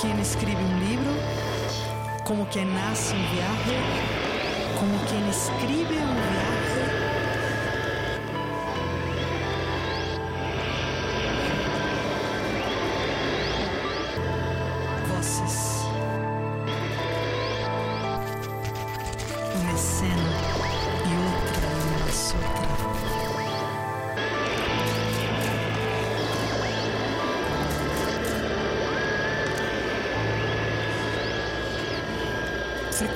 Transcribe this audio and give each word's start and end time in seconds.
quien 0.00 0.18
escribe 0.20 0.64
un 0.64 0.88
libro, 0.88 1.10
como 2.24 2.48
quien 2.48 2.72
nace 2.72 3.14
un 3.16 3.22
viaje, 3.32 3.76
como 4.78 4.96
quien 5.08 5.24
escribe 5.24 6.00
un 6.00 6.14
viaje. 6.14 6.37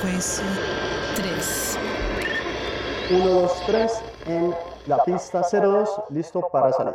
Frecuencia 0.03 0.45
3. 1.15 1.79
1, 3.13 3.25
2, 3.25 3.67
3 3.67 3.93
en 4.27 4.55
la 4.89 5.05
pista 5.05 5.43
02, 5.43 5.89
listo 6.11 6.41
para 6.51 6.73
salir. 6.73 6.95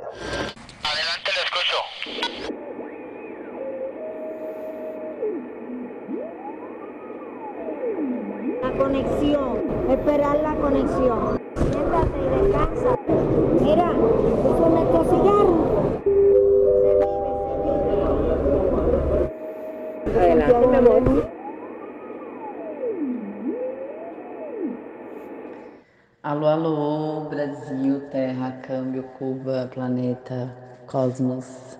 Planeta, 29.67 30.53
Cosmos, 30.85 31.77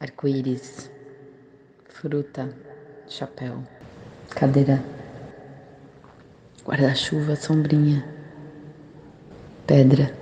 Arco-Íris, 0.00 0.90
Fruta, 1.88 2.48
Chapéu, 3.08 3.62
Cadeira, 4.30 4.82
Guarda-chuva, 6.64 7.36
Sombrinha, 7.36 8.04
Pedra, 9.66 10.12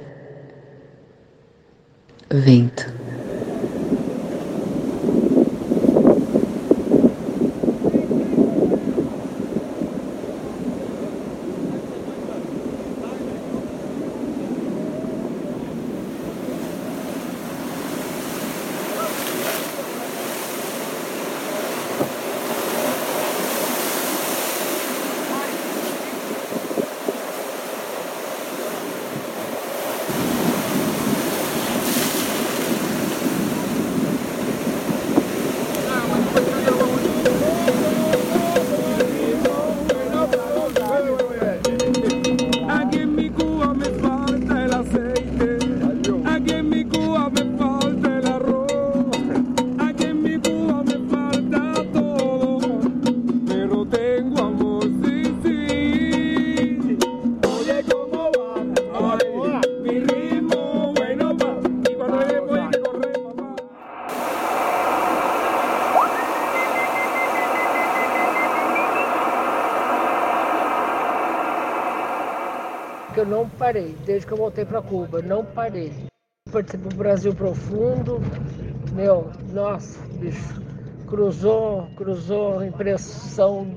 Vento. 2.30 2.84
Parei, 73.70 73.94
desde 74.04 74.26
que 74.26 74.32
eu 74.32 74.36
voltei 74.36 74.64
para 74.64 74.82
Cuba, 74.82 75.22
não 75.22 75.44
parei. 75.44 75.92
Participei 76.50 76.88
do 76.88 76.96
Brasil 76.96 77.32
Profundo, 77.32 78.18
meu, 78.92 79.30
nossa, 79.52 80.00
bicho, 80.16 80.60
cruzou, 81.06 81.86
cruzou 81.94 82.64
impressão, 82.64 83.68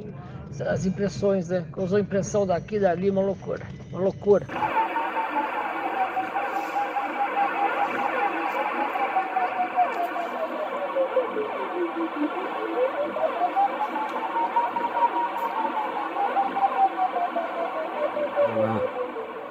as 0.67 0.87
impressões, 0.87 1.49
né? 1.49 1.63
Cruzou 1.71 1.99
impressão 1.99 2.47
daqui, 2.47 2.79
dali, 2.79 3.11
uma 3.11 3.21
loucura, 3.21 3.67
uma 3.91 3.99
loucura. 3.99 4.47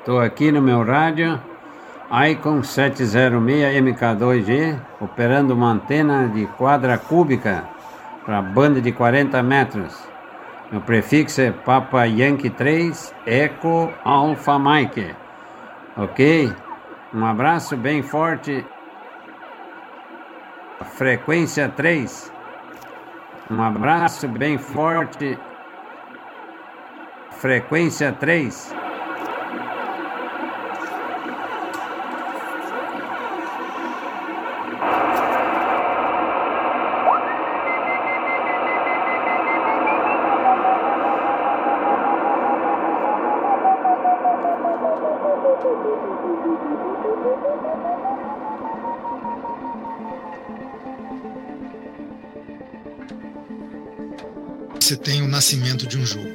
Estou 0.02 0.18
aqui 0.18 0.50
no 0.50 0.60
meu 0.60 0.82
rádio, 0.82 1.40
Icon 2.28 2.64
706 2.64 3.38
MK2G, 3.80 4.76
operando 5.00 5.54
uma 5.54 5.70
antena 5.70 6.26
de 6.26 6.44
quadra 6.58 6.98
cúbica 6.98 7.68
para 8.24 8.42
banda 8.42 8.80
de 8.80 8.90
40 8.90 9.40
metros. 9.44 9.96
Meu 10.72 10.80
prefixo 10.80 11.40
é 11.40 11.52
Papa 11.52 12.04
Yankee 12.04 12.50
3 12.50 13.14
Echo 13.24 13.92
Alpha 14.02 14.58
Mike. 14.58 15.14
Ok? 15.96 16.52
Um 17.14 17.24
abraço 17.24 17.76
bem 17.76 18.02
forte. 18.02 18.66
Frequência 20.96 21.69
3. 21.69 22.32
Um 23.48 23.62
abraço 23.62 24.26
bem 24.26 24.58
forte. 24.58 25.38
Frequência 27.30 28.10
3. 28.10 28.81
Você 54.93 54.99
tem 54.99 55.23
o 55.23 55.27
nascimento 55.27 55.87
de 55.87 55.97
um 55.97 56.05
jogo. 56.05 56.29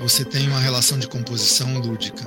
Você 0.00 0.24
tem 0.24 0.48
uma 0.48 0.58
relação 0.58 0.98
de 0.98 1.06
composição 1.06 1.78
lúdica. 1.78 2.24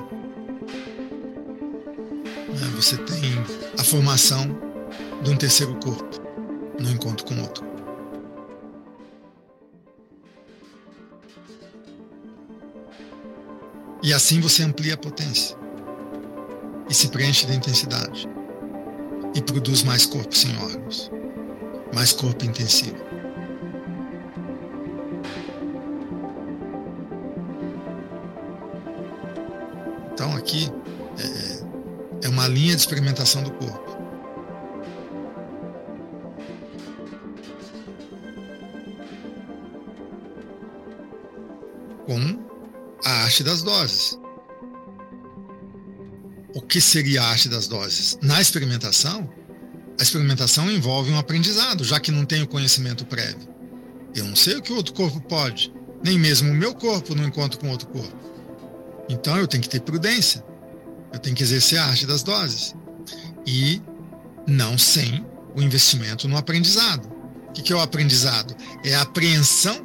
Né, 2.47 2.71
Você 2.75 2.95
tem 2.97 3.33
a 3.75 3.83
formação 3.83 4.55
de 5.23 5.31
um 5.31 5.35
terceiro 5.35 5.73
corpo 5.77 6.21
no 6.79 6.91
encontro 6.91 7.25
com 7.25 7.41
outro. 7.41 7.65
E 14.03 14.13
assim 14.13 14.39
você 14.39 14.61
amplia 14.61 14.93
a 14.93 14.97
potência 14.97 15.57
e 16.87 16.93
se 16.93 17.07
preenche 17.07 17.47
de 17.47 17.55
intensidade 17.55 18.29
e 19.33 19.41
produz 19.41 19.81
mais 19.81 20.05
corpo 20.05 20.35
sem 20.35 20.55
órgãos, 20.59 21.09
mais 21.95 22.11
corpo 22.11 22.43
intensivo. 22.43 22.97
Então 30.11 30.35
aqui 30.35 30.69
é, 32.21 32.25
é 32.27 32.29
uma 32.29 32.49
linha 32.49 32.75
de 32.75 32.81
experimentação 32.81 33.43
do 33.43 33.51
corpo. 33.51 33.95
Com 42.05 42.45
a 43.05 43.11
arte 43.23 43.41
das 43.41 43.63
doses. 43.63 44.19
O 46.53 46.61
que 46.61 46.81
seria 46.81 47.21
a 47.21 47.29
arte 47.29 47.47
das 47.47 47.67
doses? 47.67 48.17
Na 48.21 48.41
experimentação, 48.41 49.29
A 49.99 50.03
experimentação 50.03 50.69
envolve 50.69 51.11
um 51.11 51.17
aprendizado, 51.17 51.83
já 51.83 51.99
que 51.99 52.11
não 52.11 52.25
tenho 52.25 52.47
conhecimento 52.47 53.05
prévio. 53.05 53.47
Eu 54.13 54.25
não 54.25 54.35
sei 54.35 54.55
o 54.55 54.61
que 54.61 54.73
outro 54.73 54.93
corpo 54.93 55.21
pode, 55.21 55.73
nem 56.03 56.19
mesmo 56.19 56.51
o 56.51 56.55
meu 56.55 56.73
corpo 56.73 57.15
no 57.15 57.25
encontro 57.25 57.59
com 57.59 57.69
outro 57.69 57.87
corpo. 57.87 58.15
Então 59.09 59.37
eu 59.37 59.47
tenho 59.47 59.63
que 59.63 59.69
ter 59.69 59.81
prudência, 59.81 60.43
eu 61.13 61.19
tenho 61.19 61.35
que 61.35 61.43
exercer 61.43 61.79
a 61.79 61.85
arte 61.85 62.05
das 62.05 62.23
doses 62.23 62.75
e 63.45 63.81
não 64.47 64.77
sem 64.77 65.25
o 65.55 65.61
investimento 65.61 66.27
no 66.27 66.37
aprendizado. 66.37 67.09
O 67.49 67.53
que 67.53 67.71
é 67.71 67.75
o 67.75 67.79
aprendizado? 67.79 68.55
É 68.83 68.95
a 68.95 69.01
apreensão 69.01 69.81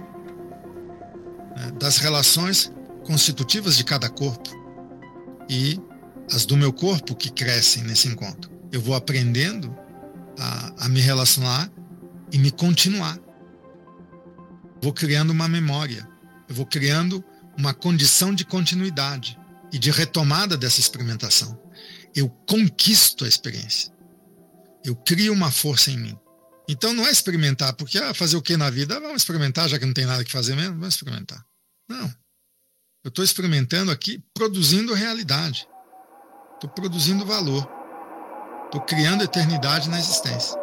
né, 1.56 1.70
das 1.78 1.98
relações 1.98 2.72
constitutivas 3.04 3.76
de 3.76 3.84
cada 3.84 4.08
corpo 4.08 4.50
e 5.48 5.80
as 6.32 6.44
do 6.44 6.56
meu 6.56 6.72
corpo 6.72 7.14
que 7.14 7.30
crescem 7.30 7.84
nesse 7.84 8.08
encontro. 8.08 8.50
Eu 8.72 8.80
vou 8.80 8.94
aprendendo 8.94 9.74
a, 10.40 10.86
a 10.86 10.88
me 10.88 11.00
relacionar 11.00 11.70
e 12.32 12.38
me 12.38 12.50
continuar. 12.50 13.18
Vou 14.82 14.92
criando 14.92 15.30
uma 15.30 15.46
memória, 15.46 16.08
eu 16.48 16.54
vou 16.54 16.64
criando 16.64 17.22
uma 17.58 17.74
condição 17.74 18.34
de 18.34 18.44
continuidade 18.44 19.38
e 19.70 19.78
de 19.78 19.90
retomada 19.90 20.56
dessa 20.56 20.80
experimentação. 20.80 21.60
Eu 22.14 22.30
conquisto 22.48 23.24
a 23.24 23.28
experiência. 23.28 23.92
Eu 24.82 24.96
crio 24.96 25.32
uma 25.32 25.50
força 25.50 25.90
em 25.90 25.98
mim. 25.98 26.18
Então 26.66 26.94
não 26.94 27.06
é 27.06 27.10
experimentar, 27.10 27.74
porque 27.74 27.98
ah, 27.98 28.14
fazer 28.14 28.36
o 28.36 28.42
que 28.42 28.56
na 28.56 28.70
vida? 28.70 28.98
Vamos 28.98 29.22
experimentar, 29.22 29.68
já 29.68 29.78
que 29.78 29.84
não 29.84 29.92
tem 29.92 30.06
nada 30.06 30.24
que 30.24 30.32
fazer 30.32 30.56
mesmo, 30.56 30.76
vamos 30.78 30.94
experimentar. 30.94 31.44
Não. 31.88 32.06
Eu 33.04 33.08
estou 33.08 33.24
experimentando 33.24 33.90
aqui, 33.90 34.22
produzindo 34.32 34.94
realidade. 34.94 35.66
Estou 36.54 36.70
produzindo 36.70 37.26
valor. 37.26 37.79
Estou 38.70 38.82
criando 38.82 39.24
eternidade 39.24 39.90
na 39.90 39.98
existência. 39.98 40.56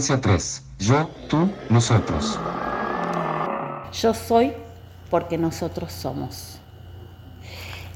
Frecuencia 0.00 0.18
3. 0.18 0.64
Yo, 0.78 1.10
tú, 1.28 1.50
nosotros. 1.68 2.38
Yo 3.92 4.14
soy 4.14 4.54
porque 5.10 5.36
nosotros 5.36 5.92
somos. 5.92 6.58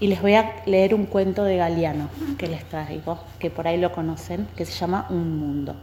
Y 0.00 0.08
les 0.08 0.20
voy 0.20 0.34
a 0.34 0.56
leer 0.66 0.94
un 0.94 1.06
cuento 1.06 1.44
de 1.44 1.56
Galeano 1.56 2.10
que 2.36 2.46
les 2.46 2.68
traigo, 2.68 3.20
que 3.38 3.48
por 3.48 3.66
ahí 3.66 3.78
lo 3.78 3.90
conocen, 3.90 4.46
que 4.54 4.66
se 4.66 4.72
llama 4.72 5.06
Un 5.08 5.38
Mundo. 5.38 5.76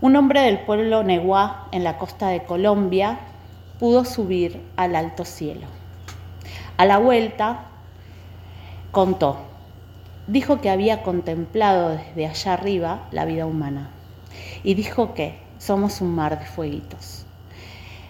Un 0.00 0.16
hombre 0.16 0.40
del 0.40 0.58
pueblo 0.64 1.04
Neguá, 1.04 1.68
en 1.70 1.84
la 1.84 1.96
costa 1.96 2.26
de 2.26 2.42
Colombia, 2.42 3.20
pudo 3.78 4.04
subir 4.04 4.60
al 4.74 4.96
alto 4.96 5.24
cielo. 5.24 5.68
A 6.76 6.86
la 6.86 6.98
vuelta, 6.98 7.66
contó, 8.90 9.36
dijo 10.26 10.60
que 10.60 10.70
había 10.70 11.04
contemplado 11.04 11.90
desde 11.90 12.26
allá 12.26 12.54
arriba 12.54 13.06
la 13.12 13.24
vida 13.26 13.46
humana 13.46 13.90
y 14.64 14.74
dijo 14.74 15.14
que 15.14 15.38
somos 15.58 16.00
un 16.00 16.14
mar 16.14 16.38
de 16.38 16.46
fueguitos. 16.46 17.26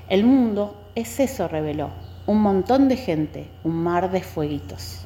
El 0.08 0.24
mundo 0.24 0.76
es 0.94 1.20
eso, 1.20 1.48
reveló, 1.48 1.90
un 2.26 2.40
montón 2.42 2.88
de 2.88 2.96
gente, 2.96 3.48
un 3.64 3.74
mar 3.82 4.10
de 4.10 4.22
fueguitos. 4.22 5.04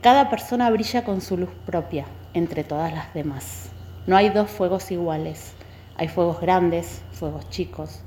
Cada 0.00 0.30
persona 0.30 0.70
brilla 0.70 1.04
con 1.04 1.20
su 1.20 1.36
luz 1.36 1.50
propia 1.64 2.06
entre 2.34 2.64
todas 2.64 2.92
las 2.92 3.14
demás. 3.14 3.70
No 4.06 4.16
hay 4.16 4.28
dos 4.28 4.50
fuegos 4.50 4.90
iguales. 4.90 5.54
Hay 5.96 6.08
fuegos 6.08 6.40
grandes, 6.40 7.02
fuegos 7.12 7.48
chicos, 7.50 8.00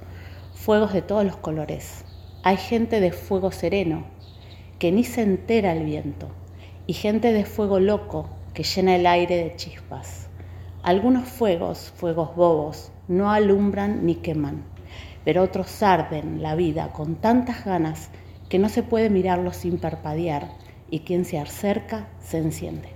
fuegos 0.53 0.91
de 0.91 1.01
todos 1.01 1.23
los 1.23 1.37
colores. 1.37 2.03
Hay 2.43 2.57
gente 2.57 2.99
de 2.99 3.11
fuego 3.11 3.51
sereno, 3.51 4.05
que 4.77 4.91
ni 4.91 5.05
se 5.05 5.21
entera 5.21 5.71
el 5.71 5.85
viento, 5.85 6.29
y 6.85 6.93
gente 6.93 7.31
de 7.31 7.45
fuego 7.45 7.79
loco, 7.79 8.29
que 8.53 8.63
llena 8.63 8.95
el 8.95 9.07
aire 9.07 9.37
de 9.37 9.55
chispas. 9.55 10.26
Algunos 10.87 11.27
fuegos, 11.27 11.91
fuegos 11.97 12.33
bobos, 12.33 12.93
no 13.09 13.29
alumbran 13.29 14.05
ni 14.05 14.15
queman, 14.15 14.63
pero 15.25 15.43
otros 15.43 15.83
arden 15.83 16.41
la 16.41 16.55
vida 16.55 16.93
con 16.93 17.15
tantas 17.15 17.65
ganas 17.65 18.09
que 18.47 18.57
no 18.57 18.69
se 18.69 18.83
puede 18.83 19.09
mirarlos 19.09 19.57
sin 19.57 19.79
parpadear 19.79 20.47
y 20.89 21.01
quien 21.01 21.25
se 21.25 21.39
acerca 21.39 22.07
se 22.21 22.37
enciende. 22.37 22.87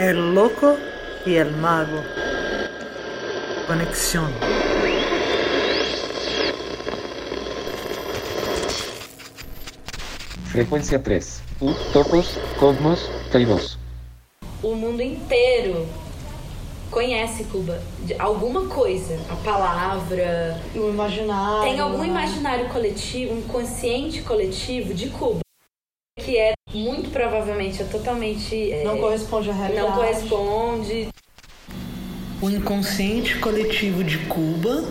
El 0.00 0.34
loco 0.34 0.74
y 1.26 1.36
el 1.36 1.56
mago. 1.58 2.02
Conexión. 3.68 4.67
Frequência 10.58 10.98
3. 10.98 11.40
O 11.60 11.72
Topos, 11.92 12.36
Cosmos, 12.58 13.08
Teimos. 13.30 13.78
O 14.60 14.74
mundo 14.74 15.00
inteiro 15.00 15.86
conhece 16.90 17.44
Cuba. 17.44 17.80
De 18.00 18.14
alguma 18.14 18.66
coisa. 18.66 19.20
A 19.30 19.36
palavra. 19.36 20.60
O 20.74 20.88
imaginário. 20.88 21.62
Tem 21.62 21.78
algum 21.78 22.04
imaginário 22.04 22.68
coletivo, 22.70 23.34
um 23.34 23.42
consciente 23.42 24.22
coletivo 24.22 24.92
de 24.92 25.10
Cuba. 25.10 25.38
Que 26.18 26.36
é 26.36 26.54
muito 26.74 27.10
provavelmente 27.10 27.80
é 27.80 27.84
totalmente. 27.84 28.72
é, 28.72 28.82
Não 28.82 28.98
corresponde 28.98 29.50
à 29.50 29.52
realidade. 29.52 29.86
Não 29.86 29.94
corresponde. 29.94 31.08
O 32.42 32.50
inconsciente 32.50 33.38
coletivo 33.38 34.02
de 34.02 34.18
Cuba 34.26 34.84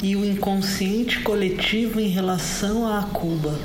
e 0.00 0.14
o 0.14 0.24
inconsciente 0.24 1.22
coletivo 1.22 1.98
em 1.98 2.06
relação 2.08 2.86
a 2.86 3.02
Cuba. 3.12 3.58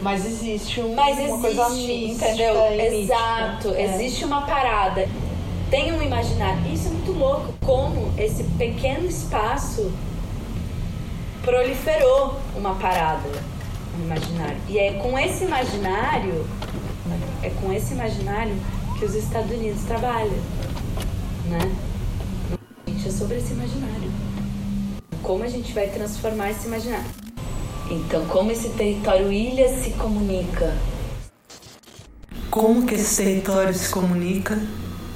Mas 0.00 0.24
existe 0.24 0.80
um, 0.80 0.94
Mas 0.94 1.18
uma 1.18 1.22
existe, 1.24 1.40
coisa 1.40 1.68
mística 1.70 2.28
entendeu? 2.28 2.54
mítica. 2.70 2.94
Exato, 2.94 3.74
É. 3.74 3.82
existe 3.94 4.24
uma 4.24 4.42
parada. 4.42 5.08
Tem 5.70 5.92
um 5.92 6.00
imaginário. 6.02 6.72
Isso 6.72 6.88
é 6.88 6.90
muito 6.92 7.12
louco. 7.12 7.52
Como 7.64 8.12
esse 8.16 8.44
pequeno 8.44 9.06
espaço 9.06 9.92
proliferou 11.42 12.38
uma 12.56 12.74
parada, 12.76 13.28
um 13.98 14.04
imaginário. 14.04 14.56
E 14.68 14.78
é 14.78 14.92
com 14.94 15.18
esse 15.18 15.44
imaginário, 15.44 16.46
é 17.42 17.50
com 17.50 17.72
esse 17.72 17.92
imaginário 17.94 18.54
que 18.98 19.04
os 19.04 19.14
Estados 19.14 19.50
Unidos 19.50 19.82
trabalham, 19.84 20.38
né? 21.48 21.70
Gente, 22.86 23.08
é 23.08 23.10
sobre 23.12 23.36
esse 23.38 23.52
imaginário. 23.52 24.10
Como 25.22 25.44
a 25.44 25.48
gente 25.48 25.72
vai 25.72 25.88
transformar 25.88 26.50
esse 26.50 26.66
imaginário? 26.66 27.06
Então, 27.90 28.26
como 28.26 28.50
esse 28.52 28.68
território 28.70 29.32
ilha 29.32 29.68
se 29.82 29.90
comunica? 29.92 30.76
Como 32.50 32.86
que 32.86 32.94
esse 32.94 33.22
território 33.22 33.72
se 33.72 33.88
comunica? 33.88 34.58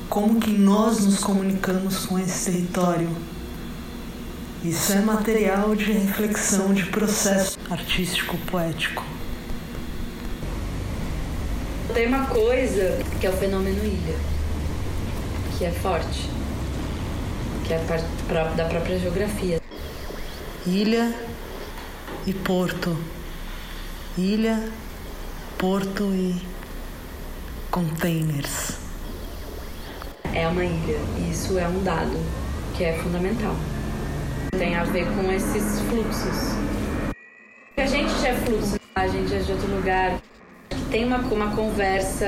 Como 0.09 0.41
que 0.41 0.51
nós 0.51 1.05
nos 1.05 1.19
comunicamos 1.19 2.07
com 2.07 2.19
esse 2.19 2.51
território? 2.51 3.11
Isso 4.65 4.93
é 4.93 5.01
material 5.01 5.75
de 5.75 5.93
reflexão, 5.93 6.73
de 6.73 6.85
processo 6.87 7.59
artístico 7.71 8.39
poético. 8.51 9.05
Tem 11.93 12.07
uma 12.07 12.27
coisa 12.27 12.99
que 13.21 13.27
é 13.27 13.31
o 13.31 13.33
fenômeno 13.35 13.85
ilha, 13.85 14.17
que 15.59 15.65
é 15.67 15.71
forte, 15.73 16.31
que 17.67 17.75
é 17.75 17.79
da 18.57 18.65
própria 18.65 18.99
geografia. 18.99 19.61
Ilha 20.65 21.13
e 22.27 22.33
porto. 22.33 22.97
Ilha, 24.17 24.69
porto 25.59 26.05
e 26.15 26.41
containers. 27.71 28.79
É 30.35 30.47
uma 30.47 30.65
ilha, 30.65 30.99
isso 31.31 31.59
é 31.59 31.67
um 31.67 31.83
dado 31.83 32.19
que 32.77 32.85
é 32.85 32.99
fundamental. 32.99 33.57
Tem 34.57 34.77
a 34.77 34.85
ver 34.85 35.07
com 35.07 35.31
esses 35.33 35.81
fluxos. 35.83 36.57
A 37.77 37.87
gente 37.87 38.13
já 38.21 38.29
é 38.29 38.35
fluxo, 38.35 38.79
a 38.95 39.09
gente 39.09 39.35
é 39.35 39.39
de 39.39 39.53
outro 39.53 39.75
lugar. 39.75 40.21
Tem 40.91 41.05
uma, 41.05 41.19
uma 41.19 41.57
conversa 41.57 42.27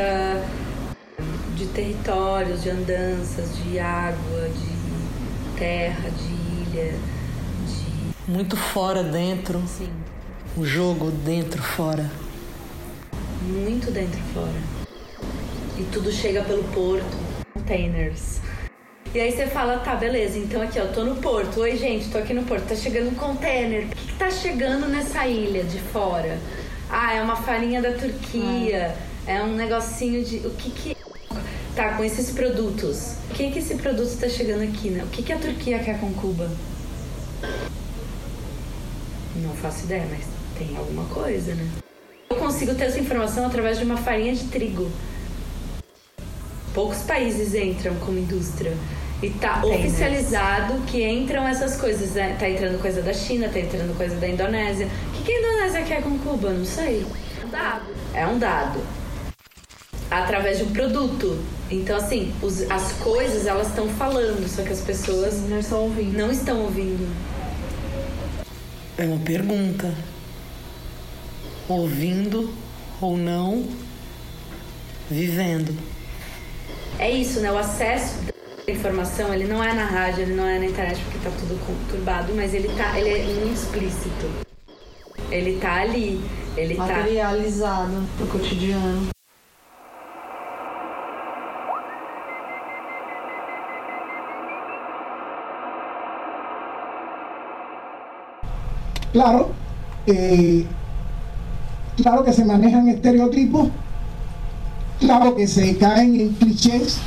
de 1.54 1.66
territórios, 1.66 2.62
de 2.62 2.70
andanças, 2.70 3.56
de 3.58 3.78
água, 3.78 4.48
de 4.48 5.58
terra, 5.58 6.10
de 6.10 6.76
ilha, 6.76 6.94
Muito 8.26 8.56
fora, 8.56 9.02
dentro. 9.02 9.62
Sim. 9.66 9.90
O 10.56 10.64
jogo 10.64 11.10
dentro, 11.10 11.62
fora. 11.62 12.10
muito 13.42 13.90
dentro 13.90 14.18
fora. 14.32 14.88
E 15.76 15.82
tudo 15.92 16.10
chega 16.10 16.42
pelo 16.42 16.64
porto, 16.64 17.04
containers. 17.52 18.40
E 19.14 19.20
aí 19.20 19.30
você 19.30 19.46
fala, 19.46 19.78
tá, 19.78 19.94
beleza, 19.94 20.38
então 20.38 20.62
aqui, 20.62 20.80
ó, 20.80 20.86
tô 20.86 21.04
no 21.04 21.16
porto. 21.16 21.60
Oi, 21.60 21.76
gente, 21.76 22.08
tô 22.08 22.16
aqui 22.16 22.32
no 22.32 22.44
porto. 22.44 22.66
Tá 22.66 22.74
chegando 22.74 23.10
um 23.10 23.14
container. 23.14 23.84
O 23.84 23.88
que, 23.88 24.06
que 24.06 24.14
tá 24.14 24.30
chegando 24.30 24.88
nessa 24.88 25.26
ilha 25.26 25.62
de 25.62 25.78
fora? 25.78 26.38
Ah, 26.88 27.12
é 27.12 27.20
uma 27.20 27.36
farinha 27.36 27.82
da 27.82 27.92
Turquia. 27.92 28.96
É 29.26 29.42
um 29.42 29.54
negocinho 29.54 30.24
de. 30.24 30.38
O 30.46 30.50
que 30.50 30.70
que. 30.70 30.96
Tá, 31.76 31.94
com 31.94 32.04
esses 32.04 32.30
produtos. 32.30 33.16
O 33.30 33.34
que 33.34 33.50
que 33.50 33.58
esse 33.58 33.74
produto 33.74 34.16
tá 34.18 34.30
chegando 34.30 34.62
aqui, 34.62 34.88
né? 34.88 35.04
O 35.04 35.08
que 35.08 35.22
que 35.22 35.32
a 35.32 35.38
Turquia 35.38 35.78
quer 35.80 36.00
com 36.00 36.10
Cuba? 36.14 36.50
Não 39.36 39.54
faço 39.54 39.84
ideia, 39.84 40.06
mas 40.10 40.24
tem 40.58 40.76
alguma 40.76 41.04
coisa, 41.06 41.54
né? 41.54 41.68
Eu 42.30 42.36
consigo 42.36 42.74
ter 42.74 42.84
essa 42.84 42.98
informação 42.98 43.46
através 43.46 43.78
de 43.78 43.84
uma 43.84 43.96
farinha 43.96 44.34
de 44.34 44.44
trigo. 44.44 44.90
Poucos 46.72 46.98
países 47.02 47.54
entram 47.54 47.94
como 47.96 48.18
indústria. 48.18 48.72
E 49.22 49.30
tá 49.30 49.60
Tem, 49.60 49.70
né? 49.70 49.76
oficializado 49.78 50.74
que 50.86 51.02
entram 51.02 51.46
essas 51.46 51.76
coisas. 51.76 52.10
Né? 52.12 52.36
Tá 52.38 52.48
entrando 52.48 52.80
coisa 52.80 53.00
da 53.00 53.12
China, 53.12 53.48
tá 53.48 53.58
entrando 53.58 53.96
coisa 53.96 54.16
da 54.16 54.28
Indonésia. 54.28 54.88
O 55.08 55.12
que, 55.12 55.22
que 55.24 55.32
a 55.32 55.38
Indonésia 55.38 55.82
quer 55.82 56.02
com 56.02 56.18
Cuba? 56.18 56.50
Não 56.50 56.64
sei. 56.64 57.06
É 57.40 57.46
um 57.46 57.50
dado. 57.50 57.84
É 58.12 58.26
um 58.26 58.38
dado. 58.38 58.80
Através 60.10 60.58
de 60.58 60.64
um 60.64 60.72
produto. 60.72 61.38
Então, 61.70 61.96
assim, 61.96 62.32
os- 62.42 62.68
as 62.70 62.92
coisas 62.94 63.46
elas 63.46 63.68
estão 63.68 63.88
falando, 63.88 64.46
só 64.48 64.62
que 64.62 64.72
as 64.72 64.80
pessoas 64.80 65.40
não 65.48 65.58
estão 65.60 65.82
ouvindo. 65.84 66.16
Não 66.18 66.30
estão 66.30 66.60
ouvindo. 66.62 67.08
É 68.96 69.04
uma 69.04 69.18
pergunta. 69.18 69.92
Ouvindo 71.68 72.54
ou 73.00 73.16
não, 73.16 73.66
vivendo. 75.10 75.76
É 76.98 77.10
isso, 77.10 77.40
né? 77.40 77.50
O 77.50 77.58
acesso 77.58 78.20
da 78.66 78.72
informação, 78.72 79.34
ele 79.34 79.46
não 79.46 79.62
é 79.62 79.72
na 79.72 79.84
rádio, 79.84 80.22
ele 80.22 80.34
não 80.34 80.46
é 80.46 80.60
na 80.60 80.66
internet 80.66 81.02
porque 81.02 81.18
tá 81.18 81.30
tudo 81.40 81.58
conturbado, 81.66 82.32
mas 82.34 82.54
ele 82.54 82.68
tá, 82.68 82.96
ele 82.98 83.08
é 83.08 83.24
muito 83.24 83.54
explícito. 83.54 84.30
Ele 85.28 85.58
tá 85.58 85.80
ali, 85.80 86.22
ele 86.56 86.76
tá 86.76 86.86
Materializado 86.86 88.06
no 88.20 88.26
cotidiano. 88.28 89.13
Claro, 99.14 99.52
eh, 100.09 100.66
claro 101.97 102.25
que 102.25 102.33
se 102.33 102.44
manejan 102.44 102.88
estereotipos, 102.88 103.68
claro 104.99 105.37
que 105.37 105.47
se 105.47 105.76
caen 105.78 106.21
en 106.21 106.30
clichés. 106.30 106.99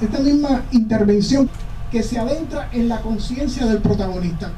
Esta 0.00 0.20
misma 0.20 0.62
intervención 0.70 1.50
que 1.90 2.04
se 2.04 2.16
adentra 2.16 2.68
en 2.72 2.88
la 2.88 3.00
conciencia 3.00 3.66
del 3.66 3.78
protagonista 3.78 4.52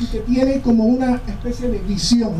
y 0.00 0.06
que 0.06 0.20
tiene 0.20 0.62
como 0.62 0.84
una 0.84 1.16
especie 1.26 1.68
de 1.68 1.78
visión. 1.80 2.32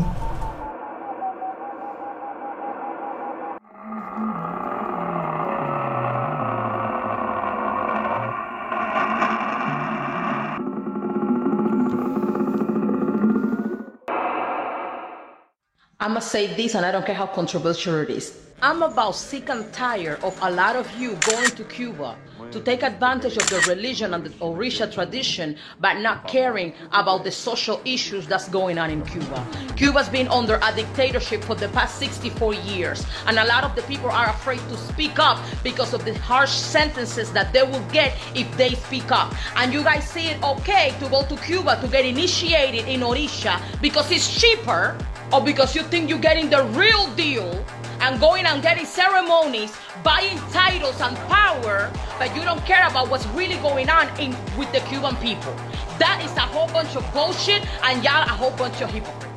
Gonna 16.09 16.21
say 16.21 16.47
this, 16.55 16.73
and 16.73 16.83
I 16.83 16.91
don't 16.91 17.05
care 17.05 17.13
how 17.13 17.27
controversial 17.27 17.93
it 17.99 18.09
is. 18.09 18.35
I'm 18.63 18.81
about 18.81 19.11
sick 19.11 19.47
and 19.49 19.71
tired 19.71 20.23
of 20.23 20.35
a 20.41 20.49
lot 20.49 20.75
of 20.75 20.91
you 20.99 21.15
going 21.27 21.51
to 21.51 21.63
Cuba 21.65 22.17
to 22.49 22.59
take 22.59 22.81
advantage 22.81 23.37
of 23.37 23.47
the 23.47 23.63
religion 23.69 24.15
and 24.15 24.23
the 24.23 24.31
Orisha 24.43 24.91
tradition, 24.91 25.55
but 25.79 25.99
not 25.99 26.27
caring 26.27 26.73
about 26.93 27.23
the 27.23 27.31
social 27.31 27.79
issues 27.85 28.25
that's 28.25 28.49
going 28.49 28.79
on 28.79 28.89
in 28.89 29.05
Cuba. 29.05 29.45
Cuba's 29.75 30.09
been 30.09 30.27
under 30.29 30.59
a 30.63 30.75
dictatorship 30.75 31.43
for 31.43 31.53
the 31.53 31.69
past 31.69 31.99
64 31.99 32.55
years, 32.55 33.05
and 33.27 33.37
a 33.37 33.45
lot 33.45 33.63
of 33.63 33.75
the 33.75 33.83
people 33.83 34.09
are 34.09 34.29
afraid 34.29 34.61
to 34.69 34.77
speak 34.77 35.19
up 35.19 35.37
because 35.63 35.93
of 35.93 36.03
the 36.05 36.17
harsh 36.17 36.51
sentences 36.51 37.31
that 37.33 37.53
they 37.53 37.61
will 37.61 37.85
get 37.91 38.17
if 38.33 38.49
they 38.57 38.71
speak 38.71 39.11
up. 39.11 39.31
And 39.57 39.71
you 39.71 39.83
guys 39.83 40.09
see 40.09 40.25
it 40.25 40.41
okay 40.43 40.95
to 40.99 41.07
go 41.09 41.21
to 41.23 41.35
Cuba 41.37 41.79
to 41.79 41.87
get 41.87 42.03
initiated 42.03 42.87
in 42.87 43.01
Orisha 43.01 43.61
because 43.79 44.09
it's 44.09 44.41
cheaper 44.41 44.97
or 45.31 45.41
because 45.41 45.75
you 45.75 45.83
think 45.83 46.09
you're 46.09 46.19
getting 46.19 46.49
the 46.49 46.63
real 46.73 47.07
deal 47.15 47.65
and 48.01 48.19
going 48.19 48.45
and 48.45 48.61
getting 48.61 48.85
ceremonies, 48.85 49.75
buying 50.03 50.37
titles 50.51 50.99
and 51.01 51.15
power, 51.27 51.91
but 52.17 52.35
you 52.35 52.43
don't 52.43 52.63
care 52.65 52.87
about 52.87 53.09
what's 53.09 53.27
really 53.27 53.57
going 53.57 53.89
on 53.89 54.07
in 54.19 54.31
with 54.57 54.71
the 54.71 54.79
Cuban 54.81 55.15
people. 55.17 55.53
That 55.99 56.21
is 56.23 56.31
a 56.37 56.41
whole 56.41 56.67
bunch 56.67 56.95
of 56.95 57.05
bullshit 57.13 57.63
and 57.83 58.03
y'all 58.03 58.23
a 58.23 58.29
whole 58.29 58.51
bunch 58.51 58.81
of 58.81 58.89
hypocrites. 58.89 59.28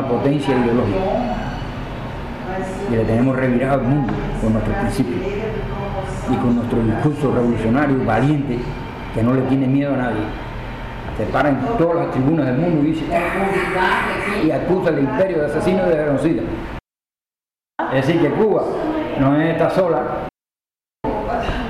Una 0.00 0.08
potencia 0.08 0.56
ideológica. 0.56 0.98
Y 2.90 2.96
le 2.96 3.04
tenemos 3.04 3.36
revirado 3.36 3.80
al 3.80 3.86
mundo 3.86 4.12
con 4.40 4.52
nuestros 4.52 4.76
principios 4.76 5.20
y 6.30 6.36
con 6.36 6.56
nuestro 6.56 6.82
discurso 6.82 7.34
revolucionario, 7.34 8.04
valiente, 8.04 8.58
que 9.14 9.22
no 9.22 9.34
le 9.34 9.42
tiene 9.42 9.66
miedo 9.66 9.94
a 9.94 9.96
nadie. 9.96 10.22
Se 11.16 11.24
para 11.26 11.50
en 11.50 11.60
todas 11.78 12.06
las 12.06 12.10
tribunas 12.12 12.46
del 12.46 12.58
mundo 12.58 12.82
y 12.82 12.92
dice 12.92 13.04
"Ah", 13.14 14.42
y 14.44 14.50
acusa 14.50 14.88
al 14.88 14.98
imperio 15.00 15.40
de 15.40 15.46
asesinos 15.46 15.86
y 15.86 15.90
de 15.90 16.04
genocidas. 16.04 16.44
Es 17.92 18.06
decir, 18.06 18.22
que 18.22 18.30
Cuba 18.30 18.62
no 19.20 19.40
está 19.40 19.70
sola, 19.70 20.28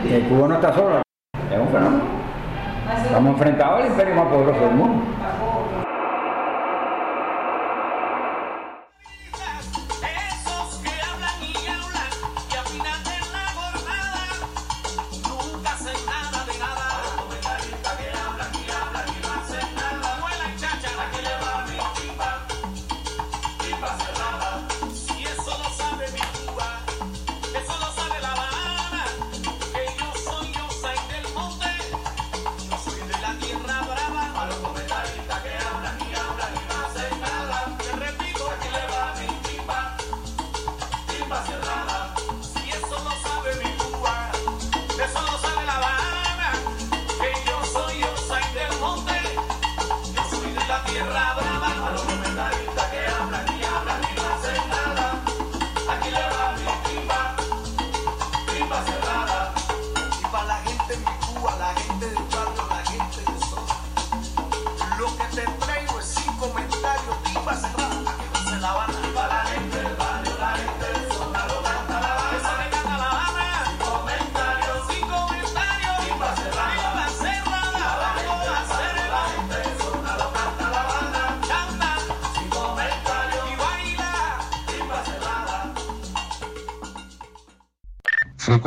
que 0.07 0.21
Cuba 0.29 0.49
no 0.49 0.55
está 0.55 0.73
sola, 0.73 1.03
es 1.35 1.59
un 1.59 1.69
fenómeno. 1.69 2.03
Estamos 3.05 3.33
enfrentados 3.33 3.83
al 3.83 3.91
imperio 3.91 4.15
más 4.15 4.27
poderoso 4.27 4.61
del 4.61 4.75
mundo. 4.75 5.03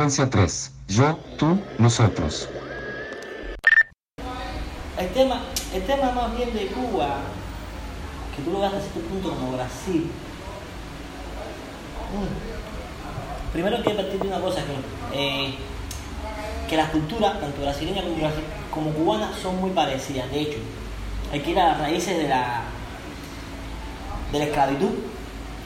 Frecuencia 0.04 0.28
3. 0.28 0.70
Yo, 0.88 1.18
tú, 1.38 1.58
nosotros. 1.78 2.50
El 4.98 5.08
tema, 5.14 5.40
el 5.72 5.82
tema 5.86 6.12
más 6.12 6.36
bien 6.36 6.52
de 6.52 6.66
Cuba, 6.66 7.20
que 8.36 8.42
tú 8.42 8.50
lo 8.50 8.60
ves 8.60 8.74
hasta 8.74 8.80
cierto 8.82 9.00
punto 9.00 9.30
como 9.30 9.52
Brasil. 9.52 10.10
Primero 13.54 13.82
quiero 13.82 13.96
partir 13.96 14.20
de 14.20 14.28
una 14.28 14.40
cosa, 14.40 14.60
que, 14.60 15.18
eh, 15.18 15.54
que 16.68 16.76
las 16.76 16.90
culturas, 16.90 17.40
tanto 17.40 17.62
brasileña 17.62 18.02
como, 18.02 18.16
como 18.70 18.90
cubana, 18.90 19.30
son 19.40 19.58
muy 19.58 19.70
parecidas. 19.70 20.30
De 20.30 20.38
hecho, 20.38 20.58
hay 21.32 21.40
que 21.40 21.52
ir 21.52 21.58
a 21.58 21.68
las 21.68 21.78
raíces 21.78 22.18
de 22.18 22.28
la, 22.28 22.60
de 24.32 24.38
la 24.38 24.44
esclavitud. 24.44 24.90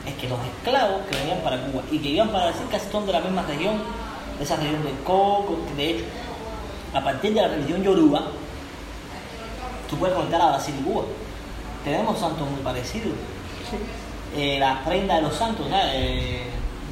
Es 0.06 0.14
que 0.14 0.28
los 0.28 0.38
esclavos 0.38 1.02
que 1.10 1.16
venían 1.16 1.40
para 1.40 1.60
Cuba 1.60 1.82
y 1.90 1.98
que 1.98 2.10
iban 2.10 2.28
para 2.28 2.50
Brasil 2.50 2.66
casi 2.70 2.88
son 2.88 3.04
de 3.04 3.12
la 3.12 3.20
misma 3.20 3.42
región, 3.42 3.78
esa 4.40 4.56
región 4.56 4.82
del 4.84 4.94
Coco, 5.04 5.58
que 5.68 5.74
de 5.82 5.90
hecho, 5.90 6.04
a 6.94 7.02
partir 7.02 7.34
de 7.34 7.42
la 7.42 7.48
religión 7.48 7.82
yoruba, 7.82 8.22
tú 9.88 9.96
puedes 9.96 10.14
conectar 10.14 10.40
a 10.40 10.48
Brasil 10.50 10.74
y 10.80 10.82
Cuba. 10.84 11.02
Tenemos 11.84 12.18
santos 12.18 12.48
muy 12.50 12.60
parecidos. 12.60 13.12
Eh, 14.36 14.58
las 14.60 14.78
prendas 14.80 15.16
de 15.18 15.22
los 15.22 15.34
santos. 15.34 15.66
Eh, 15.72 16.42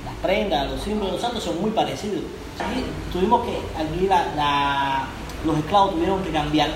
las 0.05 0.15
prendas, 0.23 0.71
los 0.71 0.81
símbolos 0.83 1.09
de 1.09 1.13
los 1.13 1.21
santos 1.23 1.45
son 1.45 1.61
muy 1.61 1.71
parecidos. 1.71 2.23
Aquí 2.59 2.85
tuvimos 3.13 3.45
que, 3.45 3.59
aquí 3.79 4.07
la- 4.07 4.27
la- 4.35 5.05
los 5.45 5.59
esclavos 5.59 5.93
tuvieron 5.93 6.23
que 6.23 6.31
cambiar 6.31 6.71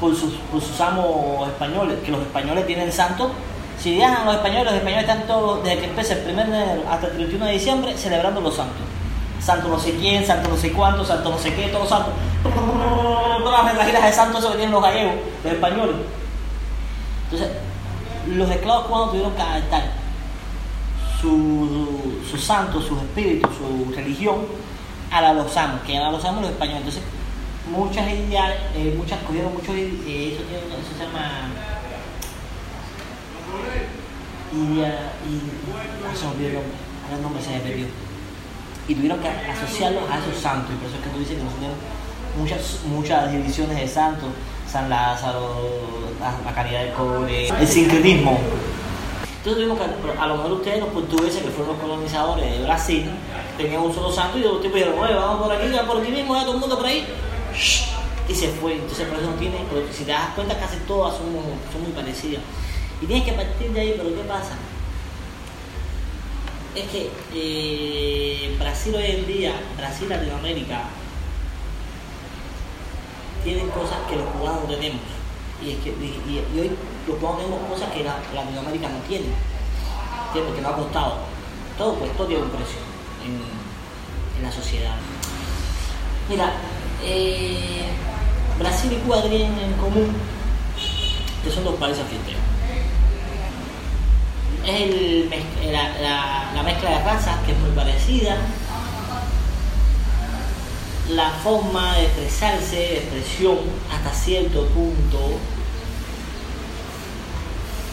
por 0.00 0.14
sus, 0.16 0.34
por 0.50 0.60
sus 0.60 0.80
amos 0.80 1.46
españoles, 1.48 1.98
que 2.04 2.10
los 2.10 2.20
españoles 2.22 2.66
tienen 2.66 2.90
santos. 2.92 3.30
Si 3.78 3.92
viajan 3.94 4.24
los 4.24 4.36
españoles, 4.36 4.64
los 4.66 4.74
españoles 4.74 5.08
están 5.08 5.26
todos, 5.26 5.62
desde 5.62 5.80
que 5.80 5.84
empieza 5.86 6.14
el 6.14 6.30
1 6.32 6.36
de 6.36 6.42
enero 6.42 6.82
hasta 6.90 7.06
el 7.08 7.12
31 7.12 7.44
de 7.46 7.52
diciembre, 7.52 7.96
celebrando 7.98 8.40
los 8.40 8.54
santos. 8.56 8.80
Santo 9.40 9.68
no 9.68 9.78
sé 9.78 9.92
quién, 9.92 10.26
santo 10.26 10.48
no 10.48 10.56
sé 10.56 10.72
cuánto, 10.72 11.04
santo 11.04 11.30
no 11.30 11.38
sé 11.38 11.54
qué, 11.54 11.68
todos 11.68 11.88
santos. 11.88 12.12
Todas 12.42 13.64
las 13.64 13.64
mensajeras 13.64 14.04
de 14.04 14.12
santos 14.12 14.44
eso 14.44 14.56
que 14.56 14.66
los 14.66 14.82
gallegos, 14.82 15.14
los 15.44 15.52
españoles. 15.52 15.96
Entonces, 17.24 17.56
los 18.28 18.50
esclavos 18.50 18.86
cubanos 18.86 19.10
tuvieron 19.10 19.34
que 19.34 19.42
adaptar 19.42 19.92
su, 21.20 22.20
sus 22.28 22.42
santos, 22.42 22.84
sus 22.84 22.98
espíritus, 22.98 23.50
su 23.56 23.92
religión 23.94 24.46
a 25.10 25.20
la 25.20 25.32
los 25.32 25.56
amos, 25.56 25.80
que 25.82 25.96
eran 25.96 26.12
los 26.12 26.24
amos 26.24 26.42
los 26.42 26.50
españoles. 26.50 26.78
Entonces, 26.80 27.02
muchas 27.70 28.08
ideas, 28.08 28.54
eh, 28.74 28.94
muchas 28.96 29.20
cogieron 29.22 29.52
muchos, 29.52 29.74
eh, 29.74 30.32
eso, 30.32 30.42
se 30.44 31.04
llama 31.04 31.48
idea, 34.52 35.12
y, 35.28 35.40
ah, 36.04 36.14
se 36.14 36.26
olvidó 36.26 36.48
el 36.48 36.54
nombre, 36.54 36.72
el 37.14 37.22
nombre 37.22 37.42
se 37.42 37.50
me 37.50 37.60
perdió. 37.60 38.05
Y 38.88 38.94
tuvieron 38.94 39.18
que 39.20 39.28
asociarlos 39.28 40.04
a 40.10 40.18
esos 40.18 40.40
santos, 40.40 40.70
y 40.72 40.78
por 40.78 40.88
eso 40.88 40.96
es 40.96 41.02
que 41.04 41.10
tú 41.10 41.18
dices 41.18 41.36
que 41.36 41.42
nosotros 41.42 41.60
tenemos 41.60 41.96
muchas, 42.38 42.80
muchas 42.86 43.32
divisiones 43.32 43.76
de 43.76 43.88
santos, 43.88 44.28
San 44.70 44.88
Lázaro, 44.88 45.70
la, 46.20 46.54
Caridad 46.54 46.84
del 46.84 46.92
Cobre, 46.92 47.48
el 47.48 47.68
sincretismo. 47.68 48.38
Entonces 49.46 49.64
tuvimos 49.64 49.78
que, 49.78 50.20
a 50.20 50.26
lo 50.26 50.36
mejor 50.36 50.52
ustedes, 50.52 50.80
los 50.80 50.88
portugueses, 50.88 51.42
que 51.42 51.50
fueron 51.50 51.74
los 51.74 51.82
colonizadores 51.82 52.50
de 52.50 52.64
Brasil, 52.64 53.10
tenían 53.56 53.82
un 53.82 53.94
solo 53.94 54.12
santo 54.12 54.38
y 54.38 54.42
los 54.42 54.60
tipos 54.60 54.74
dijeron, 54.74 54.98
oye, 54.98 55.14
vamos 55.14 55.46
por 55.46 55.54
aquí, 55.54 55.68
vamos 55.68 55.94
por 55.94 56.02
aquí 56.02 56.10
mismo, 56.10 56.34
ya 56.34 56.42
todo 56.42 56.54
el 56.54 56.60
mundo 56.60 56.76
por 56.76 56.86
ahí. 56.86 57.06
Y 58.28 58.34
se 58.34 58.48
fue. 58.48 58.74
Entonces 58.74 59.06
por 59.06 59.18
eso 59.18 59.30
no 59.30 59.36
tiene, 59.36 59.58
pero 59.70 59.86
si 59.92 60.04
te 60.04 60.10
das 60.10 60.30
cuenta 60.34 60.58
casi 60.58 60.78
todas 60.78 61.14
son, 61.14 61.26
son 61.72 61.82
muy 61.82 61.92
parecidas. 61.92 62.42
Y 63.00 63.06
tienes 63.06 63.24
que 63.24 63.32
partir 63.32 63.70
de 63.70 63.80
ahí, 63.80 63.94
pero 63.96 64.08
¿qué 64.10 64.22
pasa? 64.26 64.56
Es 66.76 66.90
que 66.90 67.10
eh, 67.32 68.54
Brasil 68.58 68.94
hoy 68.94 69.06
en 69.06 69.26
día, 69.26 69.54
Brasil, 69.78 70.10
Latinoamérica, 70.10 70.82
tienen 73.42 73.70
cosas 73.70 73.96
que 74.10 74.16
los 74.16 74.26
cubanos 74.26 74.68
no 74.68 74.74
tenemos. 74.74 75.00
Y, 75.64 75.70
es 75.70 75.78
que, 75.78 75.88
y, 75.88 76.60
hoy 76.60 76.70
los 77.08 77.16
cubanos 77.16 77.38
tenemos 77.38 77.66
cosas 77.70 77.90
que 77.94 78.04
la, 78.04 78.18
Latinoamérica 78.34 78.90
no 78.90 78.98
tiene. 79.08 79.24
¿Entiendes? 80.26 80.54
Que 80.54 80.60
no 80.60 80.68
ha 80.68 80.76
costado. 80.76 81.16
Todo 81.78 81.94
pues, 81.94 82.14
todo 82.14 82.26
tiene 82.26 82.42
un 82.42 82.50
precio 82.50 82.78
en, 83.24 83.40
en 84.36 84.42
la 84.42 84.52
sociedad. 84.52 84.96
Mira, 86.28 86.52
eh, 87.02 87.86
Brasil 88.58 88.92
y 88.92 88.96
Cuba 88.96 89.22
tienen 89.22 89.58
en 89.58 89.72
común 89.74 90.14
que 91.42 91.50
son 91.50 91.64
dos 91.64 91.76
países 91.76 92.02
anfitriones. 92.02 92.45
Es 94.64 95.70
la, 95.72 95.98
la- 96.00 96.52
la 96.54 96.62
mezcla 96.62 96.90
de 96.90 97.04
razas 97.04 97.36
que 97.44 97.52
es 97.52 97.58
muy 97.58 97.70
parecida. 97.70 98.36
La 101.10 101.30
forma 101.30 101.96
de 101.96 102.04
expresarse, 102.06 102.76
de 102.76 102.96
expresión 102.98 103.58
hasta 103.92 104.10
cierto 104.12 104.66
punto. 104.68 105.38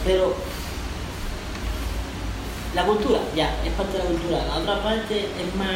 Pero 0.04 0.34
la 2.74 2.84
cultura, 2.84 3.20
ya, 3.36 3.54
es 3.64 3.72
parte 3.74 3.92
de 3.98 4.04
la 4.04 4.10
cultura. 4.10 4.44
La 4.46 4.56
otra 4.56 4.82
parte 4.82 5.20
es 5.20 5.54
más 5.56 5.68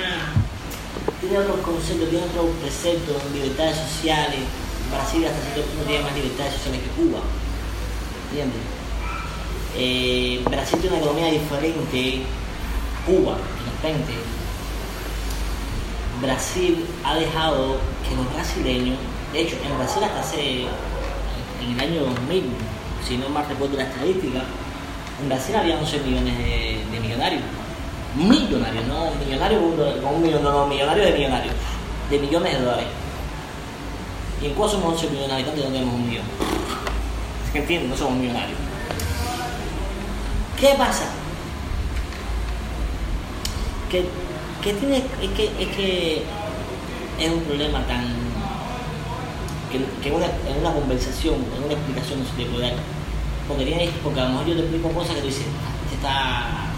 tiene 1.20 1.38
otros 1.38 1.60
conceptos, 1.60 2.10
tiene 2.10 2.24
otros 2.26 2.46
preceptos, 2.60 3.22
libertades 3.32 3.76
sociales. 3.76 4.40
Brasil 4.90 5.24
hasta 5.26 5.40
cierto 5.52 5.62
punto 5.70 5.84
tiene 5.86 6.02
más 6.04 6.14
libertades 6.14 6.54
sociales 6.54 6.80
que 6.82 6.88
Cuba. 7.02 7.20
¿Entiendes? 8.30 8.77
Eh, 9.78 10.42
Brasil 10.50 10.80
tiene 10.80 10.96
una 10.96 11.04
economía 11.04 11.30
diferente. 11.30 12.22
Cuba, 13.06 13.36
de 13.36 13.88
repente. 13.88 14.12
Brasil 16.20 16.84
ha 17.04 17.14
dejado 17.14 17.76
que 18.06 18.16
los 18.16 18.34
brasileños, 18.34 18.98
de 19.32 19.40
hecho, 19.40 19.56
en 19.64 19.78
Brasil 19.78 20.02
hasta 20.02 20.20
hace, 20.20 20.62
en 21.62 21.72
el 21.74 21.80
año 21.80 22.00
2000, 22.06 22.44
si 23.06 23.16
no 23.16 23.28
mal 23.28 23.46
recuerdo 23.48 23.76
la 23.76 23.84
estadística, 23.84 24.42
en 25.22 25.28
Brasil 25.28 25.54
había 25.54 25.78
11 25.78 26.00
millones 26.00 26.36
de, 26.38 26.84
de 26.90 27.00
millonarios 27.00 27.42
millonarios, 28.16 28.86
no 28.86 29.10
millonarios 29.24 29.60
con 30.02 30.14
un 30.14 30.42
no, 30.42 30.66
millonarios 30.66 31.06
de 31.06 31.12
millonarios, 31.12 31.54
de 32.10 32.18
millones 32.18 32.52
de 32.52 32.64
dólares. 32.64 32.86
Y 34.42 34.46
en 34.46 34.54
Cuba 34.54 34.68
somos 34.68 34.94
11 34.94 35.10
millones 35.10 35.28
de 35.28 35.34
habitantes 35.34 35.64
y 35.64 35.66
no 35.66 35.72
tenemos 35.72 35.94
un 35.94 36.08
millón. 36.08 36.24
Es 37.46 37.52
que 37.52 37.58
entienden, 37.58 37.90
no 37.90 37.96
somos 37.96 38.18
millonarios. 38.18 38.58
¿Qué 40.60 40.74
pasa? 40.76 41.04
Que 43.90 44.72
tiene, 44.74 44.96
es 44.98 45.30
que, 45.36 45.44
es 45.62 45.76
que 45.76 46.24
es 47.20 47.30
un 47.32 47.40
problema 47.42 47.86
tan 47.86 48.04
que, 49.70 49.84
que 50.02 50.10
una, 50.14 50.26
en 50.26 50.58
una 50.60 50.72
conversación, 50.72 51.36
en 51.56 51.64
una 51.64 51.74
explicación 51.74 52.20
no 52.20 52.24
se 52.28 52.32
te. 52.32 52.74
Porque, 53.46 53.64
tienes, 53.64 53.90
porque 54.02 54.20
a 54.20 54.24
lo 54.24 54.30
mejor 54.30 54.46
yo 54.46 54.54
te 54.56 54.60
explico 54.62 54.88
cosas 54.90 55.14
que 55.14 55.20
tú 55.20 55.26
dices, 55.28 55.46
"Ah, 55.46 55.88
se 55.88 55.94
está 55.94 56.68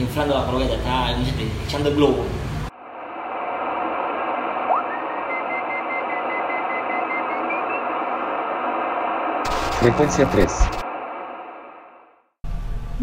inflando 0.00 0.38
la 0.38 0.46
croqueta, 0.46 0.74
está 0.74 1.16
echando 1.66 1.88
el 1.90 1.96
globo. 1.96 2.24
Frecuencia 9.80 10.28
3. 10.30 10.79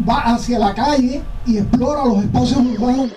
Va 0.08 0.20
hacia 0.34 0.58
la 0.58 0.74
calle 0.74 1.22
y 1.46 1.58
explora 1.58 2.04
los 2.04 2.24
espacios 2.24 2.60
urbanos. 2.60 3.10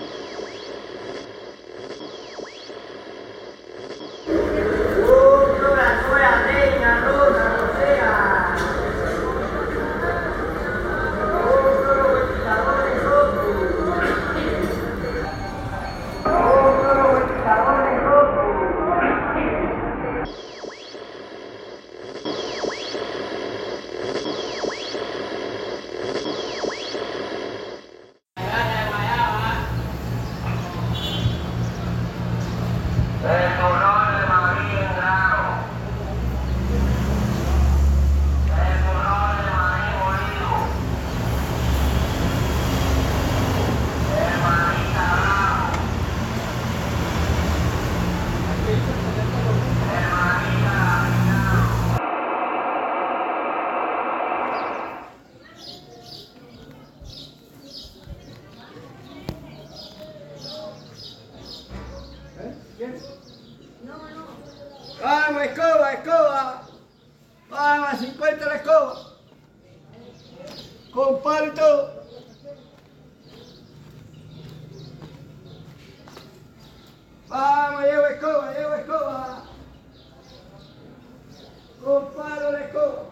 Con 81.92 82.06
palo 82.14 82.52
la 82.54 82.62
escoba. 82.62 83.06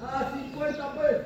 A 0.00 0.30
50 0.32 0.92
pues. 0.94 1.22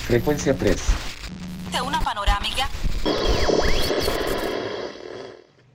Frequência 0.00 0.54
3. 0.54 0.82
Tem 1.70 1.82
uma 1.82 2.02
panorâmica. 2.02 2.68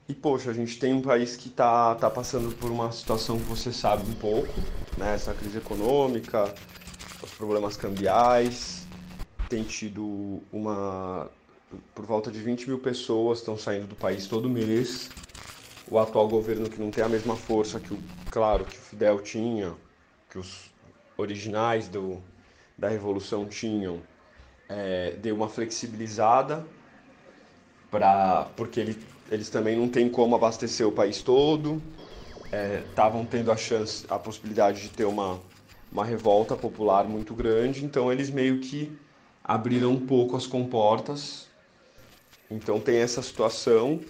E 0.06 0.12
poxa, 0.12 0.50
a 0.50 0.52
gente 0.52 0.78
tem 0.78 0.92
um 0.92 1.00
país 1.00 1.36
que 1.36 1.48
está 1.48 1.94
tá 1.94 2.10
passando 2.10 2.54
por 2.56 2.70
uma 2.70 2.92
situação 2.92 3.38
que 3.38 3.44
você 3.44 3.72
sabe 3.72 4.06
um 4.10 4.14
pouco, 4.14 4.52
né? 4.98 5.14
Essa 5.14 5.32
crise 5.32 5.56
econômica, 5.56 6.54
os 7.22 7.30
problemas 7.30 7.78
cambiais, 7.78 8.73
tem 9.48 9.62
tido 9.62 10.40
uma. 10.52 11.30
Por 11.94 12.04
volta 12.04 12.30
de 12.30 12.38
20 12.40 12.68
mil 12.68 12.78
pessoas 12.78 13.38
estão 13.38 13.56
saindo 13.56 13.86
do 13.86 13.96
país 13.96 14.26
todo 14.26 14.48
mês. 14.48 15.10
O 15.90 15.98
atual 15.98 16.28
governo 16.28 16.68
que 16.68 16.80
não 16.80 16.90
tem 16.90 17.04
a 17.04 17.08
mesma 17.08 17.36
força 17.36 17.78
que 17.78 17.92
o, 17.92 17.98
claro, 18.30 18.64
que 18.64 18.76
o 18.76 18.80
Fidel 18.80 19.20
tinha, 19.20 19.74
que 20.30 20.38
os 20.38 20.70
originais 21.16 21.88
do, 21.88 22.22
da 22.76 22.88
revolução 22.88 23.46
tinham, 23.46 24.00
é, 24.68 25.12
deu 25.12 25.34
uma 25.34 25.48
flexibilizada 25.48 26.64
para 27.90 28.48
porque 28.56 28.80
ele, 28.80 28.98
eles 29.30 29.48
também 29.48 29.76
não 29.76 29.88
têm 29.88 30.08
como 30.08 30.34
abastecer 30.34 30.86
o 30.86 30.92
país 30.92 31.22
todo 31.22 31.80
estavam 32.88 33.24
tendo 33.24 33.50
a 33.50 33.56
chance 33.56 34.04
a 34.08 34.18
possibilidade 34.18 34.82
de 34.82 34.90
ter 34.90 35.04
uma 35.04 35.40
uma 35.92 36.04
revolta 36.04 36.56
popular 36.56 37.04
muito 37.04 37.34
grande 37.34 37.84
então 37.84 38.12
eles 38.12 38.30
meio 38.30 38.60
que 38.60 38.92
abriram 39.44 39.92
um 39.92 40.06
pouco 40.06 40.36
as 40.36 40.46
comportas 40.46 41.46
então 42.50 42.80
tem 42.80 42.96
essa 42.96 43.22
situação 43.22 44.00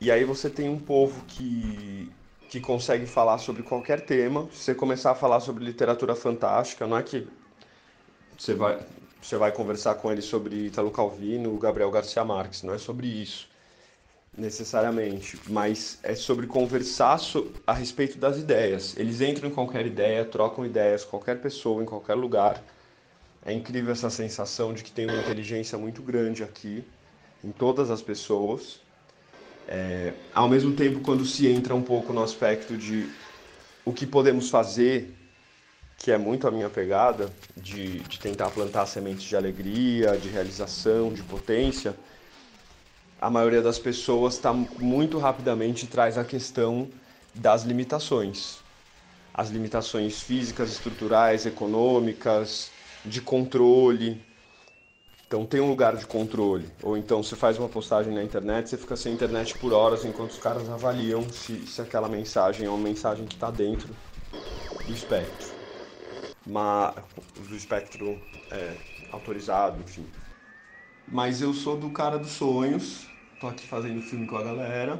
e 0.00 0.10
aí 0.10 0.24
você 0.24 0.48
tem 0.48 0.68
um 0.68 0.78
povo 0.78 1.24
que 1.26 2.10
que 2.48 2.60
consegue 2.60 3.04
falar 3.04 3.38
sobre 3.38 3.64
qualquer 3.64 4.02
tema 4.02 4.48
se 4.52 4.58
você 4.58 4.74
começar 4.74 5.10
a 5.10 5.14
falar 5.14 5.40
sobre 5.40 5.64
literatura 5.64 6.14
fantástica 6.14 6.86
não 6.86 6.96
é 6.96 7.02
que 7.02 7.26
você 8.38 8.54
vai 8.54 8.80
você 9.24 9.38
vai 9.38 9.50
conversar 9.50 9.94
com 9.94 10.12
ele 10.12 10.20
sobre 10.20 10.66
Italo 10.66 10.90
Calvino, 10.90 11.56
Gabriel 11.56 11.90
Garcia 11.90 12.22
Marques, 12.22 12.62
não 12.62 12.74
é 12.74 12.78
sobre 12.78 13.06
isso 13.06 13.48
necessariamente, 14.36 15.40
mas 15.48 15.98
é 16.02 16.14
sobre 16.14 16.46
conversar 16.46 17.18
a 17.66 17.72
respeito 17.72 18.18
das 18.18 18.36
ideias. 18.36 18.94
Eles 18.98 19.22
entram 19.22 19.48
em 19.48 19.52
qualquer 19.52 19.86
ideia, 19.86 20.24
trocam 20.26 20.66
ideias, 20.66 21.04
qualquer 21.04 21.40
pessoa, 21.40 21.82
em 21.82 21.86
qualquer 21.86 22.14
lugar. 22.14 22.62
É 23.44 23.52
incrível 23.52 23.92
essa 23.92 24.08
sensação 24.08 24.72
de 24.72 24.82
que 24.82 24.90
tem 24.90 25.06
uma 25.06 25.18
inteligência 25.18 25.76
muito 25.76 26.02
grande 26.02 26.42
aqui, 26.42 26.84
em 27.42 27.52
todas 27.52 27.90
as 27.90 28.00
pessoas. 28.00 28.80
É, 29.68 30.14
ao 30.34 30.48
mesmo 30.48 30.74
tempo, 30.74 31.00
quando 31.00 31.24
se 31.24 31.46
entra 31.46 31.74
um 31.74 31.82
pouco 31.82 32.12
no 32.12 32.22
aspecto 32.22 32.76
de 32.76 33.10
o 33.84 33.92
que 33.92 34.06
podemos 34.06 34.48
fazer 34.48 35.14
que 35.98 36.10
é 36.10 36.18
muito 36.18 36.46
a 36.46 36.50
minha 36.50 36.68
pegada, 36.68 37.32
de, 37.56 38.00
de 38.00 38.18
tentar 38.18 38.50
plantar 38.50 38.84
sementes 38.86 39.22
de 39.22 39.36
alegria, 39.36 40.18
de 40.18 40.28
realização, 40.28 41.12
de 41.12 41.22
potência, 41.22 41.94
a 43.18 43.30
maioria 43.30 43.62
das 43.62 43.78
pessoas 43.78 44.34
está 44.34 44.52
muito 44.52 45.18
rapidamente 45.18 45.86
traz 45.86 46.18
a 46.18 46.24
questão 46.24 46.88
das 47.34 47.62
limitações. 47.62 48.58
As 49.32 49.48
limitações 49.48 50.20
físicas, 50.20 50.70
estruturais, 50.72 51.46
econômicas, 51.46 52.70
de 53.04 53.20
controle. 53.20 54.20
Então 55.26 55.44
tem 55.44 55.60
um 55.60 55.68
lugar 55.68 55.96
de 55.96 56.06
controle. 56.06 56.68
Ou 56.82 56.96
então 56.96 57.22
você 57.22 57.36
faz 57.36 57.58
uma 57.58 57.68
postagem 57.68 58.14
na 58.14 58.22
internet, 58.22 58.70
você 58.70 58.76
fica 58.76 58.96
sem 58.96 59.12
internet 59.12 59.56
por 59.58 59.72
horas 59.72 60.04
enquanto 60.04 60.30
os 60.30 60.38
caras 60.38 60.68
avaliam 60.68 61.28
se, 61.30 61.66
se 61.66 61.80
aquela 61.80 62.08
mensagem 62.08 62.66
é 62.66 62.70
uma 62.70 62.78
mensagem 62.78 63.26
que 63.26 63.34
está 63.34 63.50
dentro 63.50 63.88
do 64.86 64.92
espectro 64.92 65.64
mas, 66.46 66.94
do 67.48 67.56
espectro 67.56 68.20
é, 68.50 68.76
autorizado, 69.10 69.80
enfim. 69.80 70.06
Mas 71.08 71.40
eu 71.40 71.52
sou 71.52 71.76
do 71.76 71.90
cara 71.90 72.18
dos 72.18 72.32
sonhos, 72.32 73.06
tô 73.40 73.46
aqui 73.46 73.66
fazendo 73.66 74.00
filme 74.02 74.26
com 74.26 74.36
a 74.36 74.42
galera. 74.42 74.98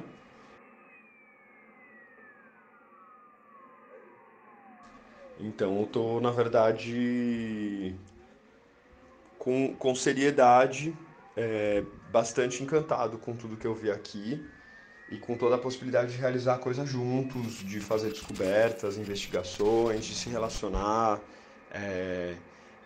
Então 5.44 5.80
eu 5.80 5.86
tô, 5.86 6.20
na 6.20 6.30
verdade, 6.30 7.94
com, 9.38 9.74
com 9.76 9.94
seriedade, 9.94 10.96
é, 11.36 11.84
bastante 12.10 12.62
encantado 12.62 13.18
com 13.18 13.36
tudo 13.36 13.56
que 13.56 13.66
eu 13.66 13.74
vi 13.74 13.90
aqui 13.90 14.42
e 15.10 15.18
com 15.18 15.36
toda 15.36 15.56
a 15.56 15.58
possibilidade 15.58 16.12
de 16.12 16.18
realizar 16.18 16.58
coisas 16.58 16.88
juntos, 16.88 17.58
de 17.58 17.78
fazer 17.78 18.08
descobertas, 18.08 18.96
investigações, 18.96 20.06
de 20.06 20.14
se 20.14 20.30
relacionar, 20.30 21.20
é, 21.70 22.36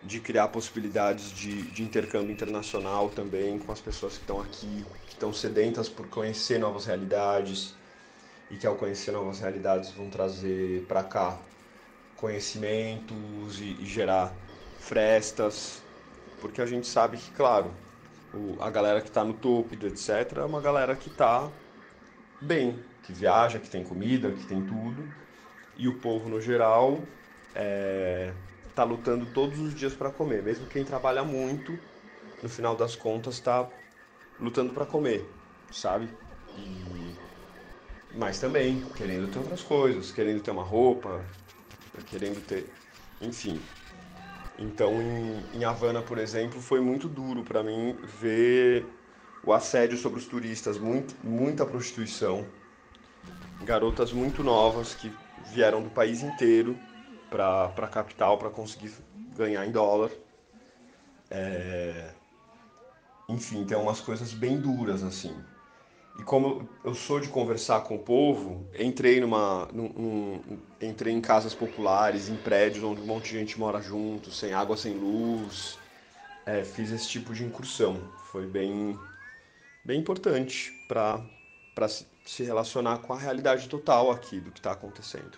de 0.03 0.19
criar 0.19 0.49
possibilidades 0.49 1.31
de, 1.31 1.61
de 1.71 1.81
intercâmbio 1.81 2.31
internacional 2.31 3.09
também 3.09 3.57
com 3.57 3.71
as 3.71 3.79
pessoas 3.79 4.15
que 4.15 4.19
estão 4.19 4.41
aqui, 4.41 4.85
que 5.05 5.13
estão 5.13 5.31
sedentas 5.31 5.87
por 5.87 6.07
conhecer 6.09 6.59
novas 6.59 6.85
realidades 6.85 7.73
e 8.51 8.57
que 8.57 8.67
ao 8.67 8.75
conhecer 8.75 9.11
novas 9.13 9.39
realidades 9.39 9.91
vão 9.91 10.09
trazer 10.09 10.83
para 10.87 11.03
cá 11.03 11.39
conhecimentos 12.19 13.59
e, 13.59 13.77
e, 13.79 13.85
gerar 13.85 14.33
frestas, 14.79 15.81
porque 16.41 16.61
a 16.61 16.65
gente 16.65 16.87
sabe 16.87 17.17
que, 17.17 17.31
claro, 17.31 17.71
o, 18.33 18.57
a 18.61 18.69
galera 18.69 19.01
que 19.01 19.07
está 19.07 19.23
no 19.23 19.33
topo, 19.33 19.73
etc., 19.73 20.37
é 20.37 20.43
uma 20.43 20.61
galera 20.61 20.95
que 20.95 21.07
está 21.09 21.49
bem, 22.41 22.79
que 23.03 23.13
viaja, 23.13 23.59
que 23.59 23.69
tem 23.69 23.83
comida, 23.83 24.31
que 24.31 24.45
tem 24.45 24.61
tudo, 24.65 25.07
e 25.77 25.87
o 25.87 25.97
povo 25.99 26.29
no 26.29 26.41
geral 26.41 26.99
é, 27.55 28.33
tá 28.75 28.83
lutando 28.83 29.25
todos 29.27 29.59
os 29.59 29.73
dias 29.73 29.93
para 29.93 30.09
comer, 30.09 30.43
mesmo 30.43 30.67
quem 30.67 30.83
trabalha 30.83 31.23
muito, 31.23 31.77
no 32.43 32.49
final 32.49 32.75
das 32.75 32.95
contas 32.95 33.35
está 33.35 33.67
lutando 34.39 34.73
para 34.73 34.85
comer, 34.85 35.29
sabe? 35.71 36.09
E 36.57 36.99
mas 38.15 38.39
também 38.39 38.83
querendo 38.95 39.31
ter 39.31 39.39
outras 39.39 39.61
coisas, 39.61 40.11
querendo 40.11 40.41
ter 40.41 40.51
uma 40.51 40.63
roupa, 40.63 41.23
querendo 42.09 42.45
ter, 42.45 42.69
enfim. 43.21 43.59
Então, 44.57 45.01
em, 45.01 45.59
em 45.59 45.63
Havana, 45.63 46.01
por 46.01 46.17
exemplo, 46.17 46.61
foi 46.61 46.81
muito 46.81 47.07
duro 47.07 47.43
para 47.43 47.63
mim 47.63 47.95
ver 48.19 48.85
o 49.43 49.53
assédio 49.53 49.97
sobre 49.97 50.19
os 50.19 50.25
turistas, 50.25 50.77
muito, 50.77 51.15
muita 51.23 51.65
prostituição, 51.65 52.45
garotas 53.63 54.11
muito 54.11 54.43
novas 54.43 54.93
que 54.93 55.11
vieram 55.45 55.81
do 55.81 55.89
país 55.89 56.21
inteiro 56.21 56.77
para 57.29 57.65
a 57.65 57.87
capital 57.87 58.37
para 58.37 58.49
conseguir 58.49 58.91
ganhar 59.35 59.65
em 59.65 59.71
dólar. 59.71 60.11
É... 61.29 62.11
Enfim, 63.29 63.63
tem 63.63 63.77
umas 63.77 64.01
coisas 64.01 64.33
bem 64.33 64.59
duras 64.59 65.03
assim. 65.03 65.35
E 66.19 66.23
como 66.23 66.67
eu 66.83 66.93
sou 66.93 67.17
de 67.17 67.29
conversar 67.29 67.79
com 67.85 67.95
o 67.95 67.99
povo, 67.99 68.67
entrei 68.77 69.21
numa, 69.21 69.69
num, 69.71 70.59
entrei 70.81 71.13
em 71.13 71.21
casas 71.21 71.55
populares, 71.55 72.27
em 72.27 72.35
prédios 72.35 72.83
onde 72.83 73.01
um 73.01 73.05
monte 73.05 73.31
de 73.31 73.39
gente 73.39 73.57
mora 73.57 73.81
junto, 73.81 74.29
sem 74.29 74.53
água, 74.53 74.75
sem 74.75 74.93
luz. 74.93 75.79
É, 76.45 76.61
fiz 76.65 76.91
esse 76.91 77.07
tipo 77.07 77.33
de 77.33 77.45
incursão. 77.45 77.97
Foi 78.31 78.45
bem, 78.45 78.99
bem 79.85 79.97
importante 79.97 80.73
para 80.89 81.23
se 81.87 82.43
relacionar 82.43 82.97
com 82.97 83.13
a 83.13 83.17
realidade 83.17 83.69
total 83.69 84.11
aqui 84.11 84.41
do 84.41 84.51
que 84.51 84.59
está 84.59 84.73
acontecendo. 84.73 85.37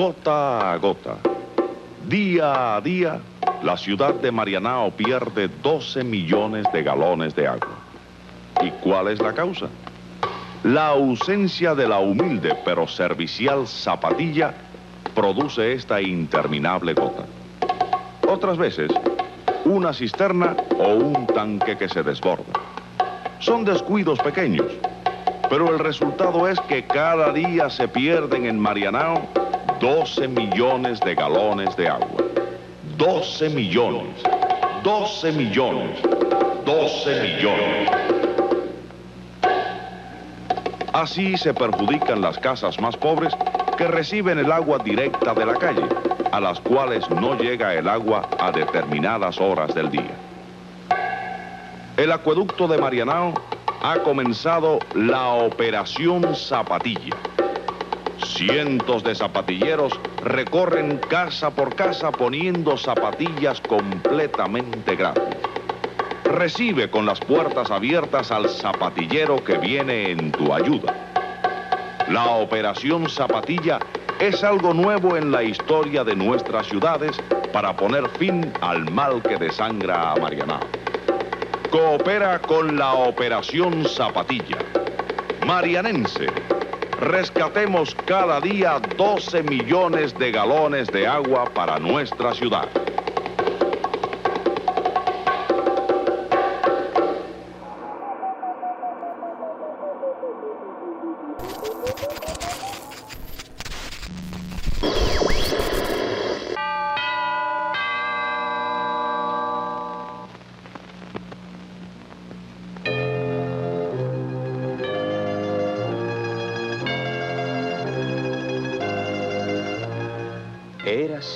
Gota 0.00 0.72
a 0.72 0.78
gota, 0.78 1.18
día 2.08 2.74
a 2.74 2.80
día, 2.80 3.20
la 3.62 3.76
ciudad 3.76 4.14
de 4.14 4.32
Marianao 4.32 4.92
pierde 4.92 5.48
12 5.62 6.04
millones 6.04 6.64
de 6.72 6.82
galones 6.82 7.36
de 7.36 7.46
agua. 7.46 7.76
¿Y 8.62 8.70
cuál 8.82 9.08
es 9.08 9.20
la 9.20 9.34
causa? 9.34 9.66
La 10.64 10.86
ausencia 10.86 11.74
de 11.74 11.86
la 11.86 11.98
humilde 11.98 12.56
pero 12.64 12.88
servicial 12.88 13.66
zapatilla 13.66 14.54
produce 15.14 15.74
esta 15.74 16.00
interminable 16.00 16.94
gota. 16.94 17.26
Otras 18.26 18.56
veces, 18.56 18.90
una 19.66 19.92
cisterna 19.92 20.56
o 20.78 20.94
un 20.94 21.26
tanque 21.26 21.76
que 21.76 21.90
se 21.90 22.02
desborda. 22.02 22.54
Son 23.38 23.66
descuidos 23.66 24.18
pequeños, 24.20 24.72
pero 25.50 25.68
el 25.68 25.78
resultado 25.78 26.48
es 26.48 26.58
que 26.62 26.86
cada 26.86 27.34
día 27.34 27.68
se 27.68 27.86
pierden 27.86 28.46
en 28.46 28.58
Marianao 28.58 29.39
12 29.80 30.28
millones 30.28 31.00
de 31.00 31.14
galones 31.14 31.74
de 31.74 31.88
agua. 31.88 32.22
12 32.98 33.48
millones, 33.48 34.14
12 34.82 35.32
millones, 35.32 35.98
12 36.66 37.22
millones. 37.22 37.90
Así 40.92 41.34
se 41.38 41.54
perjudican 41.54 42.20
las 42.20 42.38
casas 42.38 42.78
más 42.78 42.94
pobres 42.94 43.34
que 43.78 43.88
reciben 43.88 44.38
el 44.38 44.52
agua 44.52 44.78
directa 44.84 45.32
de 45.32 45.46
la 45.46 45.54
calle, 45.54 45.88
a 46.30 46.40
las 46.40 46.60
cuales 46.60 47.08
no 47.08 47.38
llega 47.38 47.72
el 47.72 47.88
agua 47.88 48.28
a 48.38 48.52
determinadas 48.52 49.40
horas 49.40 49.74
del 49.74 49.90
día. 49.90 50.14
El 51.96 52.12
acueducto 52.12 52.68
de 52.68 52.76
Marianao 52.76 53.32
ha 53.82 53.98
comenzado 54.00 54.78
la 54.94 55.28
operación 55.28 56.34
Zapatilla. 56.34 57.16
Cientos 58.40 59.04
de 59.04 59.14
zapatilleros 59.14 60.00
recorren 60.22 60.96
casa 61.10 61.50
por 61.50 61.74
casa 61.74 62.10
poniendo 62.10 62.78
zapatillas 62.78 63.60
completamente 63.60 64.96
gratis. 64.96 65.36
Recibe 66.24 66.88
con 66.88 67.04
las 67.04 67.20
puertas 67.20 67.70
abiertas 67.70 68.30
al 68.30 68.48
zapatillero 68.48 69.44
que 69.44 69.58
viene 69.58 70.12
en 70.12 70.32
tu 70.32 70.54
ayuda. 70.54 70.94
La 72.08 72.30
operación 72.30 73.10
Zapatilla 73.10 73.78
es 74.18 74.42
algo 74.42 74.72
nuevo 74.72 75.18
en 75.18 75.30
la 75.30 75.42
historia 75.42 76.02
de 76.02 76.16
nuestras 76.16 76.66
ciudades 76.66 77.20
para 77.52 77.76
poner 77.76 78.08
fin 78.08 78.50
al 78.62 78.90
mal 78.90 79.22
que 79.22 79.36
desangra 79.36 80.12
a 80.12 80.16
Marianao. 80.16 80.60
Coopera 81.70 82.38
con 82.38 82.78
la 82.78 82.94
operación 82.94 83.84
Zapatilla. 83.84 84.56
Marianense, 85.46 86.28
rescatemos 87.00 87.96
cada 88.06 88.40
día 88.40 88.78
12 88.96 89.42
millones 89.42 90.16
de 90.18 90.30
galones 90.30 90.92
de 90.92 91.06
agua 91.06 91.46
para 91.54 91.78
nuestra 91.78 92.34
ciudad. 92.34 92.89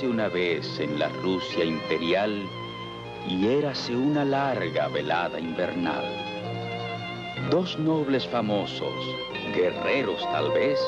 Una 0.01 0.29
vez 0.29 0.79
en 0.79 0.97
la 0.97 1.09
Rusia 1.09 1.63
imperial 1.63 2.41
y 3.29 3.45
érase 3.45 3.95
una 3.95 4.25
larga 4.25 4.87
velada 4.87 5.39
invernal. 5.39 6.03
Dos 7.51 7.77
nobles 7.77 8.27
famosos, 8.27 8.91
guerreros 9.55 10.19
tal 10.31 10.49
vez, 10.53 10.79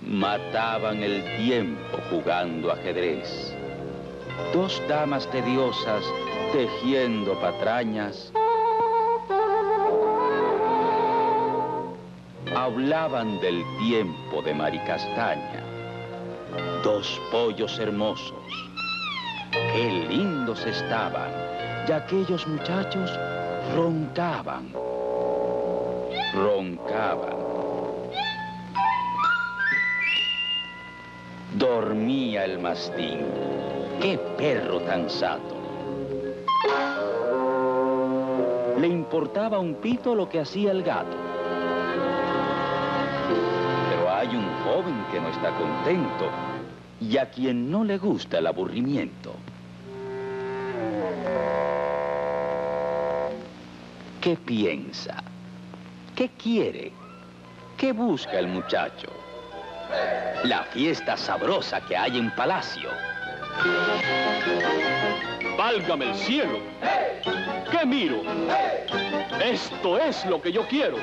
mataban 0.00 1.02
el 1.02 1.24
tiempo 1.38 1.98
jugando 2.08 2.70
ajedrez. 2.70 3.52
Dos 4.52 4.80
damas 4.88 5.28
tediosas 5.32 6.04
tejiendo 6.52 7.34
patrañas 7.40 8.32
hablaban 12.76 13.40
del 13.40 13.64
tiempo 13.78 14.42
de 14.42 14.52
Maricastaña. 14.52 15.64
Dos 16.84 17.18
pollos 17.32 17.78
hermosos, 17.78 18.36
qué 19.50 20.06
lindos 20.10 20.62
estaban, 20.66 21.30
y 21.88 21.92
aquellos 21.92 22.46
muchachos 22.46 23.10
roncaban, 23.74 24.74
roncaban. 26.34 27.36
Dormía 31.54 32.44
el 32.44 32.58
mastín, 32.58 33.24
qué 34.02 34.18
perro 34.36 34.80
tan 34.80 35.08
sato. 35.08 35.56
Le 38.78 38.86
importaba 38.86 39.58
un 39.60 39.76
pito 39.76 40.14
lo 40.14 40.28
que 40.28 40.40
hacía 40.40 40.72
el 40.72 40.82
gato. 40.82 41.25
Joven 44.66 45.04
que 45.12 45.20
no 45.20 45.28
está 45.28 45.50
contento 45.52 46.28
y 47.00 47.16
a 47.18 47.30
quien 47.30 47.70
no 47.70 47.84
le 47.84 47.98
gusta 47.98 48.38
el 48.38 48.48
aburrimiento. 48.48 49.32
¿Qué 54.20 54.36
piensa? 54.36 55.22
¿Qué 56.16 56.30
quiere? 56.30 56.90
¿Qué 57.76 57.92
busca 57.92 58.40
el 58.40 58.48
muchacho? 58.48 59.08
La 60.42 60.64
fiesta 60.64 61.16
sabrosa 61.16 61.80
que 61.82 61.96
hay 61.96 62.18
en 62.18 62.32
Palacio. 62.32 62.90
Válgame 65.56 66.10
el 66.10 66.16
cielo. 66.16 66.58
¿Qué 67.70 67.86
miro? 67.86 68.22
Esto 69.40 69.98
es 69.98 70.26
lo 70.26 70.42
que 70.42 70.50
yo 70.50 70.66
quiero. 70.66 70.96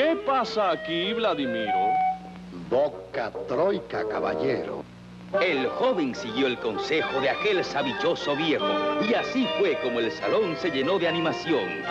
¿Qué 0.00 0.16
pasa 0.24 0.70
aquí, 0.70 1.12
Vladimiro? 1.12 1.92
Boca 2.70 3.30
troika, 3.46 4.02
caballero. 4.08 4.82
El 5.38 5.66
joven 5.66 6.14
siguió 6.14 6.46
el 6.46 6.58
consejo 6.58 7.20
de 7.20 7.28
aquel 7.28 7.62
sabichoso 7.62 8.34
viejo 8.34 8.64
y 9.06 9.12
así 9.12 9.46
fue 9.58 9.78
como 9.82 10.00
el 10.00 10.10
salón 10.10 10.56
se 10.56 10.70
llenó 10.70 10.98
de 10.98 11.06
animación. 11.06 11.82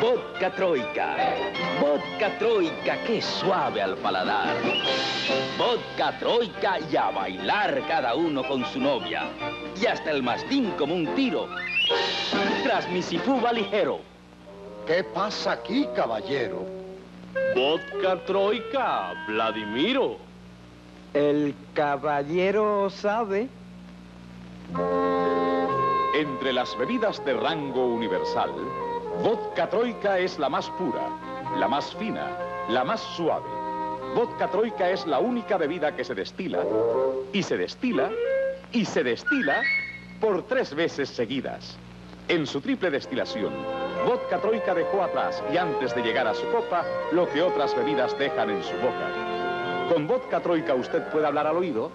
Vodka 0.00 0.52
troika, 0.52 1.16
vodka 1.80 2.38
troika, 2.38 2.96
qué 3.04 3.20
suave 3.20 3.82
al 3.82 3.96
paladar. 3.96 4.54
Vodka 5.58 6.16
troika 6.20 6.78
y 6.78 6.96
a 6.96 7.10
bailar 7.10 7.82
cada 7.88 8.14
uno 8.14 8.46
con 8.46 8.64
su 8.66 8.78
novia. 8.78 9.24
Y 9.82 9.86
hasta 9.86 10.12
el 10.12 10.22
mastín 10.22 10.70
como 10.78 10.94
un 10.94 11.12
tiro. 11.16 11.48
Tras 12.62 12.88
mi 12.90 13.00
ligero. 13.52 14.15
¿Qué 14.86 15.02
pasa 15.02 15.52
aquí, 15.52 15.88
caballero? 15.94 16.64
Vodka 17.54 18.24
troika, 18.24 19.12
Vladimiro. 19.26 20.16
El 21.12 21.54
caballero 21.74 22.88
sabe. 22.90 23.48
Entre 26.14 26.52
las 26.52 26.76
bebidas 26.78 27.24
de 27.24 27.34
rango 27.34 27.86
universal, 27.86 28.50
vodka 29.22 29.68
troika 29.68 30.18
es 30.18 30.38
la 30.38 30.48
más 30.48 30.70
pura, 30.70 31.08
la 31.58 31.68
más 31.68 31.94
fina, 31.96 32.30
la 32.68 32.84
más 32.84 33.00
suave, 33.00 33.48
Vodka 34.16 34.48
Troika 34.48 34.88
es 34.88 35.06
la 35.06 35.18
única 35.18 35.58
bebida 35.58 35.94
que 35.94 36.02
se 36.02 36.14
destila, 36.14 36.64
y 37.34 37.42
se 37.42 37.58
destila, 37.58 38.10
y 38.72 38.86
se 38.86 39.04
destila 39.04 39.60
por 40.22 40.44
tres 40.44 40.74
veces 40.74 41.10
seguidas. 41.10 41.76
En 42.26 42.46
su 42.46 42.62
triple 42.62 42.90
destilación, 42.90 43.52
Vodka 44.06 44.38
Troika 44.38 44.72
dejó 44.72 45.02
atrás 45.02 45.42
y 45.52 45.56
antes 45.56 45.92
de 45.92 46.00
llegar 46.00 46.28
a 46.28 46.34
su 46.34 46.48
copa 46.52 46.84
lo 47.10 47.28
que 47.28 47.42
otras 47.42 47.74
bebidas 47.74 48.16
dejan 48.16 48.50
en 48.50 48.62
su 48.62 48.74
boca. 48.76 49.90
Con 49.92 50.06
Vodka 50.06 50.38
Troika 50.38 50.74
usted 50.74 51.02
puede 51.10 51.26
hablar 51.26 51.48
al 51.48 51.56
oído 51.56 51.90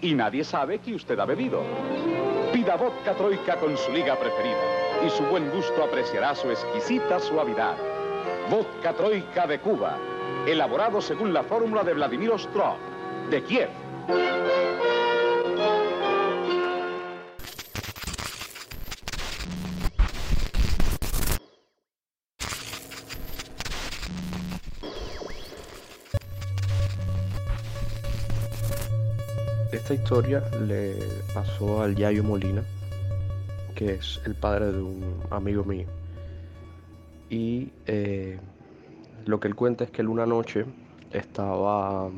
y 0.00 0.14
nadie 0.14 0.44
sabe 0.44 0.78
que 0.78 0.94
usted 0.94 1.18
ha 1.18 1.24
bebido. 1.24 1.60
Pida 2.52 2.76
Vodka 2.76 3.14
Troika 3.14 3.56
con 3.56 3.76
su 3.76 3.90
liga 3.90 4.14
preferida 4.14 4.62
y 5.04 5.10
su 5.10 5.24
buen 5.24 5.50
gusto 5.50 5.82
apreciará 5.82 6.36
su 6.36 6.48
exquisita 6.48 7.18
suavidad. 7.18 7.74
Vodka 8.48 8.92
Troika 8.92 9.48
de 9.48 9.58
Cuba, 9.58 9.98
elaborado 10.46 11.00
según 11.00 11.32
la 11.32 11.42
fórmula 11.42 11.82
de 11.82 11.94
Vladimir 11.94 12.30
Ostrov, 12.30 12.76
de 13.28 13.42
Kiev. 13.42 13.70
Esta 29.90 30.04
historia 30.04 30.44
le 30.68 30.94
pasó 31.34 31.82
al 31.82 31.96
Yayo 31.96 32.22
Molina, 32.22 32.62
que 33.74 33.94
es 33.94 34.20
el 34.24 34.36
padre 34.36 34.70
de 34.70 34.80
un 34.80 35.02
amigo 35.30 35.64
mío. 35.64 35.88
Y 37.28 37.72
eh, 37.88 38.38
lo 39.26 39.40
que 39.40 39.48
él 39.48 39.56
cuenta 39.56 39.82
es 39.82 39.90
que 39.90 40.02
él 40.02 40.08
una 40.08 40.26
noche 40.26 40.64
estaba 41.10 42.08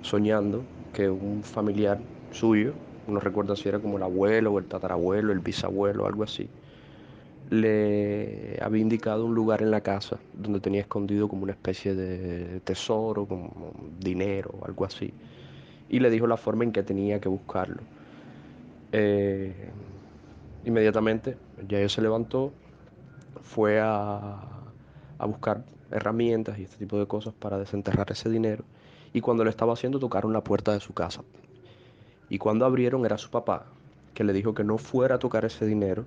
soñando 0.00 0.64
que 0.92 1.08
un 1.08 1.44
familiar 1.44 2.00
suyo, 2.32 2.72
no 3.06 3.20
recuerdo 3.20 3.54
si 3.54 3.68
era 3.68 3.78
como 3.78 3.98
el 3.98 4.02
abuelo 4.02 4.52
o 4.52 4.58
el 4.58 4.64
tatarabuelo, 4.64 5.32
el 5.32 5.38
bisabuelo, 5.38 6.08
algo 6.08 6.24
así, 6.24 6.48
le 7.50 8.58
había 8.60 8.82
indicado 8.82 9.26
un 9.26 9.36
lugar 9.36 9.62
en 9.62 9.70
la 9.70 9.80
casa 9.80 10.18
donde 10.32 10.58
tenía 10.58 10.80
escondido 10.80 11.28
como 11.28 11.44
una 11.44 11.52
especie 11.52 11.94
de 11.94 12.58
tesoro, 12.64 13.26
como 13.26 13.72
dinero 14.00 14.58
algo 14.64 14.84
así 14.84 15.14
y 15.92 16.00
le 16.00 16.10
dijo 16.10 16.26
la 16.26 16.36
forma 16.36 16.64
en 16.64 16.72
que 16.72 16.82
tenía 16.82 17.20
que 17.20 17.28
buscarlo. 17.28 17.82
Eh, 18.90 19.70
inmediatamente 20.64 21.36
ya 21.68 21.86
se 21.88 22.00
levantó, 22.00 22.52
fue 23.42 23.78
a, 23.78 24.40
a, 25.18 25.26
buscar 25.26 25.64
herramientas 25.90 26.58
y 26.58 26.64
este 26.64 26.78
tipo 26.78 26.98
de 26.98 27.06
cosas 27.06 27.34
para 27.34 27.58
desenterrar 27.58 28.10
ese 28.10 28.30
dinero 28.30 28.64
y 29.12 29.20
cuando 29.20 29.44
lo 29.44 29.50
estaba 29.50 29.74
haciendo 29.74 29.98
tocaron 29.98 30.32
la 30.32 30.42
puerta 30.42 30.72
de 30.72 30.80
su 30.80 30.94
casa. 30.94 31.22
Y 32.30 32.38
cuando 32.38 32.64
abrieron 32.64 33.04
era 33.04 33.18
su 33.18 33.28
papá, 33.28 33.66
que 34.14 34.24
le 34.24 34.32
dijo 34.32 34.54
que 34.54 34.64
no 34.64 34.78
fuera 34.78 35.16
a 35.16 35.18
tocar 35.18 35.44
ese 35.44 35.66
dinero, 35.66 36.06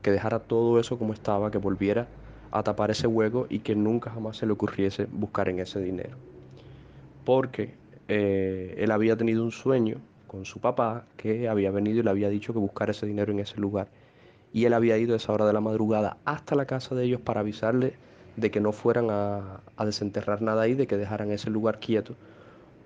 que 0.00 0.10
dejara 0.10 0.38
todo 0.38 0.80
eso 0.80 0.98
como 0.98 1.12
estaba, 1.12 1.50
que 1.50 1.58
volviera 1.58 2.08
a 2.50 2.62
tapar 2.62 2.90
ese 2.90 3.06
hueco 3.06 3.46
y 3.50 3.58
que 3.58 3.74
nunca 3.74 4.10
jamás 4.10 4.38
se 4.38 4.46
le 4.46 4.52
ocurriese 4.52 5.06
buscar 5.12 5.50
en 5.50 5.58
ese 5.58 5.80
dinero. 5.80 6.16
Porque 7.24 7.74
eh, 8.08 8.74
él 8.78 8.90
había 8.90 9.16
tenido 9.16 9.44
un 9.44 9.52
sueño 9.52 9.98
con 10.26 10.44
su 10.44 10.60
papá 10.60 11.06
que 11.16 11.48
había 11.48 11.70
venido 11.70 12.00
y 12.00 12.02
le 12.02 12.10
había 12.10 12.28
dicho 12.28 12.52
que 12.52 12.58
buscara 12.58 12.92
ese 12.92 13.06
dinero 13.06 13.32
en 13.32 13.40
ese 13.40 13.58
lugar. 13.60 13.88
Y 14.52 14.64
él 14.64 14.74
había 14.74 14.96
ido 14.98 15.14
a 15.14 15.16
esa 15.16 15.32
hora 15.32 15.46
de 15.46 15.52
la 15.52 15.60
madrugada 15.60 16.18
hasta 16.24 16.54
la 16.54 16.66
casa 16.66 16.94
de 16.94 17.04
ellos 17.04 17.20
para 17.20 17.40
avisarle 17.40 17.94
de 18.36 18.50
que 18.50 18.60
no 18.60 18.72
fueran 18.72 19.08
a, 19.10 19.60
a 19.76 19.84
desenterrar 19.84 20.42
nada 20.42 20.62
ahí, 20.62 20.74
de 20.74 20.86
que 20.86 20.96
dejaran 20.96 21.30
ese 21.30 21.50
lugar 21.50 21.78
quieto, 21.80 22.14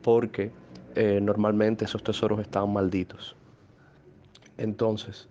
porque 0.02 0.52
eh, 0.94 1.20
normalmente 1.22 1.84
esos 1.84 2.02
tesoros 2.02 2.40
estaban 2.40 2.72
malditos. 2.72 3.36
Entonces, 4.58 5.28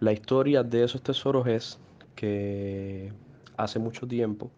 la 0.00 0.12
historia 0.12 0.62
de 0.62 0.84
esos 0.84 1.02
tesoros 1.02 1.46
es 1.46 1.78
que 2.16 3.12
hace 3.56 3.78
mucho 3.78 4.06
tiempo 4.06 4.50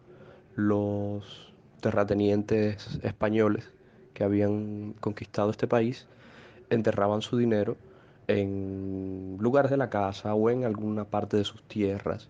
los 0.55 1.53
terratenientes 1.81 2.99
españoles 3.03 3.71
que 4.15 4.23
habían 4.23 4.95
conquistado 4.99 5.51
este 5.51 5.67
país 5.67 6.07
enterraban 6.71 7.21
su 7.21 7.37
dinero 7.37 7.77
en 8.27 9.37
lugares 9.39 9.69
de 9.69 9.77
la 9.77 9.91
casa 9.91 10.33
o 10.33 10.49
en 10.49 10.63
alguna 10.63 11.05
parte 11.05 11.37
de 11.37 11.43
sus 11.43 11.61
tierras. 11.63 12.27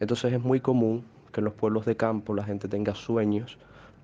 Entonces 0.00 0.34
es 0.34 0.40
muy 0.42 0.60
común 0.60 1.04
que 1.32 1.40
en 1.40 1.46
los 1.46 1.54
pueblos 1.54 1.86
de 1.86 1.96
campo 1.96 2.34
la 2.34 2.44
gente 2.44 2.68
tenga 2.68 2.94
sueños 2.94 3.56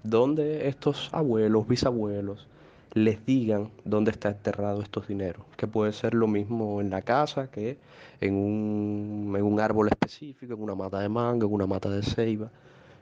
donde 0.02 0.68
estos 0.68 1.10
abuelos, 1.12 1.68
bisabuelos, 1.68 2.46
les 2.92 3.24
digan 3.26 3.70
dónde 3.84 4.12
está 4.12 4.28
enterrado 4.28 4.80
estos 4.80 5.08
dineros, 5.08 5.44
que 5.56 5.66
puede 5.66 5.92
ser 5.92 6.14
lo 6.14 6.28
mismo 6.28 6.80
en 6.80 6.90
la 6.90 7.02
casa 7.02 7.50
que 7.50 7.76
en 8.20 8.34
un, 8.34 9.34
en 9.36 9.42
un 9.42 9.58
árbol 9.60 9.88
específico, 9.88 10.54
en 10.54 10.62
una 10.62 10.76
mata 10.76 11.00
de 11.00 11.08
mango, 11.08 11.46
en 11.46 11.52
una 11.52 11.66
mata 11.66 11.90
de 11.90 12.02
ceiba. 12.02 12.50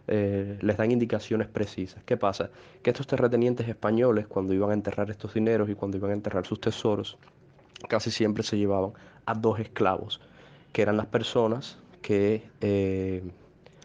Eh, 0.09 0.59
les 0.61 0.77
dan 0.77 0.91
indicaciones 0.91 1.49
precisas. 1.49 2.03
¿Qué 2.05 2.17
pasa? 2.17 2.51
Que 2.83 2.91
estos 2.91 3.07
terratenientes 3.07 3.69
españoles, 3.69 4.27
cuando 4.27 4.53
iban 4.53 4.71
a 4.71 4.75
enterrar 4.75 5.11
estos 5.11 5.35
dineros 5.35 5.69
y 5.71 5.75
cuando 5.75 5.97
iban 5.97 6.11
a 6.11 6.15
enterrar 6.15 6.47
sus 6.47 6.61
tesoros, 6.61 7.19
casi 7.89 8.11
siempre 8.11 8.43
se 8.43 8.59
llevaban 8.59 8.93
a 9.27 9.35
dos 9.35 9.61
esclavos, 9.61 10.21
que 10.73 10.83
eran 10.83 10.97
las 10.97 11.07
personas 11.07 11.79
que 12.01 12.43
eh, 12.61 13.23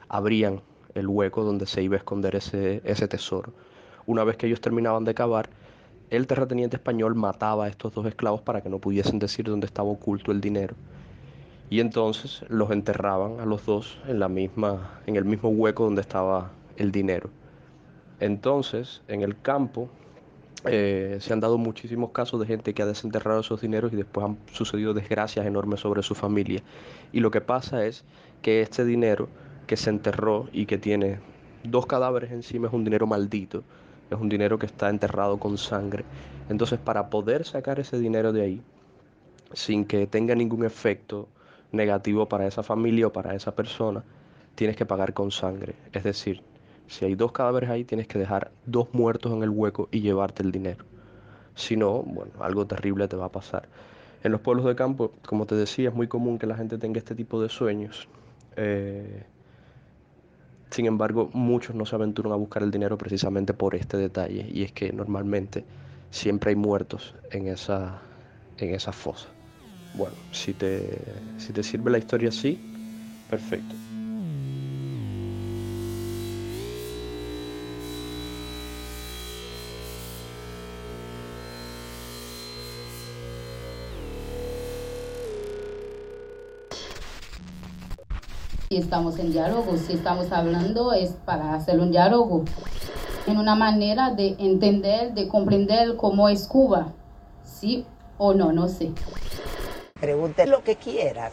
abrían 0.10 0.62
el 0.96 1.08
hueco 1.08 1.44
donde 1.44 1.68
se 1.68 1.84
iba 1.84 1.96
a 1.96 2.00
esconder 2.00 2.36
ese, 2.36 2.82
ese 2.84 3.08
tesoro. 3.08 3.54
Una 4.08 4.24
vez 4.24 4.38
que 4.38 4.48
ellos 4.48 4.62
terminaban 4.62 5.04
de 5.04 5.14
cavar, 5.14 5.50
el 6.10 6.26
terrateniente 6.26 6.78
español 6.78 7.14
mataba 7.14 7.66
a 7.66 7.68
estos 7.68 7.94
dos 7.94 8.08
esclavos 8.08 8.42
para 8.42 8.62
que 8.62 8.70
no 8.70 8.80
pudiesen 8.80 9.20
decir 9.20 9.46
dónde 9.46 9.68
estaba 9.68 9.90
oculto 9.90 10.32
el 10.32 10.42
dinero 10.42 10.76
y 11.70 11.80
entonces 11.80 12.44
los 12.48 12.72
enterraban 12.72 13.40
a 13.40 13.46
los 13.46 13.66
dos 13.66 13.98
en, 14.08 14.20
la 14.20 14.30
misma, 14.30 15.02
en 15.06 15.16
el 15.16 15.26
mismo 15.26 15.50
hueco 15.50 15.84
donde 15.84 16.02
estaba 16.02 16.52
el 16.78 16.92
dinero. 16.92 17.30
Entonces, 18.20 19.02
en 19.08 19.22
el 19.22 19.40
campo 19.42 19.90
eh, 20.66 21.18
se 21.20 21.34
han 21.34 21.40
dado 21.40 21.58
muchísimos 21.58 22.12
casos 22.12 22.40
de 22.40 22.48
gente 22.48 22.74
que 22.74 22.82
ha 22.82 22.86
desenterrado 22.86 23.42
esos 23.42 23.62
dineros 23.62 23.94
y 23.94 23.96
después 23.96 24.26
han 24.26 24.38
sucedido 24.52 24.94
desgracias 24.94 25.46
enormes 25.46 25.82
sobre 25.82 26.02
su 26.04 26.16
familia. 26.16 26.64
Y 27.12 27.20
lo 27.20 27.32
que 27.32 27.42
pasa 27.42 27.86
es 27.86 28.06
que 28.42 28.62
este 28.62 28.86
dinero 28.86 29.28
que 29.68 29.78
se 29.78 29.90
enterró 29.90 30.48
y 30.54 30.66
que 30.66 30.78
tiene 30.78 31.20
dos 31.64 31.86
cadáveres 31.86 32.32
encima 32.32 32.68
es 32.68 32.74
un 32.74 32.86
dinero 32.86 33.06
maldito, 33.06 33.64
es 34.10 34.18
un 34.18 34.30
dinero 34.30 34.58
que 34.58 34.66
está 34.66 34.90
enterrado 34.90 35.38
con 35.38 35.58
sangre. 35.58 36.06
Entonces, 36.50 36.80
para 36.80 37.10
poder 37.10 37.44
sacar 37.44 37.80
ese 37.80 38.00
dinero 38.00 38.32
de 38.32 38.42
ahí, 38.42 38.62
sin 39.54 39.86
que 39.86 40.08
tenga 40.08 40.34
ningún 40.34 40.66
efecto 40.66 41.28
negativo 41.72 42.28
para 42.28 42.48
esa 42.48 42.64
familia 42.64 43.08
o 43.08 43.12
para 43.12 43.36
esa 43.36 43.56
persona, 43.56 44.04
tienes 44.56 44.76
que 44.76 44.86
pagar 44.86 45.14
con 45.14 45.32
sangre. 45.32 45.76
Es 45.94 46.04
decir, 46.04 46.42
si 46.88 47.06
hay 47.06 47.16
dos 47.16 47.32
cadáveres 47.32 47.70
ahí, 47.70 47.84
tienes 47.84 48.08
que 48.08 48.18
dejar 48.18 48.52
dos 48.66 48.88
muertos 48.94 49.32
en 49.34 49.44
el 49.44 49.50
hueco 49.50 49.90
y 49.92 50.02
llevarte 50.02 50.44
el 50.44 50.52
dinero. 50.52 50.86
Si 51.56 51.76
no, 51.76 52.04
bueno, 52.04 52.32
algo 52.40 52.66
terrible 52.66 53.08
te 53.08 53.16
va 53.16 53.26
a 53.26 53.32
pasar. 53.32 53.68
En 54.24 54.32
los 54.32 54.42
pueblos 54.42 54.66
de 54.66 54.76
campo, 54.76 55.12
como 55.26 55.46
te 55.46 55.56
decía, 55.56 55.90
es 55.90 55.96
muy 55.96 56.08
común 56.08 56.40
que 56.40 56.48
la 56.48 56.56
gente 56.56 56.78
tenga 56.78 56.98
este 56.98 57.16
tipo 57.16 57.42
de 57.42 57.50
sueños. 57.50 58.08
Eh, 58.56 59.24
sin 60.70 60.86
embargo, 60.86 61.30
muchos 61.34 61.76
no 61.76 61.86
se 61.86 61.96
aventuran 61.96 62.34
a 62.34 62.36
buscar 62.36 62.64
el 62.64 62.72
dinero 62.72 62.98
precisamente 62.98 63.54
por 63.54 63.76
este 63.76 63.98
detalle, 63.98 64.48
y 64.52 64.64
es 64.64 64.72
que 64.72 64.92
normalmente 64.92 65.64
siempre 66.10 66.50
hay 66.50 66.56
muertos 66.56 67.16
en 67.32 67.48
esa, 67.48 68.02
en 68.58 68.74
esa 68.74 68.92
fosa. 68.92 69.30
Bueno, 69.98 70.14
si 70.32 70.54
te, 70.54 71.02
si 71.40 71.52
te 71.52 71.64
sirve 71.64 71.90
la 71.90 71.98
historia 71.98 72.30
así, 72.30 72.60
perfecto. 73.32 73.74
Si 88.70 88.78
estamos 88.78 89.18
en 89.18 89.32
diálogo, 89.32 89.78
si 89.78 89.94
estamos 89.94 90.32
hablando 90.32 90.94
es 90.94 91.12
para 91.26 91.56
hacer 91.56 91.80
un 91.80 91.90
diálogo, 91.90 92.46
en 93.26 93.38
una 93.40 93.56
manera 93.56 94.12
de 94.14 94.36
entender, 94.38 95.16
de 95.16 95.28
comprender 95.28 95.96
cómo 95.96 96.30
es 96.30 96.46
Cuba, 96.48 96.94
sí 97.44 97.84
o 98.20 98.36
no, 98.36 98.52
no 98.52 98.68
sé. 98.68 98.92
Pregunte 100.00 100.46
lo 100.46 100.62
que 100.62 100.76
quiera. 100.76 101.32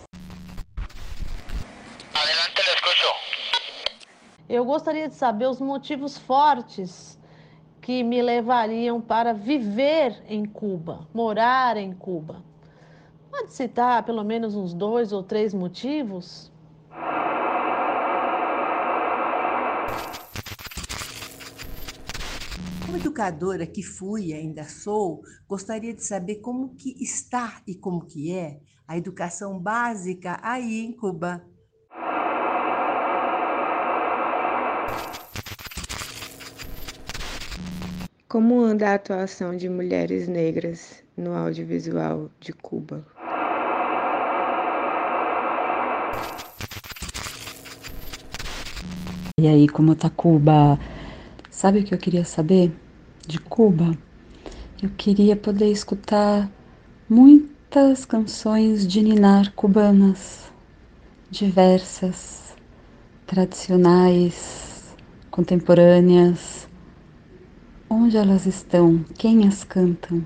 Eu 4.49 4.65
gostaria 4.65 5.09
de 5.09 5.15
saber 5.15 5.47
os 5.47 5.61
motivos 5.61 6.17
fortes 6.17 7.19
que 7.81 8.03
me 8.03 8.23
levariam 8.23 9.01
para 9.01 9.35
viver 9.35 10.23
em 10.27 10.47
Cuba, 10.47 11.07
morar 11.13 11.77
em 11.77 11.93
Cuba. 11.93 12.43
Pode 13.31 13.53
citar 13.53 14.03
pelo 14.05 14.25
menos 14.25 14.55
uns 14.55 14.73
dois 14.73 15.13
ou 15.13 15.23
três 15.23 15.53
motivos? 15.53 16.51
Como 22.95 23.03
educadora 23.03 23.67
que 23.67 23.83
fui 23.83 24.27
e 24.27 24.35
ainda 24.35 24.63
sou, 24.63 25.21
gostaria 25.49 25.93
de 25.93 26.05
saber 26.05 26.37
como 26.37 26.77
que 26.77 26.95
está 27.03 27.61
e 27.67 27.75
como 27.75 28.07
que 28.07 28.33
é 28.33 28.61
a 28.87 28.97
educação 28.97 29.59
básica 29.59 30.39
aí 30.41 30.79
em 30.79 30.93
Cuba. 30.93 31.45
Como 38.29 38.61
anda 38.61 38.91
a 38.91 38.95
atuação 38.95 39.57
de 39.57 39.69
mulheres 39.69 40.29
negras 40.29 41.03
no 41.17 41.35
audiovisual 41.35 42.31
de 42.39 42.53
Cuba? 42.53 43.05
E 49.37 49.49
aí, 49.49 49.69
como 49.69 49.97
tá 49.97 50.09
Cuba? 50.09 50.79
Sabe 51.51 51.81
o 51.81 51.85
que 51.85 51.93
eu 51.93 51.99
queria 51.99 52.25
saber 52.25 52.84
de 53.27 53.39
Cuba? 53.39 53.97
Eu 54.83 54.91
queria 54.91 55.35
poder 55.35 55.71
escutar 55.71 56.51
muitas 57.09 58.05
canções 58.05 58.87
de 58.87 59.03
ninar 59.03 59.53
cubanas, 59.55 60.53
diversas, 61.31 62.55
tradicionais, 63.27 64.95
contemporâneas. 65.31 66.69
Onde 67.89 68.17
elas 68.17 68.47
estão? 68.47 69.05
Quem 69.17 69.47
as 69.47 69.65
cantam? 69.65 70.25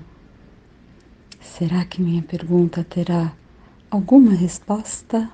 Será 1.39 1.85
que 1.85 2.01
minha 2.01 2.21
pergunta 2.21 2.83
terá 2.83 3.33
alguma 3.89 4.33
resposta? 4.33 5.29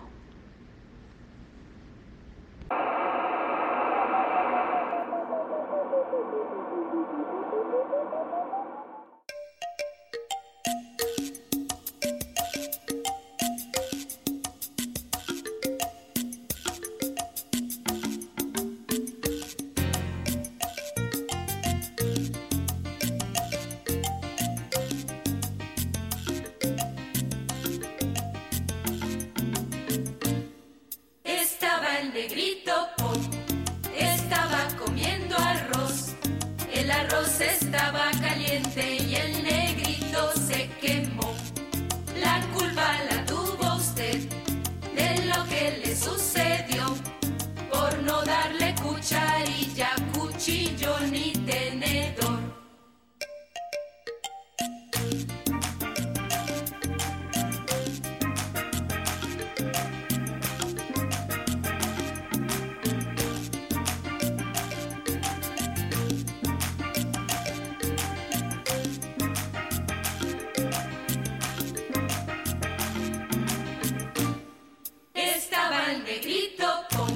Estaba 75.85 75.97
el 75.97 76.03
negrito 76.03 76.65
Pom, 76.89 77.09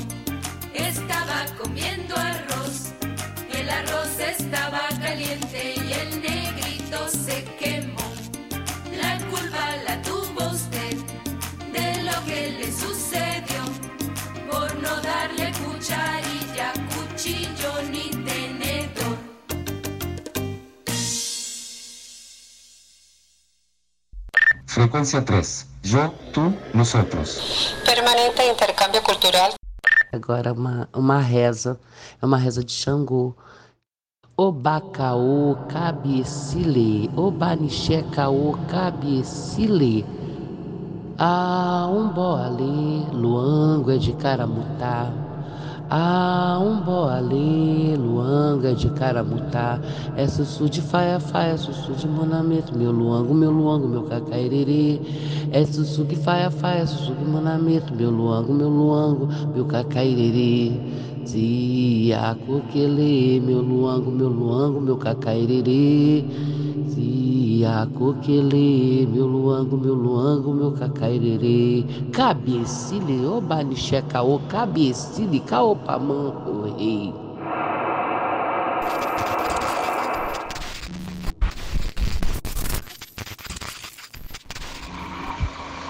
estaba 0.76 1.46
comiendo 1.58 2.16
arroz. 2.16 2.92
El 3.52 3.68
arroz 3.68 4.20
estaba 4.20 4.88
caliente 5.02 5.74
y 5.76 5.94
el 5.94 6.22
negrito 6.22 7.10
se 7.10 7.46
quemó. 7.58 7.98
La 8.96 9.18
culpa 9.32 9.76
la 9.88 10.00
tuvo 10.04 10.52
usted 10.52 10.98
de 11.74 12.04
lo 12.04 12.26
que 12.26 12.52
le 12.60 12.72
sucedió 12.72 13.64
por 14.52 14.76
no 14.76 15.02
darle 15.02 15.52
cucharilla, 15.64 16.72
cuchillo 16.94 17.82
ni 17.90 18.12
tenedor. 18.24 19.18
Frecuencia 24.68 25.26
3. 25.26 25.66
Yo, 25.82 26.14
tú, 26.32 26.54
nosotros. 26.74 27.79
Permanente 28.00 28.42
intercâmbio 28.44 29.02
cultural. 29.02 29.52
Agora 30.14 30.54
uma, 30.54 30.88
uma 30.96 31.20
reza, 31.20 31.78
é 32.22 32.26
uma 32.26 32.38
reza 32.38 32.64
de 32.64 32.72
Xangô. 32.72 33.36
Obacaô 34.38 35.58
cabecile, 35.68 37.12
obanixé 37.18 38.02
caô 38.04 38.58
cabecile. 38.70 40.06
Ah, 41.18 41.90
um 41.92 42.08
boalê, 42.08 43.04
luango 43.12 43.92
é 43.92 43.98
de 43.98 44.14
caramutá. 44.14 45.12
Ah, 45.92 46.60
um 46.62 46.82
boalê, 46.82 47.96
luango 47.98 48.68
é 48.68 48.74
de 48.74 48.92
caramutá. 48.92 49.82
É 50.16 50.28
sussu 50.28 50.70
de 50.70 50.82
faia, 50.82 51.20
faia, 51.20 51.58
sussu 51.58 51.96
de 51.96 52.08
monamento. 52.08 52.78
Meu 52.78 52.92
luango, 52.92 53.34
meu 53.34 53.50
luango, 53.52 53.88
meu 53.88 54.04
cacairerê. 54.04 55.02
É 55.52 55.66
sussu 55.66 56.06
que 56.06 56.16
faia, 56.16 56.52
faia, 56.52 56.86
sussu 56.86 57.16
de 57.16 57.26
monamento. 57.26 57.94
Meu 57.96 58.12
luango, 58.12 58.54
meu 58.54 58.70
luango, 58.70 59.28
meu 59.52 59.66
cacairerê. 59.66 60.80
Zia 61.28 62.36
coquele, 62.46 63.40
meu 63.42 63.62
luango, 63.62 64.12
meu 64.12 64.30
luango, 64.30 64.80
meu 64.82 64.98
cacairerê. 64.98 66.24
Zia 67.60 67.90
coquele, 67.94 69.06
meu 69.12 69.28
luango, 69.28 69.78
meu 69.78 69.94
luango, 69.94 70.54
meu 70.54 70.72
cacairerê. 70.72 71.84
Cabecile, 72.14 73.26
ô 73.26 73.42
banixé 73.42 74.02
caô, 74.02 74.40
cabecile, 74.48 75.42
caô 75.42 75.76
pamã, 75.76 76.34
rei. 76.64 77.14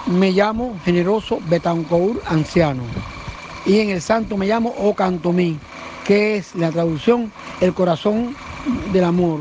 Me 0.08 0.32
llamo 0.32 0.74
Generoso 0.84 1.38
Betancourt 1.48 2.20
Anciano 2.26 2.82
y 3.64 3.78
en 3.78 3.90
el 3.90 4.02
santo 4.02 4.36
me 4.36 4.48
llamo 4.48 4.74
Ocantomí, 4.76 5.56
que 6.04 6.38
es 6.38 6.52
la 6.56 6.72
traducción 6.72 7.30
el 7.60 7.72
corazón 7.72 8.34
del 8.92 9.04
amor. 9.04 9.38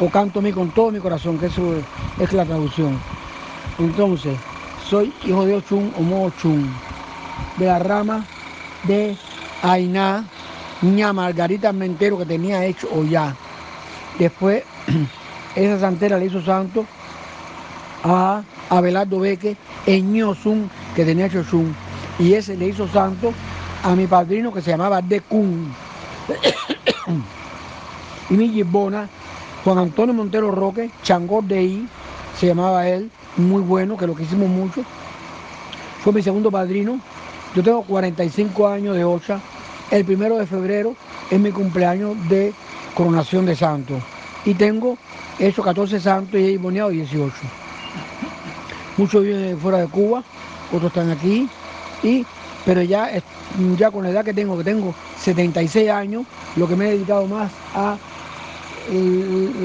Ocantomí 0.00 0.52
con 0.52 0.70
todo 0.70 0.92
mi 0.92 1.00
corazón, 1.00 1.38
que 1.38 1.46
eso 1.46 1.74
es, 2.20 2.32
la 2.32 2.44
traducción. 2.44 2.98
Entonces, 3.78 4.36
soy 4.88 5.12
hijo 5.24 5.44
de 5.44 5.56
Ochun 5.56 5.92
o 5.98 6.26
Ochun, 6.26 6.72
de 7.56 7.66
la 7.66 7.80
rama 7.80 8.24
de 8.84 9.16
Ainá, 9.62 10.24
niña 10.82 11.12
Margarita 11.12 11.72
Mentero 11.72 12.16
que 12.16 12.26
tenía 12.26 12.64
hecho 12.64 12.88
Ollá. 12.94 13.34
Después, 14.20 14.62
esa 15.56 15.80
santera 15.80 16.16
le 16.16 16.26
hizo 16.26 16.40
santo 16.42 16.86
a 18.04 18.42
Abelardo 18.70 19.18
Beque 19.18 19.56
en 19.86 20.12
Ñozun, 20.12 20.70
que 20.94 21.04
tenía 21.04 21.26
hecho 21.26 21.40
Ochun. 21.40 21.74
Y 22.20 22.34
ese 22.34 22.56
le 22.56 22.68
hizo 22.68 22.86
santo 22.88 23.34
a 23.82 23.96
mi 23.96 24.06
padrino 24.06 24.52
que 24.52 24.62
se 24.62 24.70
llamaba 24.70 25.02
Decun. 25.02 25.74
y 28.30 28.34
mi 28.34 28.48
gibbona, 28.50 29.08
Juan 29.68 29.80
Antonio 29.80 30.14
Montero 30.14 30.50
Roque, 30.50 30.90
Changor 31.02 31.44
de 31.44 31.62
I, 31.62 31.88
se 32.40 32.46
llamaba 32.46 32.88
él, 32.88 33.10
muy 33.36 33.60
bueno, 33.60 33.98
que 33.98 34.06
lo 34.06 34.16
quisimos 34.16 34.48
mucho. 34.48 34.82
Fue 36.02 36.10
mi 36.10 36.22
segundo 36.22 36.50
padrino. 36.50 36.98
Yo 37.54 37.62
tengo 37.62 37.82
45 37.82 38.66
años 38.66 38.96
de 38.96 39.04
Ocha. 39.04 39.38
El 39.90 40.06
primero 40.06 40.38
de 40.38 40.46
febrero 40.46 40.96
es 41.30 41.38
mi 41.38 41.52
cumpleaños 41.52 42.16
de 42.30 42.54
coronación 42.94 43.44
de 43.44 43.54
santos. 43.54 44.02
Y 44.46 44.54
tengo 44.54 44.96
hecho 45.38 45.62
14 45.62 46.00
santos 46.00 46.40
y 46.40 46.54
he 46.54 46.56
boneado 46.56 46.88
18. 46.88 47.30
Muchos 48.96 49.22
viven 49.22 49.58
fuera 49.58 49.80
de 49.80 49.88
Cuba, 49.88 50.24
otros 50.72 50.90
están 50.90 51.10
aquí. 51.10 51.46
Y, 52.02 52.24
pero 52.64 52.80
ya, 52.80 53.10
ya 53.76 53.90
con 53.90 54.04
la 54.04 54.08
edad 54.08 54.24
que 54.24 54.32
tengo, 54.32 54.56
que 54.56 54.64
tengo 54.64 54.94
76 55.20 55.90
años, 55.90 56.24
lo 56.56 56.66
que 56.66 56.74
me 56.74 56.86
he 56.86 56.92
dedicado 56.92 57.26
más 57.26 57.52
a, 57.74 57.98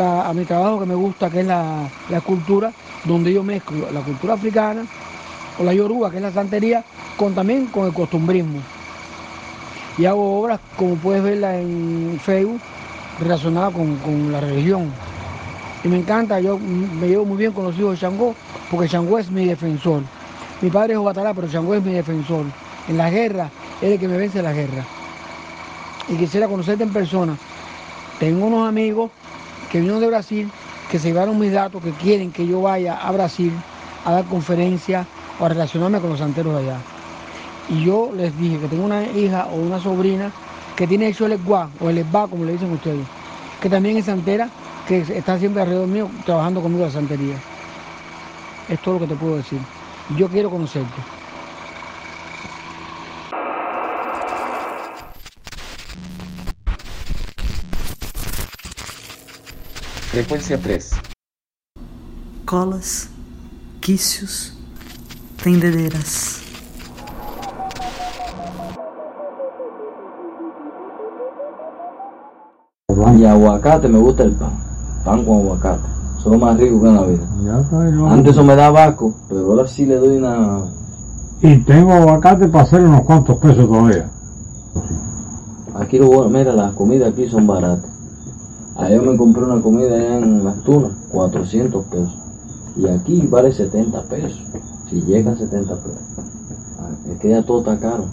a 0.01 0.33
mi 0.33 0.45
trabajo 0.45 0.79
que 0.79 0.85
me 0.85 0.95
gusta, 0.95 1.29
que 1.29 1.41
es 1.41 1.45
la, 1.45 1.89
la 2.09 2.17
escultura, 2.17 2.71
donde 3.05 3.33
yo 3.33 3.43
mezclo 3.43 3.89
la 3.91 4.01
cultura 4.01 4.33
africana 4.33 4.85
o 5.59 5.63
la 5.63 5.73
yoruba, 5.73 6.09
que 6.09 6.17
es 6.17 6.23
la 6.23 6.31
santería, 6.31 6.83
con 7.17 7.33
también 7.33 7.67
con 7.67 7.85
el 7.85 7.93
costumbrismo. 7.93 8.59
Y 9.97 10.05
hago 10.05 10.39
obras, 10.41 10.59
como 10.75 10.95
puedes 10.95 11.23
verla 11.23 11.59
en 11.59 12.19
Facebook, 12.21 12.59
relacionada 13.19 13.69
con, 13.71 13.95
con 13.97 14.31
la 14.31 14.39
religión. 14.39 14.91
Y 15.83 15.87
me 15.87 15.97
encanta, 15.97 16.39
yo 16.39 16.57
me 16.57 17.07
llevo 17.07 17.25
muy 17.25 17.37
bien 17.37 17.51
con 17.51 17.65
los 17.65 17.77
hijos 17.77 17.93
de 17.93 17.99
Changó, 17.99 18.35
porque 18.71 18.89
Changó 18.89 19.19
es 19.19 19.29
mi 19.29 19.45
defensor. 19.45 20.01
Mi 20.61 20.69
padre 20.69 20.93
es 20.93 20.99
Obatalá, 20.99 21.33
pero 21.33 21.47
Changó 21.47 21.75
es 21.75 21.83
mi 21.83 21.93
defensor. 21.93 22.45
En 22.87 22.97
la 22.97 23.09
guerra, 23.09 23.49
es 23.81 23.91
el 23.91 23.99
que 23.99 24.07
me 24.07 24.17
vence 24.17 24.39
en 24.39 24.45
la 24.45 24.53
guerra. 24.53 24.83
Y 26.07 26.15
quisiera 26.15 26.47
conocerte 26.47 26.83
en 26.83 26.91
persona. 26.91 27.37
Tengo 28.23 28.45
unos 28.45 28.69
amigos 28.69 29.11
que 29.69 29.79
vinieron 29.79 29.99
de 29.99 30.07
Brasil, 30.07 30.49
que 30.89 30.97
se 30.97 31.09
llevaron 31.09 31.37
mis 31.37 31.51
datos, 31.51 31.83
que 31.83 31.91
quieren 31.91 32.31
que 32.31 32.47
yo 32.47 32.61
vaya 32.61 32.95
a 32.95 33.11
Brasil 33.11 33.51
a 34.05 34.13
dar 34.13 34.23
conferencias 34.23 35.05
o 35.41 35.45
a 35.45 35.49
relacionarme 35.49 35.99
con 35.99 36.11
los 36.11 36.19
santeros 36.19 36.53
de 36.53 36.61
allá. 36.61 36.77
Y 37.67 37.83
yo 37.83 38.13
les 38.15 38.37
dije 38.39 38.59
que 38.59 38.69
tengo 38.69 38.85
una 38.85 39.03
hija 39.03 39.47
o 39.47 39.57
una 39.57 39.77
sobrina 39.77 40.31
que 40.77 40.87
tiene 40.87 41.09
hecho 41.09 41.25
el 41.25 41.33
EGUA 41.33 41.69
o 41.81 41.89
el 41.89 41.97
ESBA, 41.97 42.27
como 42.29 42.45
le 42.45 42.53
dicen 42.53 42.71
ustedes, 42.71 43.05
que 43.61 43.69
también 43.69 43.97
es 43.97 44.05
santera, 44.05 44.47
que 44.87 44.99
está 44.99 45.37
siempre 45.37 45.61
alrededor 45.61 45.89
mío 45.89 46.09
trabajando 46.25 46.61
conmigo 46.61 46.85
la 46.85 46.91
santería. 46.91 47.35
Es 48.69 48.79
todo 48.79 48.93
lo 48.93 48.99
que 49.01 49.07
te 49.07 49.15
puedo 49.15 49.35
decir. 49.35 49.59
Yo 50.17 50.29
quiero 50.29 50.49
conocerte. 50.49 51.22
Frecuencia 60.13 60.59
3. 60.61 60.91
Colas, 62.45 63.09
quícios, 63.81 64.53
tendederas. 65.43 66.41
Y 73.17 73.25
aguacate, 73.25 73.87
me 73.87 73.97
gusta 73.99 74.23
el 74.23 74.33
pan. 74.35 74.53
Pan 75.03 75.25
con 75.25 75.39
aguacate. 75.39 75.87
Eso 76.19 76.25
es 76.33 76.39
lo 76.39 76.45
más 76.45 76.57
rico 76.59 76.81
que 76.81 76.87
en 76.87 76.95
la 76.95 77.03
vida. 77.03 77.27
Ya 77.43 77.59
está, 77.59 77.89
yo- 77.89 78.07
Antes 78.07 78.31
eso 78.33 78.43
me 78.43 78.55
daba 78.55 78.83
asco, 78.85 79.13
pero 79.27 79.39
ahora 79.51 79.67
sí 79.67 79.85
le 79.85 79.95
doy 79.95 80.17
una... 80.17 80.65
Y 81.41 81.57
tengo 81.63 81.91
aguacate 81.91 82.47
para 82.47 82.63
hacer 82.63 82.81
unos 82.81 83.01
cuantos 83.01 83.37
pesos 83.39 83.67
todavía. 83.67 84.09
Aquí 85.75 85.97
lo 85.97 86.07
bueno, 86.07 86.29
mira, 86.29 86.53
las 86.53 86.73
comidas 86.73 87.11
aquí 87.11 87.27
son 87.27 87.47
baratas. 87.47 87.89
Ayer 88.77 89.01
me 89.01 89.15
compré 89.17 89.43
una 89.43 89.61
comida 89.61 89.93
allá 89.95 90.17
en 90.17 90.43
Las 90.43 90.61
Tunas, 90.63 90.91
400 91.11 91.85
pesos. 91.85 92.17
Y 92.75 92.87
aquí 92.87 93.27
vale 93.27 93.51
70 93.51 94.03
pesos. 94.03 94.41
Si 94.89 95.01
llega 95.01 95.31
a 95.31 95.37
70 95.37 95.75
pesos. 95.75 96.01
Ah, 96.79 96.89
Es 97.11 97.19
que 97.19 97.29
ya 97.29 97.43
todo 97.43 97.59
está 97.59 97.79
caro. 97.79 98.05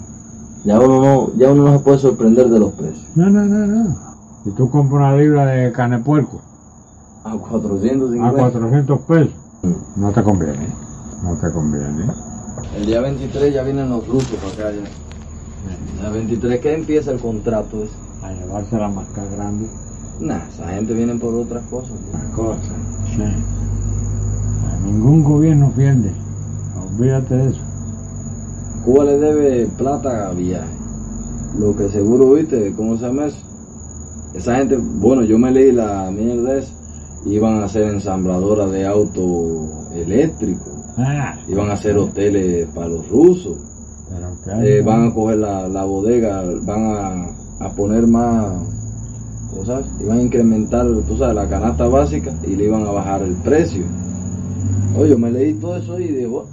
Ya 0.63 0.79
uno 0.79 1.01
no, 1.01 1.33
ya 1.37 1.51
uno 1.51 1.63
no 1.63 1.73
se 1.77 1.83
puede 1.83 1.97
sorprender 1.97 2.49
de 2.49 2.59
los 2.59 2.73
precios. 2.73 3.05
No, 3.15 3.29
no, 3.29 3.43
no, 3.45 3.65
no. 3.65 3.95
Si 4.43 4.51
tú 4.51 4.69
compras 4.69 4.99
una 4.99 5.15
libra 5.17 5.45
de 5.47 5.71
carne 5.71 5.99
puerco 5.99 6.41
A 7.23 7.31
450. 7.35 8.27
a 8.27 8.31
400 8.31 8.99
pesos, 9.01 9.33
no 9.95 10.11
te 10.11 10.23
conviene. 10.23 10.67
No 11.23 11.35
te 11.37 11.51
conviene. 11.51 12.05
El 12.77 12.85
día 12.85 13.01
23 13.01 13.53
ya 13.53 13.63
vienen 13.63 13.89
los 13.89 14.07
rusos 14.07 14.35
para 14.35 14.69
acá 14.69 14.77
ya. 14.77 16.07
El 16.07 16.13
23 16.13 16.59
que 16.59 16.73
empieza 16.73 17.11
el 17.11 17.19
contrato 17.19 17.83
ese. 17.83 17.93
A 18.23 18.31
llevarse 18.31 18.77
la 18.77 18.87
marca 18.89 19.23
grande. 19.25 19.67
Nah, 20.21 20.47
esa 20.53 20.67
gente 20.69 20.93
viene 20.93 21.15
por 21.15 21.33
otras 21.33 21.63
cosas. 21.65 21.97
Las 22.13 22.23
cosas. 22.35 22.71
Sí. 23.15 23.23
Ningún 24.85 25.23
gobierno 25.23 25.71
pierde. 25.75 26.11
Olvídate 26.93 27.35
de 27.35 27.49
eso. 27.49 27.61
Cuba 28.85 29.03
le 29.05 29.17
debe 29.17 29.67
plata 29.77 30.29
a 30.29 30.33
viaje. 30.33 30.69
Lo 31.57 31.75
que 31.75 31.89
seguro 31.89 32.33
viste, 32.33 32.73
¿cómo 32.75 32.97
se 32.97 33.07
llama 33.07 33.25
eso? 33.25 33.37
Esa 34.33 34.55
gente, 34.55 34.77
bueno, 34.77 35.23
yo 35.23 35.37
me 35.37 35.51
leí 35.51 35.71
la 35.71 36.09
mierda 36.11 36.55
esa, 36.55 36.71
iban 37.25 37.61
a 37.61 37.67
ser 37.67 37.89
ensambladoras 37.91 38.71
de 38.71 38.85
auto 38.85 39.67
eléctrico, 39.93 40.71
Ah, 40.97 41.35
iban 41.47 41.69
a 41.69 41.73
hacer 41.73 41.97
hoteles 41.97 42.67
para 42.73 42.87
los 42.87 43.07
rusos, 43.09 43.57
pero 44.45 44.61
eh, 44.61 44.81
van 44.81 45.07
a 45.07 45.13
coger 45.13 45.39
la, 45.39 45.67
la 45.67 45.83
bodega, 45.83 46.43
van 46.63 46.83
a, 46.85 47.65
a 47.65 47.69
poner 47.69 48.07
más, 48.07 48.55
¿cómo 49.51 49.65
sabes? 49.65 49.85
Iban 49.99 50.19
a 50.19 50.21
incrementar, 50.23 50.85
tú 51.07 51.17
sabes, 51.17 51.35
la 51.35 51.47
canasta 51.47 51.87
básica 51.87 52.33
y 52.47 52.55
le 52.55 52.65
iban 52.65 52.85
a 52.87 52.91
bajar 52.91 53.21
el 53.21 53.35
precio. 53.35 53.83
Oye, 54.97 55.11
yo 55.11 55.17
me 55.17 55.31
leí 55.31 55.53
todo 55.53 55.77
eso 55.77 55.99
y 55.99 56.07
digo, 56.07 56.47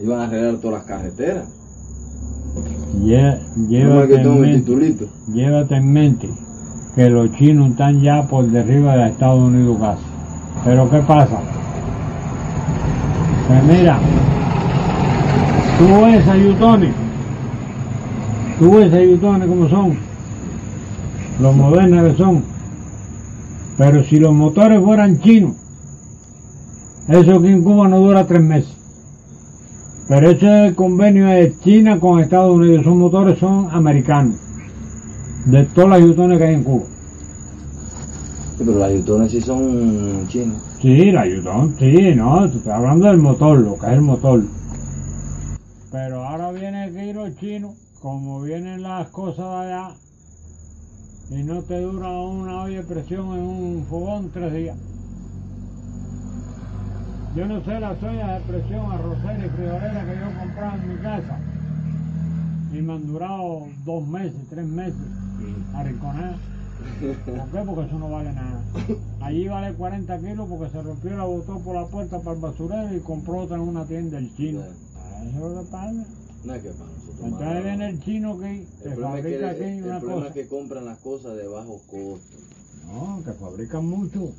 iban 0.00 0.20
a 0.20 0.24
arreglar 0.24 0.56
todas 0.56 0.78
las 0.78 0.86
carreteras. 0.86 1.48
No 2.94 3.66
llévate, 3.68 4.18
tengo 4.18 4.34
en 4.34 4.40
mente, 4.40 5.08
llévate 5.32 5.74
en 5.74 5.92
mente 5.92 6.28
que 6.94 7.10
los 7.10 7.32
chinos 7.32 7.70
están 7.70 8.00
ya 8.00 8.22
por 8.22 8.46
derriba 8.46 8.96
de 8.96 9.10
Estados 9.10 9.42
Unidos 9.42 9.78
casi. 9.80 10.02
Pero 10.64 10.88
¿qué 10.88 10.98
pasa? 10.98 11.40
Pues 13.48 13.64
mira, 13.64 13.98
tú 15.78 15.84
ves 16.04 16.28
a 16.28 16.36
tú 18.58 18.70
ves 18.70 18.92
a 18.92 19.02
Yutones 19.02 19.48
como 19.48 19.68
son, 19.68 19.98
los 21.40 21.56
modernos 21.56 22.12
que 22.12 22.16
son, 22.16 22.44
pero 23.76 24.04
si 24.04 24.16
los 24.18 24.32
motores 24.32 24.82
fueran 24.82 25.20
chinos, 25.20 25.56
eso 27.08 27.36
aquí 27.36 27.48
en 27.48 27.62
Cuba 27.62 27.88
no 27.88 27.98
dura 27.98 28.26
tres 28.26 28.42
meses. 28.42 28.74
Pero 30.08 30.30
ese 30.30 30.66
es 30.66 30.74
convenio 30.74 31.26
de 31.26 31.54
China 31.60 31.98
con 31.98 32.20
Estados 32.20 32.54
Unidos. 32.54 32.82
Esos 32.82 32.94
motores 32.94 33.38
son 33.38 33.68
americanos. 33.70 34.36
De 35.46 35.64
todas 35.64 35.90
las 35.90 36.00
yutones 36.00 36.38
que 36.38 36.44
hay 36.44 36.54
en 36.54 36.64
Cuba. 36.64 36.84
Sí, 38.56 38.64
pero 38.64 38.78
las 38.78 38.92
yutones 38.92 39.32
sí 39.32 39.40
son 39.40 40.26
chinos. 40.28 40.62
Sí, 40.80 41.10
la 41.10 41.26
yutón, 41.26 41.74
sí, 41.78 42.14
no. 42.14 42.48
Te 42.50 42.58
estoy 42.58 42.72
hablando 42.72 43.06
del 43.08 43.18
motor, 43.18 43.58
lo 43.60 43.78
que 43.78 43.86
es 43.86 43.92
el 43.92 44.00
motor. 44.02 44.44
Pero 45.90 46.24
ahora 46.24 46.52
viene 46.52 46.84
el 46.84 46.98
giro 46.98 47.28
chino, 47.40 47.74
como 48.00 48.42
vienen 48.42 48.82
las 48.82 49.08
cosas 49.08 49.66
de 49.66 49.72
allá, 49.72 49.94
y 51.30 51.42
no 51.42 51.62
te 51.62 51.80
dura 51.80 52.10
una 52.10 52.62
olla 52.62 52.76
de 52.76 52.84
presión 52.84 53.36
en 53.36 53.44
un 53.44 53.86
fogón 53.88 54.30
tres 54.32 54.52
días. 54.52 54.76
Yo 57.34 57.46
no 57.46 57.64
sé 57.64 57.80
las 57.80 58.00
ollas 58.02 58.38
de 58.38 58.52
presión 58.52 58.92
arrocera 58.92 59.44
y 59.44 59.48
friolera 59.48 60.04
que 60.04 60.20
yo 60.20 60.38
compraba 60.38 60.74
en 60.76 60.88
mi 60.88 60.96
casa. 61.02 61.38
Y 62.72 62.82
me 62.82 62.92
han 62.92 63.06
durado 63.06 63.66
dos 63.84 64.06
meses, 64.06 64.38
tres 64.50 64.66
meses, 64.66 65.00
arrinconadas. 65.74 66.36
¿Por 67.24 67.50
qué? 67.50 67.58
Porque 67.66 67.86
eso 67.86 67.98
no 67.98 68.10
vale 68.10 68.32
nada. 68.32 68.62
Allí 69.20 69.48
vale 69.48 69.74
40 69.74 70.18
kilos 70.18 70.48
porque 70.48 70.70
se 70.70 70.82
rompió 70.82 71.16
la 71.16 71.24
botó 71.24 71.58
por 71.60 71.74
la 71.74 71.86
puerta 71.86 72.18
para 72.20 72.36
el 72.36 72.42
basurero 72.42 72.94
y 72.94 73.00
compró 73.00 73.38
otra 73.38 73.56
en 73.56 73.62
una 73.62 73.84
tienda 73.84 74.18
el 74.18 74.34
chino. 74.36 74.60
Eso 74.60 74.76
es 75.24 75.34
lo 75.34 75.62
que 75.62 75.70
pasa. 75.70 76.04
No 76.44 76.54
es 76.54 76.62
que 76.62 76.68
nosotros. 76.68 77.03
Entonces 77.24 77.64
viene 77.64 77.88
el 77.88 78.00
chino 78.02 78.38
que 78.38 78.60
el 78.60 78.66
te 78.82 78.88
es 78.90 78.94
que, 78.96 79.00
fabrica 79.00 79.50
aquí 79.50 79.62
el 79.64 79.84
una 79.84 80.00
problema 80.00 80.20
cosa. 80.22 80.28
es 80.28 80.34
que 80.34 80.48
compran 80.48 80.84
las 80.84 80.98
cosas 80.98 81.36
de 81.36 81.46
bajo 81.46 81.80
costo. 81.90 82.36
No, 82.86 83.22
que 83.24 83.32
fabrican 83.32 83.86
mucho. 83.86 84.32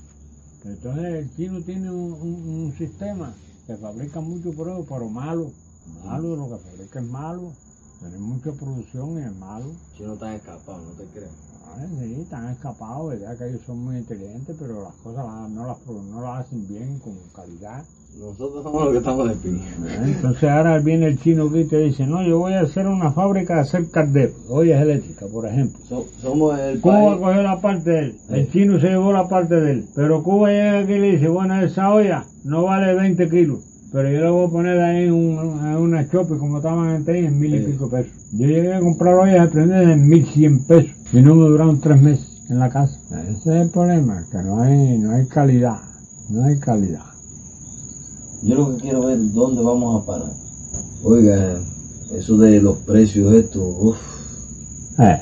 Entonces 0.63 1.05
el 1.05 1.35
chino 1.35 1.61
tiene 1.61 1.89
un, 1.91 2.13
un- 2.13 2.49
un 2.65 2.73
sistema 2.77 3.33
que 3.67 3.75
fabrica 3.75 4.19
mucho 4.19 4.51
pero, 4.55 4.83
pero 4.87 5.09
malo. 5.09 5.51
Malo, 6.03 6.35
lo 6.35 6.49
que 6.49 6.63
fabrica 6.63 6.99
es 6.99 7.05
malo. 7.05 7.51
Tiene 7.99 8.17
mucha 8.17 8.51
producción 8.51 9.19
y 9.19 9.23
es 9.23 9.35
malo. 9.35 9.71
Si 9.97 10.03
no 10.03 10.13
están 10.13 10.33
escapados, 10.35 10.83
no 10.83 10.91
te 10.93 11.05
creas. 11.05 11.31
Ay, 11.77 11.87
sí, 11.99 12.21
están 12.21 12.49
escapados, 12.49 13.09
verdad 13.09 13.37
que 13.37 13.49
ellos 13.49 13.61
son 13.65 13.83
muy 13.83 13.97
inteligentes, 13.97 14.55
pero 14.59 14.83
las 14.83 14.93
cosas 14.95 15.25
no 15.49 15.65
las, 15.65 15.77
no 15.87 16.21
las 16.21 16.45
hacen 16.45 16.67
bien, 16.67 16.99
con 16.99 17.17
calidad. 17.33 17.83
Nosotros 18.19 18.63
somos 18.63 18.83
los 18.83 18.91
que 18.93 18.97
estamos 18.99 19.27
de 19.27 19.35
piña. 19.35 19.65
Entonces 20.05 20.49
ahora 20.49 20.79
viene 20.79 21.07
el 21.07 21.19
chino 21.19 21.51
que 21.51 21.65
te 21.65 21.77
dice, 21.79 22.07
no, 22.07 22.23
yo 22.23 22.39
voy 22.39 22.53
a 22.53 22.61
hacer 22.61 22.87
una 22.87 23.11
fábrica 23.11 23.55
de 23.55 23.59
hacer 23.61 23.89
calderos, 23.91 24.35
ollas 24.49 24.81
eléctricas, 24.81 25.29
por 25.29 25.45
ejemplo. 25.45 25.77
So- 25.87 26.05
somos 26.21 26.57
el 26.59 26.79
Cuba 26.79 26.95
país. 27.07 27.17
cogió 27.19 27.43
la 27.43 27.59
parte 27.61 27.89
de 27.91 27.99
él, 27.99 28.15
el 28.29 28.51
chino 28.51 28.79
se 28.79 28.87
llevó 28.87 29.11
la 29.11 29.27
parte 29.27 29.55
de 29.59 29.71
él, 29.71 29.85
pero 29.95 30.23
Cuba 30.23 30.49
llega 30.49 30.79
aquí 30.79 30.93
y 30.93 30.99
le 30.99 31.11
dice, 31.11 31.27
bueno, 31.27 31.59
esa 31.61 31.93
olla 31.93 32.25
no 32.45 32.63
vale 32.63 32.93
20 32.93 33.29
kilos, 33.29 33.59
pero 33.91 34.09
yo 34.09 34.19
la 34.21 34.31
voy 34.31 34.47
a 34.47 34.49
poner 34.49 34.81
ahí 34.81 35.03
en, 35.07 35.13
un- 35.13 35.67
en 35.67 35.75
una 35.77 36.09
chope 36.09 36.37
como 36.37 36.57
estaban 36.57 36.87
antes 36.89 37.15
en 37.25 37.37
mil 37.37 37.53
y 37.53 37.59
Sí. 37.59 37.71
pico 37.71 37.89
pesos. 37.89 38.11
Yo 38.31 38.47
llegué 38.47 38.73
a 38.75 38.79
comprar 38.79 39.15
ollas 39.15 39.47
a 39.47 39.51
prender 39.51 39.89
en 39.89 40.07
1100 40.07 40.59
pesos 40.65 40.91
y 41.11 41.21
no 41.21 41.35
me 41.35 41.47
duraron 41.49 41.81
tres 41.81 42.01
meses 42.01 42.41
en 42.49 42.59
la 42.59 42.69
casa. 42.69 42.97
Ese 43.23 43.33
es 43.59 43.65
el 43.65 43.69
problema, 43.71 44.23
que 44.31 44.37
no 44.37 44.61
hay, 44.61 44.97
no 44.99 45.11
hay 45.11 45.25
calidad, 45.27 45.79
no 46.29 46.45
hay 46.45 46.57
calidad. 46.59 47.01
Yo 48.45 48.53
lo 48.53 48.77
que 48.77 48.83
quiero 48.83 49.07
ver 49.07 49.17
dónde 49.33 49.63
vamos 49.63 50.03
a 50.03 50.05
parar. 50.05 50.31
Oiga, 51.03 51.59
eso 52.15 52.37
de 52.37 52.61
los 52.61 52.77
precios, 52.77 53.33
esto, 53.33 53.59
uff. 53.59 53.97
Eh. 54.99 55.19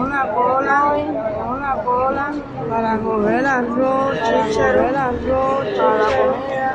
una 0.00 0.32
cola, 0.32 0.96
una 1.46 1.74
cola 1.84 2.32
para 2.70 2.98
comer 3.00 3.44
arroz, 3.46 4.16
chichero, 4.16 4.96
arroz, 4.96 5.66
para 5.76 5.98
la 5.98 6.08
comida, 6.16 6.74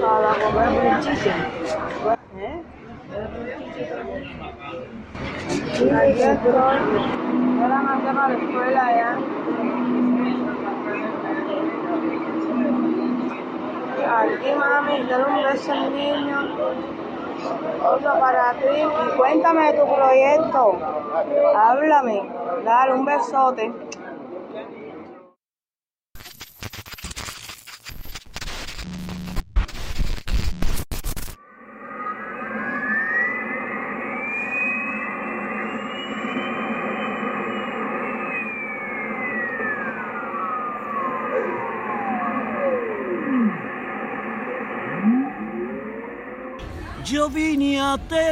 para 0.00 0.30
comer 0.44 1.00
chichero. 1.04 2.16
¿Eh? 2.36 2.62
Aquí 3.06 3.14
mandé 7.84 8.12
para 8.12 8.28
la 8.28 8.34
escuela 8.34 8.84
ya. 8.96 9.10
Aquí, 14.18 14.50
mami, 14.58 14.94
dale 15.08 15.24
un 15.24 15.42
beso 15.44 15.72
al 15.72 15.94
niño. 15.94 16.38
Otro 17.84 18.12
para 18.18 18.52
ti. 18.54 18.76
Y 18.76 19.16
cuéntame 19.16 19.72
de 19.72 19.78
tu 19.78 19.86
proyecto. 19.94 20.78
Háblame. 21.54 22.28
Dale 22.64 22.92
un 22.94 23.04
besote. 23.04 23.72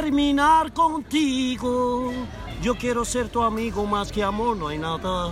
Terminar 0.05 0.71
contigo. 0.71 2.11
Yo 2.61 2.75
quiero 2.75 3.03
ser 3.03 3.27
tu 3.29 3.41
amigo 3.41 3.87
más 3.87 4.11
que 4.11 4.21
amor, 4.23 4.55
no 4.55 4.67
hay 4.67 4.77
nada. 4.77 5.31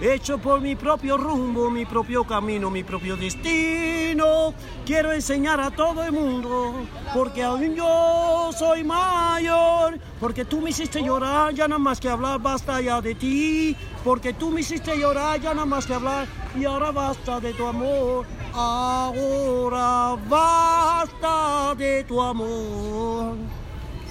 Hecho 0.00 0.36
por 0.38 0.60
mi 0.60 0.74
propio 0.74 1.16
rumbo, 1.16 1.70
mi 1.70 1.86
propio 1.86 2.24
camino, 2.24 2.70
mi 2.70 2.82
propio 2.82 3.16
destino. 3.16 4.52
Quiero 4.84 5.12
enseñar 5.12 5.60
a 5.60 5.70
todo 5.70 6.02
el 6.02 6.10
mundo, 6.10 6.72
porque 7.14 7.44
aún 7.44 7.76
yo 7.76 8.50
soy 8.58 8.82
mayor. 8.82 10.00
Porque 10.18 10.44
tú 10.44 10.60
me 10.60 10.70
hiciste 10.70 11.04
llorar, 11.04 11.54
ya 11.54 11.68
nada 11.68 11.78
más 11.78 12.00
que 12.00 12.08
hablar, 12.08 12.40
basta 12.40 12.80
ya 12.80 13.00
de 13.00 13.14
ti. 13.14 13.76
Porque 14.02 14.32
tú 14.32 14.50
me 14.50 14.62
hiciste 14.62 14.98
llorar, 14.98 15.40
ya 15.40 15.54
nada 15.54 15.66
más 15.66 15.86
que 15.86 15.94
hablar, 15.94 16.26
y 16.58 16.64
ahora 16.64 16.90
basta 16.90 17.38
de 17.38 17.52
tu 17.52 17.64
amor. 17.64 18.26
Ahora 18.54 20.16
basta 20.28 21.76
de 21.76 22.02
tu 22.02 22.20
amor. 22.20 23.59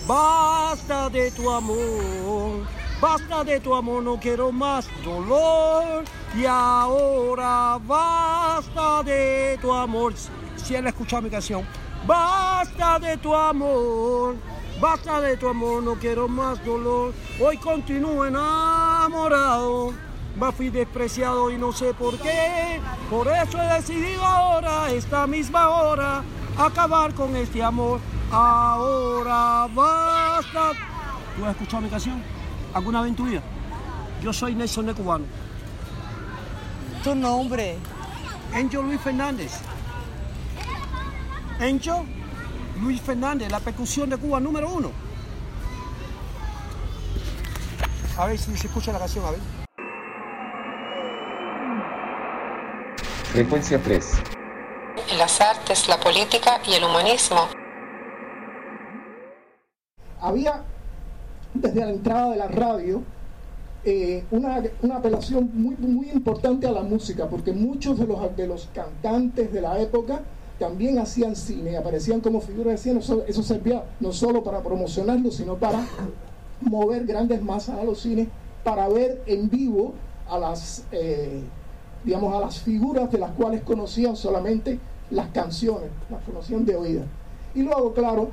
Basta 0.10 1.08
de 1.08 1.30
tu 1.30 1.52
amor. 1.52 2.66
Basta 3.00 3.44
de 3.44 3.60
tu 3.60 3.76
amor, 3.76 4.02
no 4.02 4.20
quiero 4.20 4.52
más 4.52 4.90
dolor. 5.04 6.04
Y 6.36 6.48
ahora 6.48 7.78
basta 7.86 9.04
de 9.04 9.60
tu 9.62 9.72
amor. 9.72 10.16
Si 10.56 10.74
él 10.74 10.88
escucha 10.88 11.22
mi 11.22 11.30
canción. 11.30 11.64
Basta 12.08 12.98
de 12.98 13.18
tu 13.18 13.36
amor. 13.36 14.36
Basta 14.82 15.22
de 15.22 15.38
tu 15.38 15.48
amor, 15.48 15.84
no 15.84 15.94
quiero 15.94 16.28
más 16.28 16.66
dolor. 16.66 17.14
Hoy 17.40 17.58
continúo 17.58 18.26
enamorado. 18.26 19.94
Más 20.36 20.56
fui 20.56 20.70
despreciado 20.70 21.52
y 21.52 21.58
no 21.60 21.72
sé 21.72 21.94
por 21.94 22.18
qué. 22.18 22.82
Por 23.12 23.28
eso 23.28 23.62
he 23.62 23.74
decidido 23.76 24.26
ahora, 24.26 24.90
esta 24.92 25.28
misma 25.28 25.70
hora, 25.70 26.24
acabar 26.60 27.14
con 27.14 27.36
este 27.36 27.64
amor. 27.64 28.00
Ahora 28.32 29.68
basta. 29.74 30.72
¿Tú 31.36 31.46
has 31.46 31.52
escuchado 31.52 31.82
mi 31.82 31.90
canción? 31.90 32.22
¿Alguna 32.74 33.02
vez 33.02 33.10
en 33.10 33.16
tu 33.16 33.26
vida? 33.26 33.42
Yo 34.22 34.34
soy 34.34 34.54
Nelson 34.56 34.88
de 34.88 34.94
Cubano. 34.94 35.26
¿Tu 37.04 37.16
nombre? 37.16 37.78
Encho 38.54 38.82
Luis 38.82 39.00
Fernández. 39.00 39.54
Encho 41.60 42.06
Luis 42.82 43.02
Fernández, 43.02 43.50
la 43.52 43.60
percusión 43.60 44.10
de 44.10 44.18
Cuba 44.18 44.40
número 44.40 44.70
uno. 44.70 44.92
A 48.18 48.26
ver 48.26 48.38
si 48.38 48.56
se 48.58 48.68
escucha 48.68 48.92
la 48.92 49.00
canción, 49.00 49.26
a 49.26 49.32
ver. 49.32 49.40
Frecuencia 53.32 53.82
3. 53.82 54.39
Artes, 55.42 55.88
la 55.88 56.00
política 56.00 56.60
y 56.68 56.74
el 56.74 56.84
humanismo. 56.84 57.48
Había, 60.22 60.64
desde 61.54 61.80
la 61.80 61.92
entrada 61.92 62.32
de 62.32 62.38
la 62.38 62.48
radio, 62.48 63.02
eh, 63.86 64.26
una, 64.32 64.62
una 64.82 64.98
apelación 64.98 65.50
muy, 65.54 65.76
muy 65.78 66.10
importante 66.10 66.68
a 66.68 66.72
la 66.72 66.82
música, 66.82 67.28
porque 67.30 67.54
muchos 67.54 67.98
de 67.98 68.06
los, 68.06 68.36
de 68.36 68.48
los 68.48 68.70
cantantes 68.74 69.54
de 69.54 69.62
la 69.62 69.80
época 69.80 70.22
también 70.60 71.00
hacían 71.00 71.36
cine, 71.36 71.78
aparecían 71.78 72.20
como 72.20 72.42
figuras 72.42 72.74
de 72.74 72.78
cine, 72.78 73.00
eso, 73.00 73.24
eso 73.26 73.42
servía 73.42 73.84
no 74.02 74.12
solo 74.12 74.44
para 74.44 74.62
promocionarlo, 74.62 75.32
sino 75.32 75.56
para 75.56 75.86
mover 76.60 77.06
grandes 77.06 77.42
masas 77.42 77.80
a 77.80 77.84
los 77.86 78.02
cines, 78.02 78.28
para 78.64 78.90
ver 78.90 79.24
en 79.26 79.50
vivo 79.50 79.94
a 80.30 80.38
las, 80.38 80.84
eh, 80.92 81.42
digamos, 82.04 82.36
a 82.36 82.42
las 82.42 82.60
figuras 82.60 83.10
de 83.10 83.18
las 83.18 83.32
cuales 83.32 83.64
conocían 83.64 84.18
solamente 84.18 84.80
las 85.12 85.30
canciones, 85.30 85.90
las 86.10 86.24
conocían 86.24 86.66
de 86.66 86.76
oída. 86.76 87.04
Y 87.56 87.64
luego, 87.64 87.94
claro, 87.94 88.30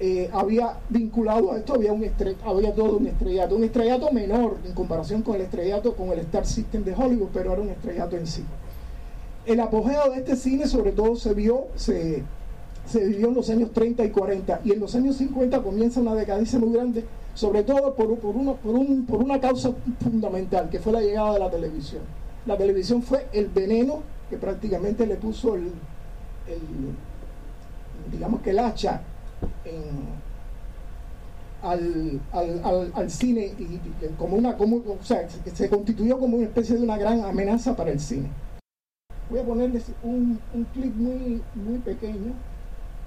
eh, 0.00 0.28
había 0.32 0.78
vinculado 0.88 1.52
a 1.52 1.58
esto, 1.58 1.74
había, 1.74 1.92
un 1.92 2.02
estre 2.02 2.36
había 2.44 2.74
todo 2.74 2.96
un 2.96 3.06
estrellato, 3.06 3.56
un 3.56 3.64
estrellato 3.64 4.10
menor 4.10 4.56
en 4.64 4.72
comparación 4.72 5.22
con 5.22 5.36
el 5.36 5.42
estrellato 5.42 5.94
con 5.94 6.08
el 6.10 6.18
Star 6.20 6.46
System 6.46 6.82
de 6.82 6.94
Hollywood, 6.94 7.28
pero 7.32 7.52
era 7.52 7.62
un 7.62 7.68
estrellato 7.68 8.16
en 8.16 8.26
sí. 8.26 8.42
El 9.46 9.60
apogeo 9.60 10.10
de 10.10 10.18
este 10.18 10.36
cine 10.36 10.66
sobre 10.66 10.92
todo 10.92 11.14
se 11.16 11.34
vio, 11.34 11.66
se, 11.76 12.22
se 12.86 13.06
vivió 13.06 13.28
en 13.28 13.34
los 13.34 13.50
años 13.50 13.70
30 13.72 14.04
y 14.04 14.10
40 14.10 14.60
y 14.64 14.72
en 14.72 14.80
los 14.80 14.94
años 14.94 15.16
50 15.16 15.62
comienza 15.62 16.00
una 16.00 16.14
decadencia 16.14 16.58
muy 16.58 16.72
grande, 16.72 17.04
sobre 17.34 17.62
todo 17.62 17.94
por, 17.94 18.16
por, 18.18 18.36
uno, 18.36 18.54
por, 18.56 18.74
un, 18.74 19.06
por 19.06 19.22
una 19.22 19.40
causa 19.40 19.72
fundamental, 20.02 20.68
que 20.68 20.78
fue 20.78 20.92
la 20.92 21.00
llegada 21.00 21.34
de 21.34 21.38
la 21.38 21.50
televisión. 21.50 22.02
La 22.46 22.56
televisión 22.56 23.02
fue 23.02 23.26
el 23.32 23.46
veneno 23.46 24.00
que 24.30 24.36
prácticamente 24.36 25.06
le 25.06 25.16
puso 25.16 25.54
el, 25.54 25.70
el 26.46 26.60
digamos 28.10 28.42
que 28.42 28.50
el 28.50 28.58
hacha 28.58 29.02
al, 31.62 32.20
al, 32.32 32.92
al, 32.94 33.10
cine 33.10 33.52
como 34.18 34.36
una 34.36 34.56
como, 34.56 34.76
o 34.78 34.98
sea, 35.02 35.28
se, 35.28 35.70
constituyó 35.70 36.18
como 36.18 36.36
una 36.36 36.46
especie 36.46 36.76
de 36.76 36.82
una 36.82 36.98
gran 36.98 37.20
amenaza 37.24 37.76
para 37.76 37.92
el 37.92 38.00
cine. 38.00 38.28
Voy 39.30 39.40
a 39.40 39.44
ponerles 39.44 39.84
un, 40.02 40.40
un 40.52 40.64
clip 40.64 40.94
muy, 40.96 41.40
muy 41.54 41.78
pequeño 41.78 42.32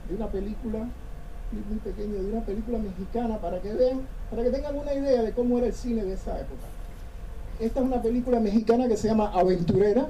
de 0.07 0.15
una 0.15 0.27
película, 0.27 0.87
muy 1.69 1.79
pequeño 1.83 2.13
de 2.13 2.31
una 2.31 2.45
película 2.45 2.77
mexicana 2.79 3.39
para 3.39 3.61
que 3.61 3.73
vean, 3.73 4.01
para 4.29 4.43
que 4.43 4.49
tengan 4.49 4.77
una 4.77 4.93
idea 4.93 5.21
de 5.21 5.33
cómo 5.33 5.57
era 5.57 5.67
el 5.67 5.73
cine 5.73 6.03
de 6.03 6.13
esa 6.13 6.39
época. 6.39 6.65
Esta 7.59 7.79
es 7.81 7.85
una 7.85 8.01
película 8.01 8.39
mexicana 8.39 8.87
que 8.87 8.97
se 8.97 9.09
llama 9.09 9.31
Aventurera. 9.33 10.07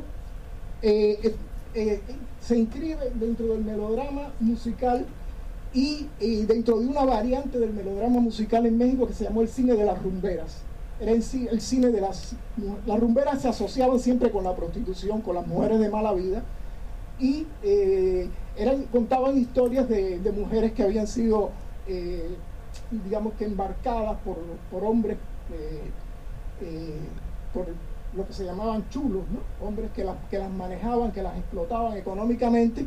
Eh, 0.81 1.35
eh, 1.75 1.99
se 2.39 2.57
inscribe 2.57 3.11
dentro 3.15 3.47
del 3.47 3.65
melodrama 3.65 4.31
musical 4.39 5.05
y, 5.73 6.07
dentro 6.45 6.79
de 6.79 6.87
una 6.87 7.03
variante 7.03 7.59
del 7.59 7.73
melodrama 7.73 8.21
musical 8.21 8.65
en 8.65 8.77
México 8.77 9.05
que 9.07 9.13
se 9.13 9.25
llamó 9.25 9.41
el 9.41 9.49
cine 9.49 9.73
de 9.73 9.83
las 9.83 10.01
rumberas. 10.01 10.61
Era 11.01 11.11
el, 11.11 11.21
cine 11.21 11.87
de 11.89 11.99
las... 11.99 12.33
Las 12.85 12.97
rumberas 12.97 13.41
se 13.41 13.49
asociaban 13.49 13.99
siempre 13.99 14.31
con 14.31 14.45
la 14.45 14.55
prostitución, 14.55 15.21
con 15.21 15.35
las 15.35 15.45
mujeres 15.45 15.81
de 15.81 15.89
mala 15.89 16.13
vida 16.13 16.43
y 17.19 17.45
eh, 17.61 18.29
eran, 18.55 18.83
contaban 18.83 19.37
historias 19.37 19.89
de, 19.89 20.33
mujeres 20.33 20.71
que 20.71 20.83
habían 20.83 21.07
sido, 21.07 21.51
eh, 21.87 22.37
digamos 23.03 23.33
que 23.33 23.43
embarcadas 23.43 24.17
por, 24.23 24.37
por 24.71 24.85
hombres, 24.85 25.17
por 27.53 27.67
lo 28.15 28.25
que 28.25 28.33
se 28.33 28.45
llamaban 28.45 28.87
chulos, 28.89 29.23
hombres 29.61 29.91
que 29.91 30.03
las, 30.03 30.15
que 30.29 30.39
las 30.39 30.49
manejaban, 30.49 31.11
que 31.11 31.21
las 31.21 31.37
explotaban 31.37 31.97
económicamente 31.97 32.85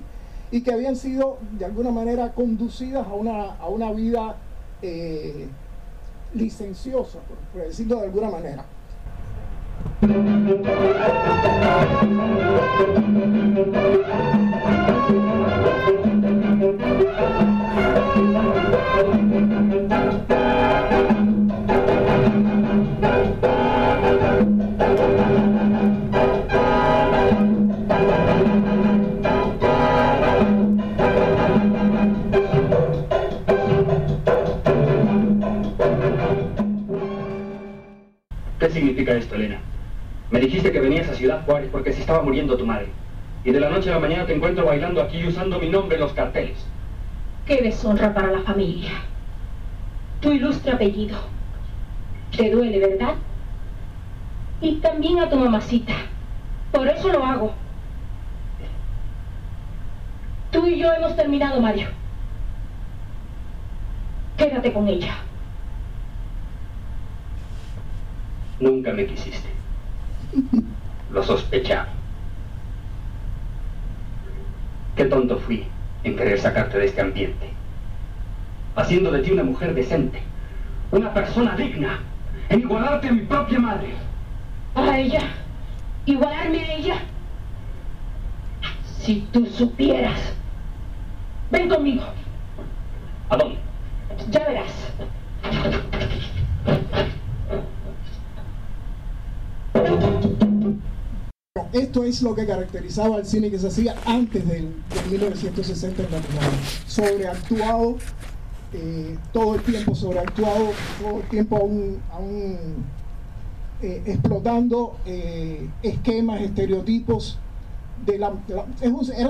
y 0.50 0.62
que 0.62 0.72
habían 0.72 0.96
sido 0.96 1.38
de 1.52 1.64
alguna 1.64 1.90
manera 1.90 2.32
conducidas 2.32 3.06
a 3.06 3.12
una, 3.12 3.54
a 3.56 3.68
una 3.68 3.92
vida 3.92 4.36
eh, 4.80 5.48
licenciosa, 6.34 7.18
por, 7.52 7.62
decirlo 7.62 7.96
de 7.96 8.04
alguna 8.04 8.30
manera. 8.30 8.64
¿Qué 10.00 10.06
significa 38.78 39.12
esto, 39.12 39.34
Elena? 39.34 39.58
Me 40.30 40.40
dijiste 40.40 40.70
que 40.72 40.80
venías 40.80 41.08
a 41.08 41.14
Ciudad 41.14 41.44
Juárez 41.44 41.68
porque 41.72 41.92
se 41.92 42.00
estaba 42.00 42.22
muriendo 42.22 42.56
tu 42.56 42.66
madre. 42.66 42.88
Y 43.44 43.50
de 43.50 43.60
la 43.60 43.70
noche 43.70 43.90
a 43.90 43.94
la 43.94 44.00
mañana 44.00 44.26
te 44.26 44.34
encuentro 44.34 44.64
bailando 44.64 45.00
aquí 45.02 45.24
usando 45.26 45.58
mi 45.58 45.68
nombre 45.68 45.96
en 45.96 46.02
los 46.02 46.12
carteles. 46.12 46.58
Qué 47.46 47.62
deshonra 47.62 48.12
para 48.14 48.30
la 48.30 48.40
familia. 48.40 48.90
tu 50.20 50.32
ilustre 50.32 50.72
apellido. 50.72 51.16
Te 52.36 52.50
duele, 52.50 52.78
¿verdad? 52.80 53.14
Y 54.60 54.76
también 54.76 55.20
a 55.20 55.30
tu 55.30 55.36
mamacita. 55.36 55.94
Por 56.72 56.88
eso 56.88 57.08
lo 57.08 57.24
hago. 57.24 57.52
Tú 60.50 60.66
y 60.66 60.78
yo 60.78 60.92
hemos 60.92 61.14
terminado, 61.14 61.60
Mario. 61.60 61.88
Quédate 64.36 64.72
con 64.72 64.88
ella. 64.88 65.27
Nunca 68.60 68.92
me 68.92 69.06
quisiste. 69.06 69.48
Lo 71.12 71.22
sospechaba. 71.22 71.88
Qué 74.96 75.04
tonto 75.04 75.38
fui 75.38 75.66
en 76.02 76.16
querer 76.16 76.40
sacarte 76.40 76.78
de 76.78 76.86
este 76.86 77.00
ambiente. 77.00 77.50
Haciendo 78.74 79.12
de 79.12 79.22
ti 79.22 79.30
una 79.30 79.44
mujer 79.44 79.74
decente, 79.74 80.20
una 80.90 81.14
persona 81.14 81.54
digna, 81.56 82.00
en 82.48 82.60
igualarte 82.60 83.08
a 83.08 83.12
mi 83.12 83.20
propia 83.22 83.58
madre. 83.60 83.94
¿A 84.74 84.98
ella? 84.98 85.22
¿Igualarme 86.04 86.60
a 86.60 86.74
ella? 86.74 86.94
Si 89.00 89.28
tú 89.32 89.46
supieras. 89.46 90.34
Ven 91.50 91.68
conmigo. 91.68 92.02
¿A 93.30 93.36
dónde? 93.36 93.58
Ya 94.30 94.44
verás. 94.46 94.87
Esto 101.72 102.04
es 102.04 102.22
lo 102.22 102.34
que 102.34 102.46
caracterizaba 102.46 103.16
al 103.16 103.26
cine 103.26 103.50
que 103.50 103.58
se 103.58 103.66
hacía 103.66 103.94
antes 104.06 104.46
del, 104.48 104.72
del 104.94 105.10
1960 105.10 106.02
en 106.02 106.08
Guatemala. 106.08 106.48
Sobreactuado, 106.86 107.96
eh, 108.72 109.18
todo 109.32 109.54
el 109.54 109.62
tiempo 109.62 109.94
sobreactuado, 109.94 110.70
todo 111.00 111.20
el 111.20 111.28
tiempo 111.28 111.56
aún, 111.56 112.00
eh, 113.82 114.02
explotando 114.06 114.96
eh, 115.04 115.68
esquemas, 115.82 116.40
estereotipos. 116.40 117.38
Era 118.06 118.30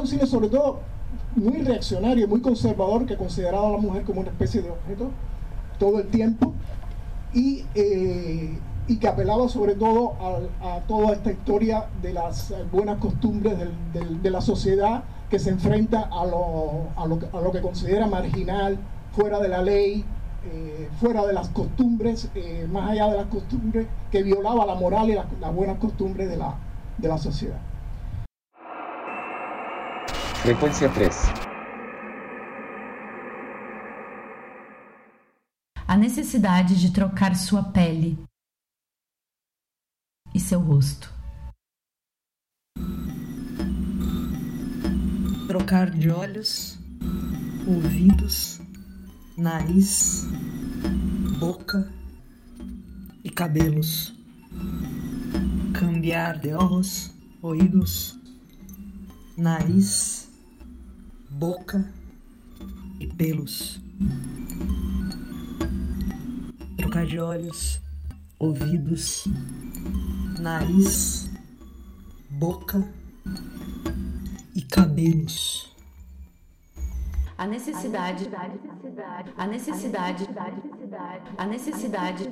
un 0.01 0.07
cine 0.07 0.27
sobre 0.27 0.49
todo 0.49 0.81
muy 1.35 1.63
reaccionario, 1.63 2.29
muy 2.29 2.41
conservador, 2.41 3.05
que 3.07 3.17
consideraba 3.17 3.69
a 3.69 3.73
la 3.73 3.79
mujer 3.79 4.05
como 4.05 4.21
una 4.21 4.31
especie 4.31 4.63
de 4.63 4.71
objeto 4.71 5.11
todo 5.79 6.01
el 6.01 6.09
tiempo 6.09 6.55
y 8.89 8.97
que 8.97 9.07
apelaba 9.09 9.49
sobre 9.49 9.75
todo 9.75 10.15
a, 10.63 10.77
a 10.77 10.81
toda 10.81 11.13
esta 11.13 11.31
historia 11.31 11.87
de 12.03 12.13
las 12.13 12.53
buenas 12.73 12.99
costumbres 12.99 13.59
del- 13.59 13.93
del- 13.93 14.23
de 14.23 14.31
la 14.31 14.41
sociedad 14.41 15.05
que 15.31 15.39
se 15.39 15.51
enfrenta 15.51 16.09
a 16.11 16.25
lo, 16.25 16.89
a 16.97 17.07
lo 17.07 17.19
que- 17.19 17.29
a 17.33 17.41
lo 17.41 17.53
que 17.53 17.61
considera 17.61 18.07
marginal, 18.07 18.79
fuera 19.13 19.39
de 19.41 19.49
la 19.49 19.61
ley, 19.63 20.05
eh, 20.47 20.89
fuera 21.01 21.27
de 21.27 21.35
las 21.35 21.49
costumbres, 21.51 22.31
eh, 22.35 22.67
más 22.73 22.91
allá 22.91 23.09
de 23.11 23.17
las 23.19 23.27
costumbres, 23.27 23.87
que 24.11 24.23
violaba 24.23 24.65
la 24.65 24.75
moral 24.75 25.11
y 25.11 25.15
las, 25.15 25.27
las 25.39 25.55
buenas 25.55 25.79
costumbres 25.79 26.31
de 26.31 26.37
la, 26.39 26.55
de 26.97 27.09
la 27.09 27.19
sociedad. 27.19 27.59
Frecuencia 30.43 30.91
3. 30.95 31.31
A 35.87 35.97
necessidade 35.97 36.75
de 36.75 36.91
trocar 36.91 37.35
sua 37.37 37.73
pele 37.73 38.17
e 40.39 40.41
seu 40.41 40.61
rosto. 40.61 41.13
Trocar 45.49 45.91
de 45.91 46.11
olhos, 46.11 46.79
ouvidos, 47.67 48.61
nariz, 49.37 50.29
boca 51.41 51.93
e 53.25 53.31
cabelos. 53.31 54.15
Cambiar 55.75 56.39
de 56.39 56.55
ojos, 56.55 57.11
oídos, 57.43 58.17
nariz, 59.37 60.31
boca 61.29 61.93
e 63.01 63.09
pelos. 63.09 63.81
Trocar 66.77 67.07
de 67.07 67.19
olhos, 67.19 67.81
ouvidos, 68.39 69.27
nariz, 70.39 71.29
boca 72.31 72.83
e 74.55 74.63
cabelos. 74.63 75.77
A 77.37 77.47
necessidade, 77.47 78.29
a 79.37 79.47
necessidade, 79.47 80.29
a 81.37 81.47
necessidade, 81.47 82.31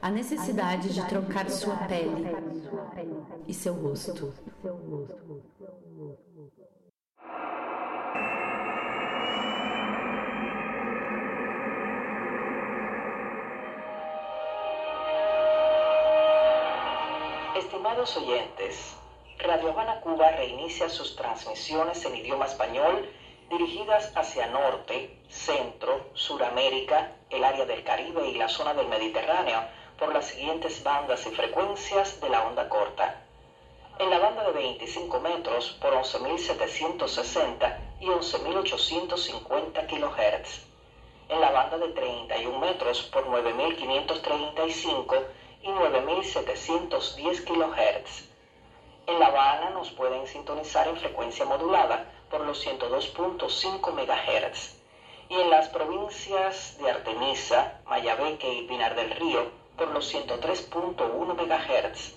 a 0.00 0.10
necessidade 0.10 0.92
de 0.92 1.06
trocar 1.06 1.48
sua 1.48 1.76
pele 1.76 2.26
e 3.46 3.54
seu 3.54 3.74
rosto. 3.74 4.32
Estimados 17.92 18.16
oyentes, 18.16 18.96
Radio 19.38 19.68
Habana 19.68 20.00
Cuba 20.00 20.30
reinicia 20.30 20.88
sus 20.88 21.14
transmisiones 21.14 22.02
en 22.06 22.16
idioma 22.16 22.46
español 22.46 23.06
dirigidas 23.50 24.16
hacia 24.16 24.46
norte, 24.46 25.14
centro, 25.28 26.06
Suramérica, 26.14 27.10
el 27.28 27.44
área 27.44 27.66
del 27.66 27.84
Caribe 27.84 28.26
y 28.30 28.38
la 28.38 28.48
zona 28.48 28.72
del 28.72 28.88
Mediterráneo 28.88 29.62
por 29.98 30.14
las 30.14 30.24
siguientes 30.24 30.82
bandas 30.82 31.26
y 31.26 31.32
frecuencias 31.32 32.18
de 32.18 32.30
la 32.30 32.42
onda 32.46 32.66
corta. 32.70 33.20
En 33.98 34.08
la 34.08 34.18
banda 34.18 34.42
de 34.42 34.52
25 34.52 35.20
metros 35.20 35.76
por 35.78 35.92
11.760 35.92 37.76
y 38.00 38.06
11.850 38.06 39.86
kHz. 39.86 40.62
En 41.28 41.42
la 41.42 41.50
banda 41.50 41.76
de 41.76 41.90
31 41.90 42.58
metros 42.58 43.02
por 43.02 43.26
9.535 43.26 45.24
y 45.62 45.68
9.710 45.68 47.44
kHz. 47.44 48.28
En 49.06 49.18
La 49.18 49.26
Habana 49.26 49.70
nos 49.70 49.90
pueden 49.90 50.26
sintonizar 50.26 50.88
en 50.88 50.96
frecuencia 50.96 51.44
modulada 51.44 52.06
por 52.30 52.40
los 52.46 52.66
102.5 52.66 53.92
MHz. 53.92 54.76
Y 55.28 55.34
en 55.40 55.50
las 55.50 55.68
provincias 55.68 56.78
de 56.78 56.90
Artemisa, 56.90 57.80
Mayabeque 57.86 58.52
y 58.52 58.66
Pinar 58.66 58.94
del 58.94 59.10
Río 59.10 59.50
por 59.76 59.88
los 59.88 60.12
103.1 60.14 61.34
MHz. 61.34 62.14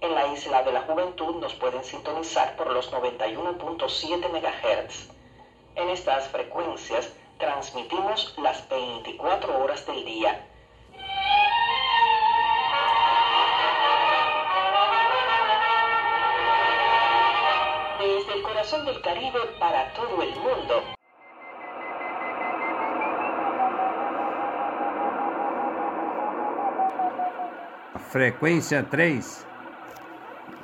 En 0.00 0.14
la 0.14 0.26
Isla 0.28 0.62
de 0.62 0.72
la 0.72 0.82
Juventud 0.82 1.36
nos 1.36 1.54
pueden 1.54 1.84
sintonizar 1.84 2.56
por 2.56 2.72
los 2.72 2.90
91.7 2.90 4.28
MHz. 4.30 5.10
En 5.76 5.88
estas 5.90 6.28
frecuencias 6.28 7.12
transmitimos 7.38 8.34
las 8.38 8.68
24 8.68 9.62
horas 9.62 9.86
del 9.86 10.04
día. 10.04 10.46
Corazón 18.70 18.84
del 18.84 19.02
Caribe 19.02 19.38
para 19.58 19.92
todo 19.94 20.22
el 20.22 20.34
mundo. 20.36 20.82
Frequência 28.10 28.82
3. 28.82 29.46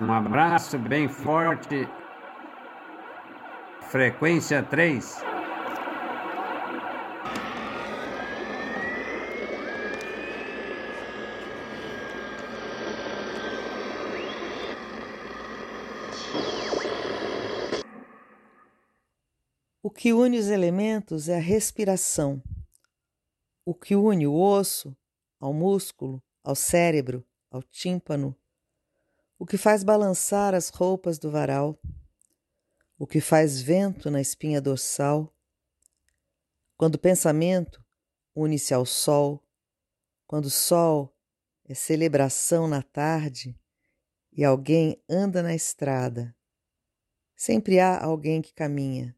Um 0.00 0.12
abraço 0.12 0.78
bem 0.78 1.08
forte. 1.08 1.88
Frequência 3.88 4.62
3. 4.62 5.35
O 19.86 19.90
que 19.98 20.12
une 20.12 20.36
os 20.36 20.48
elementos 20.48 21.28
é 21.28 21.36
a 21.36 21.40
respiração. 21.40 22.42
O 23.64 23.72
que 23.72 23.94
une 23.94 24.26
o 24.26 24.34
osso 24.34 24.96
ao 25.38 25.52
músculo, 25.52 26.20
ao 26.42 26.56
cérebro, 26.56 27.24
ao 27.48 27.62
tímpano. 27.62 28.36
O 29.38 29.46
que 29.46 29.56
faz 29.56 29.84
balançar 29.84 30.56
as 30.56 30.70
roupas 30.70 31.20
do 31.20 31.30
varal. 31.30 31.78
O 32.98 33.06
que 33.06 33.20
faz 33.20 33.62
vento 33.62 34.10
na 34.10 34.20
espinha 34.20 34.60
dorsal. 34.60 35.32
Quando 36.76 36.96
o 36.96 37.00
pensamento 37.00 37.80
une-se 38.34 38.74
ao 38.74 38.84
sol, 38.84 39.40
quando 40.26 40.46
o 40.46 40.50
sol 40.50 41.16
é 41.64 41.74
celebração 41.74 42.66
na 42.66 42.82
tarde 42.82 43.56
e 44.32 44.44
alguém 44.44 45.00
anda 45.08 45.44
na 45.44 45.54
estrada. 45.54 46.34
Sempre 47.36 47.78
há 47.78 48.02
alguém 48.02 48.42
que 48.42 48.52
caminha. 48.52 49.16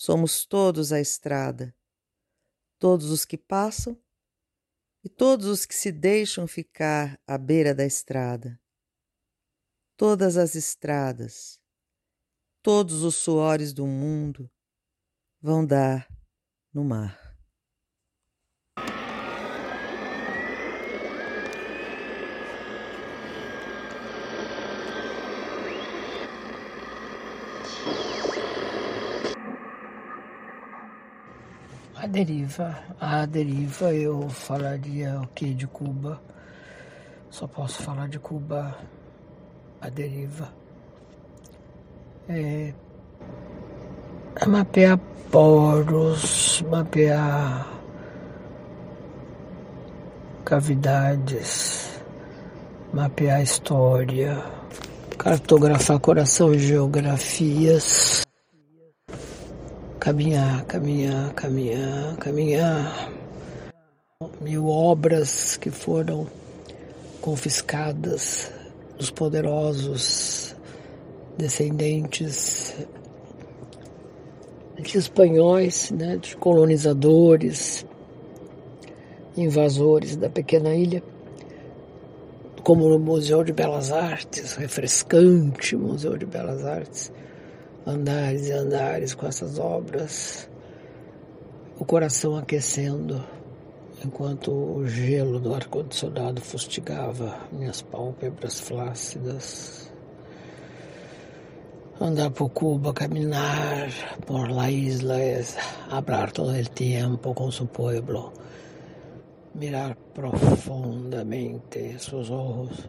Somos 0.00 0.46
todos 0.46 0.92
a 0.92 1.00
estrada, 1.00 1.74
todos 2.78 3.10
os 3.10 3.24
que 3.24 3.36
passam 3.36 4.00
e 5.02 5.08
todos 5.08 5.46
os 5.46 5.66
que 5.66 5.74
se 5.74 5.90
deixam 5.90 6.46
ficar 6.46 7.20
à 7.26 7.36
beira 7.36 7.74
da 7.74 7.84
estrada. 7.84 8.60
Todas 9.96 10.36
as 10.36 10.54
estradas, 10.54 11.60
todos 12.62 13.02
os 13.02 13.16
suores 13.16 13.72
do 13.72 13.88
mundo 13.88 14.48
vão 15.42 15.66
dar 15.66 16.08
no 16.72 16.84
mar. 16.84 17.27
A 32.00 32.06
deriva, 32.06 32.78
a 33.00 33.26
deriva 33.26 33.92
eu 33.92 34.28
falaria 34.28 35.20
o 35.20 35.26
que 35.34 35.52
de 35.52 35.66
Cuba? 35.66 36.20
Só 37.28 37.48
posso 37.48 37.82
falar 37.82 38.08
de 38.08 38.20
Cuba, 38.20 38.78
a 39.80 39.88
deriva. 39.88 40.48
É, 42.28 42.72
é 44.36 44.46
mapear 44.46 44.96
poros, 45.28 46.62
mapear 46.70 47.66
cavidades, 50.44 52.00
mapear 52.92 53.42
história, 53.42 54.40
cartografar 55.18 55.98
coração 55.98 56.54
geografias 56.54 58.27
caminhar, 60.08 60.64
caminhar, 60.64 61.34
caminhar, 61.34 62.16
caminhar. 62.16 63.12
Mil 64.40 64.66
obras 64.66 65.58
que 65.58 65.70
foram 65.70 66.26
confiscadas 67.20 68.50
dos 68.96 69.10
poderosos 69.10 70.56
descendentes 71.36 72.74
de 74.78 74.96
espanhóis, 74.96 75.90
né, 75.90 76.16
de 76.16 76.34
colonizadores, 76.38 77.84
invasores 79.36 80.16
da 80.16 80.30
pequena 80.30 80.74
ilha, 80.74 81.02
como 82.62 82.88
no 82.88 82.98
Museu 82.98 83.44
de 83.44 83.52
Belas 83.52 83.92
Artes, 83.92 84.54
refrescante 84.54 85.76
Museu 85.76 86.16
de 86.16 86.24
Belas 86.24 86.64
Artes 86.64 87.12
andares 87.88 88.48
e 88.48 88.52
andares 88.52 89.14
com 89.14 89.26
essas 89.26 89.58
obras, 89.58 90.48
o 91.78 91.84
coração 91.84 92.36
aquecendo 92.36 93.24
enquanto 94.04 94.52
o 94.52 94.86
gelo 94.86 95.40
do 95.40 95.54
ar-condicionado 95.54 96.40
fustigava 96.40 97.40
minhas 97.50 97.82
pálpebras 97.82 98.60
flácidas. 98.60 99.90
Andar 102.00 102.30
por 102.30 102.50
Cuba, 102.50 102.92
caminhar 102.92 103.88
por 104.24 104.50
la 104.50 104.70
isla, 104.70 105.16
hablar 105.90 106.30
todo 106.30 106.54
el 106.54 106.70
tiempo 106.70 107.34
con 107.34 107.50
su 107.50 107.66
pueblo, 107.66 108.32
mirar 109.54 109.96
profundamente 110.14 111.98
seus 111.98 112.30
ojos, 112.30 112.88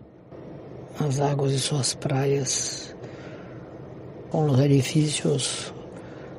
as 0.99 1.19
águas 1.19 1.51
de 1.53 1.59
suas 1.59 1.95
praias, 1.95 2.95
com 4.31 4.45
os 4.45 4.59
edifícios 4.59 5.73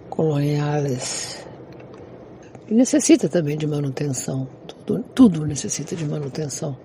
coloniais. 0.08 1.46
E 2.68 2.74
necessita 2.74 3.28
também 3.28 3.56
de 3.56 3.66
manutenção, 3.66 4.48
tudo, 4.66 5.02
tudo 5.14 5.46
necessita 5.46 5.96
de 5.96 6.04
manutenção. 6.04 6.76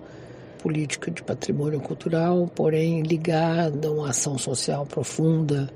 Política 0.62 1.10
de 1.10 1.22
patrimônio 1.22 1.80
cultural, 1.80 2.50
porém 2.54 3.02
ligada 3.02 3.86
a 3.86 3.90
uma 3.92 4.10
ação 4.10 4.36
social 4.36 4.84
profunda, 4.84 5.70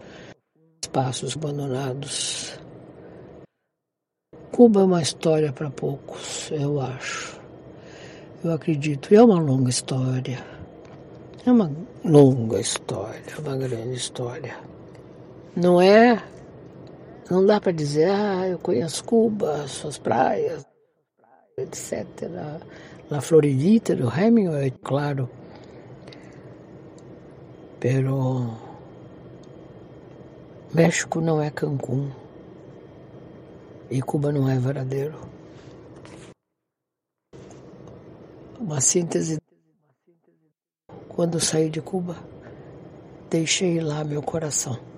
espaços 0.83 1.37
abandonados. 1.37 2.59
Cuba 4.51 4.81
é 4.81 4.85
uma 4.85 5.01
história 5.01 5.53
para 5.53 5.71
poucos, 5.71 6.51
eu 6.51 6.81
acho. 6.81 7.41
Eu 8.43 8.53
acredito. 8.53 9.13
E 9.13 9.17
é 9.17 9.23
uma 9.23 9.39
longa 9.39 9.71
história. 9.71 10.45
É 11.47 11.53
uma 11.53 11.71
longa 12.05 12.59
história, 12.59 13.23
uma 13.39 13.57
grande 13.57 13.95
história. 13.95 14.70
Não 15.57 15.81
é. 15.81 16.23
Não 17.31 17.45
dá 17.45 17.61
para 17.61 17.73
dizer, 17.73 18.11
ah, 18.11 18.49
eu 18.49 18.59
conheço 18.59 19.05
Cuba, 19.05 19.67
suas 19.69 19.99
praias, 19.99 20.67
etc. 21.57 22.05
La 23.11 23.21
Floridita 23.21 23.95
do 23.95 24.09
Hemingway, 24.09 24.73
claro. 24.83 25.29
Pero 27.79 28.57
México 30.75 31.21
não 31.21 31.41
é 31.41 31.51
Cancún 31.51 32.11
e 33.91 34.01
Cuba 34.01 34.31
não 34.31 34.49
é 34.49 34.59
Varadeiro. 34.59 35.19
Uma 38.59 38.81
síntese. 38.81 39.39
Quando 41.09 41.41
saí 41.41 41.69
de 41.69 41.81
Cuba, 41.81 42.17
deixei 43.29 43.81
lá 43.81 44.05
meu 44.05 44.23
coração. 44.23 44.90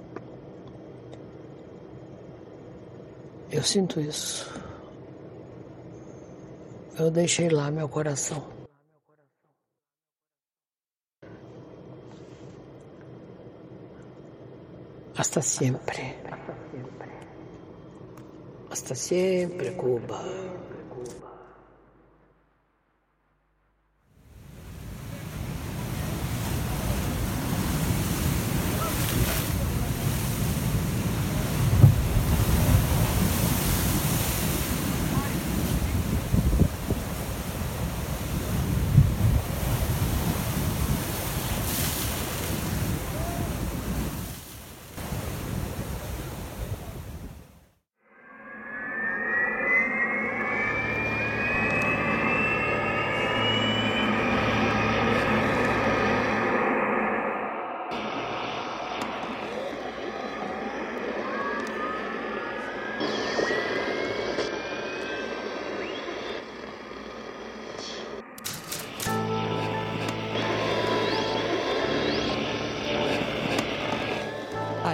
Eu 3.53 3.63
sinto 3.63 4.01
isso. 4.01 4.51
Eu 6.99 7.11
deixei 7.11 7.51
lá 7.51 7.71
meu 7.71 7.87
coração. 7.87 8.43
Hasta 15.15 15.43
siempre. 15.43 16.17
Hasta 18.71 18.95
siempre, 18.95 19.73
Cuba. 19.73 20.19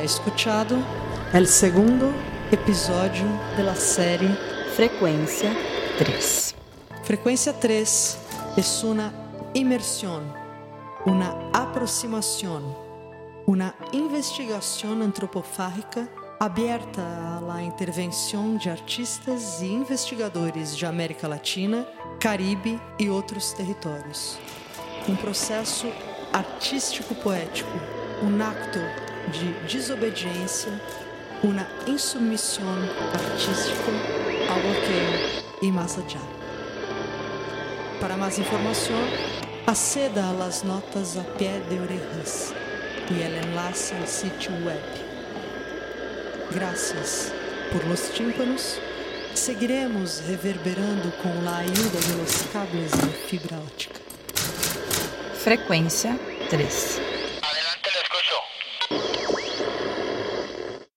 Escuchado 0.09 0.79
el 1.35 1.47
segundo 1.47 2.11
episodio 2.51 3.27
de 3.59 3.63
la 3.63 3.77
serie 3.77 4.31
Frecuencia 4.75 5.55
3. 5.99 6.55
Frecuencia 7.05 7.53
3 7.53 8.19
es 8.57 8.85
una 8.85 9.13
inmersión, 9.53 10.23
una 11.05 11.37
aproximación, 11.53 12.75
una 13.45 13.75
investigación 13.93 15.03
antropofágica 15.03 16.09
aberta 16.41 17.37
a 17.37 17.41
la 17.43 17.63
intervenção 17.63 18.57
de 18.57 18.71
artistas 18.71 19.61
e 19.61 19.67
investigadores 19.67 20.75
de 20.75 20.87
América 20.87 21.29
Latina, 21.29 21.87
Caribe 22.19 22.81
e 22.99 23.11
outros 23.11 23.53
territórios. 23.53 24.39
Um 25.07 25.17
processo 25.17 25.87
artístico-poético, 26.33 27.79
um 28.23 28.43
acto 28.43 29.08
de 29.29 29.53
desobediência, 29.67 30.73
uma 31.43 31.67
insubmissão 31.87 32.65
artística 33.13 33.91
ao 34.51 34.61
bloqueio 34.61 35.45
e 35.63 35.71
mais 35.71 35.97
allá. 35.97 36.23
Para 38.01 38.17
mais 38.17 38.39
informação, 38.39 38.97
aceda 39.67 40.25
a 40.25 40.33
las 40.33 40.63
notas 40.63 41.17
a 41.17 41.23
pé 41.23 41.61
de 41.69 41.79
orejas 41.79 42.55
e 43.11 43.23
el 43.23 43.35
enlace 43.45 43.95
al 43.95 44.07
sitio 44.07 44.53
web. 44.65 44.83
Gracias 46.51 47.33
por 47.73 47.85
los 47.87 48.11
tímpanos, 48.11 48.81
Seguiremos 49.39 50.21
reverberando 50.27 51.13
com 51.23 51.45
la 51.45 51.59
ayuda 51.59 52.01
de 52.01 52.17
los 52.17 52.43
cables 52.53 52.91
de 52.91 53.09
fibra 53.29 53.57
óptica. 53.59 54.01
Frequência 55.35 56.19
3. 56.51 57.18